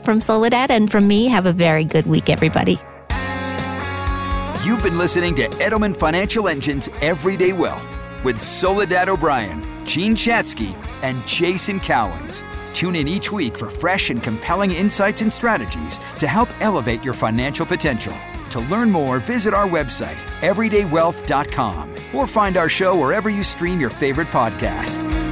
From 0.03 0.19
Soledad 0.19 0.71
and 0.71 0.91
from 0.91 1.07
me, 1.07 1.27
have 1.27 1.45
a 1.45 1.53
very 1.53 1.83
good 1.83 2.05
week, 2.05 2.29
everybody. 2.29 2.79
You've 4.65 4.83
been 4.83 4.97
listening 4.97 5.35
to 5.35 5.47
Edelman 5.49 5.95
Financial 5.95 6.47
Engines 6.47 6.89
Everyday 7.01 7.53
Wealth 7.53 7.97
with 8.23 8.39
Soledad 8.39 9.09
O'Brien, 9.09 9.85
Jean 9.85 10.15
Chatzky, 10.15 10.75
and 11.01 11.25
Jason 11.25 11.79
Cowens. 11.79 12.43
Tune 12.73 12.95
in 12.95 13.07
each 13.07 13.31
week 13.31 13.57
for 13.57 13.69
fresh 13.69 14.09
and 14.11 14.21
compelling 14.21 14.71
insights 14.71 15.21
and 15.21 15.33
strategies 15.33 15.99
to 16.17 16.27
help 16.27 16.49
elevate 16.61 17.03
your 17.03 17.13
financial 17.13 17.65
potential. 17.65 18.13
To 18.51 18.59
learn 18.61 18.91
more, 18.91 19.19
visit 19.19 19.53
our 19.53 19.67
website, 19.67 20.19
everydaywealth.com, 20.41 21.95
or 22.13 22.27
find 22.27 22.57
our 22.57 22.69
show 22.69 22.99
wherever 22.99 23.29
you 23.29 23.43
stream 23.43 23.79
your 23.79 23.89
favorite 23.89 24.27
podcast. 24.27 25.30